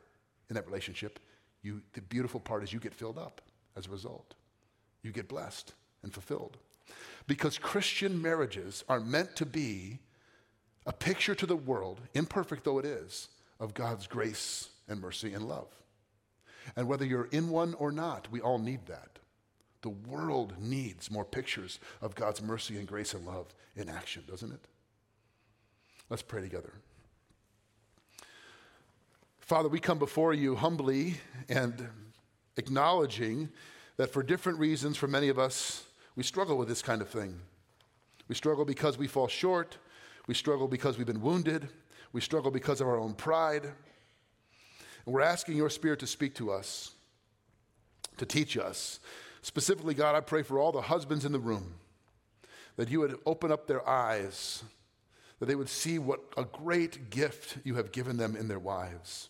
in 0.49 0.55
that 0.55 0.67
relationship, 0.67 1.19
you, 1.63 1.81
the 1.93 2.01
beautiful 2.01 2.39
part 2.39 2.63
is 2.63 2.71
you 2.71 2.79
get 2.79 2.93
filled 2.93 3.17
up 3.17 3.41
as 3.75 3.87
a 3.87 3.89
result. 3.89 4.35
You 5.01 5.11
get 5.11 5.27
blessed 5.27 5.73
and 6.03 6.13
fulfilled. 6.13 6.57
Because 7.25 7.57
Christian 7.57 8.21
marriages 8.21 8.83
are 8.89 8.99
meant 8.99 9.35
to 9.37 9.45
be 9.45 9.99
a 10.85 10.91
picture 10.91 11.33
to 11.35 11.45
the 11.45 11.55
world, 11.55 12.01
imperfect 12.13 12.65
though 12.65 12.79
it 12.79 12.85
is, 12.85 13.29
of 13.59 13.73
God's 13.73 14.07
grace 14.07 14.69
and 14.87 14.99
mercy 14.99 15.33
and 15.33 15.47
love. 15.47 15.69
And 16.75 16.87
whether 16.87 17.05
you're 17.05 17.29
in 17.31 17.49
one 17.49 17.73
or 17.75 17.91
not, 17.91 18.27
we 18.29 18.41
all 18.41 18.59
need 18.59 18.85
that. 18.87 19.19
The 19.81 19.89
world 19.89 20.53
needs 20.59 21.11
more 21.11 21.25
pictures 21.25 21.79
of 22.01 22.15
God's 22.15 22.41
mercy 22.41 22.77
and 22.77 22.87
grace 22.87 23.13
and 23.13 23.25
love 23.25 23.53
in 23.75 23.89
action, 23.89 24.23
doesn't 24.27 24.51
it? 24.51 24.67
Let's 26.09 26.21
pray 26.21 26.41
together. 26.41 26.73
Father, 29.45 29.67
we 29.67 29.79
come 29.81 29.99
before 29.99 30.33
you 30.33 30.55
humbly 30.55 31.15
and 31.49 31.89
acknowledging 32.55 33.49
that 33.97 34.09
for 34.09 34.23
different 34.23 34.57
reasons, 34.57 34.95
for 34.95 35.07
many 35.07 35.27
of 35.27 35.37
us, 35.37 35.83
we 36.15 36.23
struggle 36.23 36.57
with 36.57 36.69
this 36.69 36.81
kind 36.81 37.01
of 37.01 37.09
thing. 37.09 37.37
We 38.29 38.35
struggle 38.35 38.63
because 38.63 38.97
we 38.97 39.05
fall 39.05 39.27
short. 39.27 39.77
We 40.27 40.33
struggle 40.33 40.69
because 40.69 40.97
we've 40.97 41.05
been 41.05 41.21
wounded. 41.21 41.67
We 42.13 42.21
struggle 42.21 42.51
because 42.51 42.79
of 42.79 42.87
our 42.87 42.97
own 42.97 43.15
pride. 43.15 43.65
And 43.65 45.13
we're 45.13 45.19
asking 45.19 45.57
your 45.57 45.69
Spirit 45.69 45.99
to 45.99 46.07
speak 46.07 46.35
to 46.35 46.49
us, 46.49 46.91
to 48.15 48.25
teach 48.25 48.57
us. 48.57 49.01
Specifically, 49.41 49.93
God, 49.93 50.15
I 50.15 50.21
pray 50.21 50.43
for 50.43 50.57
all 50.57 50.71
the 50.71 50.83
husbands 50.83 51.25
in 51.25 51.33
the 51.33 51.39
room 51.39 51.73
that 52.77 52.89
you 52.89 53.01
would 53.01 53.19
open 53.25 53.51
up 53.51 53.67
their 53.67 53.85
eyes, 53.87 54.63
that 55.39 55.47
they 55.47 55.55
would 55.55 55.67
see 55.67 55.99
what 55.99 56.21
a 56.37 56.45
great 56.45 57.09
gift 57.09 57.57
you 57.65 57.75
have 57.75 57.91
given 57.91 58.15
them 58.15 58.37
in 58.37 58.47
their 58.47 58.57
wives. 58.57 59.27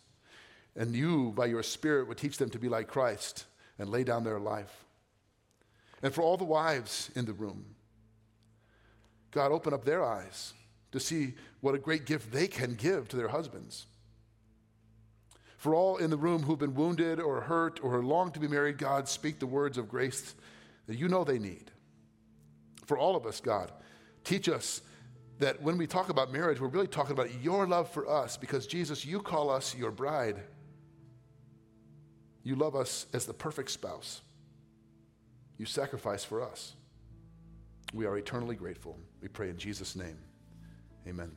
And 0.75 0.95
you, 0.95 1.31
by 1.35 1.45
your 1.45 1.63
Spirit, 1.63 2.07
would 2.07 2.17
teach 2.17 2.37
them 2.37 2.49
to 2.49 2.59
be 2.59 2.69
like 2.69 2.87
Christ 2.87 3.45
and 3.77 3.89
lay 3.89 4.03
down 4.03 4.23
their 4.23 4.39
life. 4.39 4.85
And 6.01 6.13
for 6.13 6.21
all 6.21 6.37
the 6.37 6.43
wives 6.43 7.11
in 7.15 7.25
the 7.25 7.33
room, 7.33 7.65
God, 9.31 9.51
open 9.51 9.73
up 9.73 9.85
their 9.85 10.03
eyes 10.03 10.53
to 10.91 10.99
see 10.99 11.33
what 11.61 11.75
a 11.75 11.79
great 11.79 12.05
gift 12.05 12.31
they 12.31 12.47
can 12.47 12.75
give 12.75 13.07
to 13.09 13.15
their 13.15 13.29
husbands. 13.29 13.87
For 15.57 15.73
all 15.73 15.97
in 15.97 16.09
the 16.09 16.17
room 16.17 16.43
who've 16.43 16.59
been 16.59 16.75
wounded 16.75 17.19
or 17.19 17.41
hurt 17.41 17.79
or 17.81 18.03
long 18.03 18.31
to 18.31 18.39
be 18.39 18.47
married, 18.47 18.77
God, 18.77 19.07
speak 19.07 19.39
the 19.39 19.47
words 19.47 19.77
of 19.77 19.87
grace 19.87 20.35
that 20.87 20.97
you 20.97 21.07
know 21.07 21.23
they 21.23 21.39
need. 21.39 21.71
For 22.85 22.97
all 22.97 23.15
of 23.15 23.25
us, 23.25 23.39
God, 23.39 23.71
teach 24.23 24.49
us 24.49 24.81
that 25.39 25.61
when 25.61 25.77
we 25.77 25.87
talk 25.87 26.09
about 26.09 26.31
marriage, 26.31 26.59
we're 26.59 26.67
really 26.67 26.87
talking 26.87 27.13
about 27.13 27.41
your 27.41 27.65
love 27.65 27.89
for 27.89 28.09
us 28.09 28.37
because, 28.37 28.67
Jesus, 28.67 29.05
you 29.05 29.21
call 29.21 29.49
us 29.49 29.75
your 29.75 29.91
bride. 29.91 30.43
You 32.43 32.55
love 32.55 32.75
us 32.75 33.05
as 33.13 33.25
the 33.25 33.33
perfect 33.33 33.71
spouse. 33.71 34.21
You 35.57 35.65
sacrifice 35.65 36.23
for 36.23 36.41
us. 36.41 36.73
We 37.93 38.05
are 38.05 38.17
eternally 38.17 38.55
grateful. 38.55 38.97
We 39.21 39.27
pray 39.27 39.49
in 39.49 39.57
Jesus' 39.57 39.95
name. 39.95 40.17
Amen. 41.07 41.31